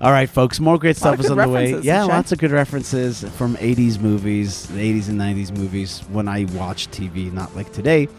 All 0.01 0.11
right, 0.11 0.29
folks. 0.29 0.59
More 0.59 0.77
great 0.77 0.97
stuff 0.97 1.19
is 1.19 1.29
on 1.31 1.37
the 1.37 1.47
way. 1.47 1.79
Yeah, 1.79 2.03
lots 2.03 2.31
of 2.31 2.37
good 2.39 2.51
references 2.51 3.23
from 3.37 3.55
'80s 3.57 3.99
movies, 3.99 4.67
the 4.67 4.79
'80s 4.79 5.07
and 5.09 5.19
'90s 5.19 5.57
movies. 5.57 5.99
When 6.11 6.27
I 6.27 6.45
watch 6.53 6.89
TV, 6.91 7.31
not 7.31 7.55
like 7.55 7.71
today, 7.71 8.09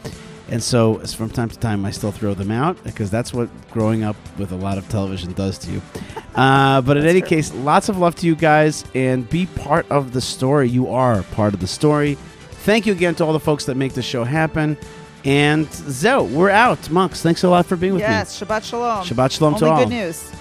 and 0.49 0.63
so 0.63 0.99
from 1.01 1.29
time 1.31 1.51
to 1.51 1.59
time, 1.59 1.85
I 1.85 1.91
still 1.91 2.11
throw 2.13 2.33
them 2.33 2.51
out 2.51 2.83
because 2.85 3.11
that's 3.11 3.35
what 3.35 3.49
growing 3.71 4.03
up 4.03 4.17
with 4.39 4.53
a 4.53 4.57
lot 4.57 4.79
of 4.79 4.89
television 4.89 5.33
does 5.33 5.59
to 5.59 5.71
you. 5.71 5.83
Uh, 6.35 6.81
but 6.81 6.97
in 6.97 7.07
any 7.07 7.21
true. 7.21 7.29
case, 7.29 7.55
lots 7.55 7.89
of 7.89 7.97
love 7.97 8.17
to 8.17 8.27
you 8.27 8.35
guys, 8.35 8.85
and 8.93 9.31
be 9.31 9.47
part 9.47 9.89
of 9.89 10.13
the 10.13 10.21
story. 10.21 10.69
You 10.69 10.89
are 10.89 11.23
part 11.23 11.55
of 11.55 11.61
the 11.61 11.69
story. 11.69 12.17
Thank 12.65 12.87
you 12.87 12.93
again 12.93 13.15
to 13.15 13.25
all 13.25 13.33
the 13.33 13.39
folks 13.39 13.67
that 13.67 13.77
make 13.77 13.95
this 13.95 14.05
show 14.05 14.25
happen. 14.25 14.77
And 15.25 15.73
Zo, 15.73 16.25
we're 16.25 16.51
out. 16.51 16.91
Monks, 16.91 17.23
thanks 17.23 17.45
a 17.45 17.49
lot 17.49 17.67
for 17.67 17.77
being 17.77 17.93
with 17.93 18.03
Yes, 18.03 18.41
Shabbat 18.41 18.65
Shalom. 18.65 19.05
me. 19.05 19.07
Shabbat 19.07 19.31
shalom 19.31 19.55
Only 19.55 19.61
to 19.61 19.71
all. 19.71 19.79
good 19.85 19.91
news. 19.91 20.33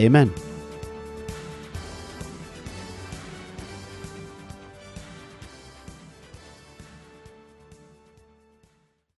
Amen. 0.00 0.34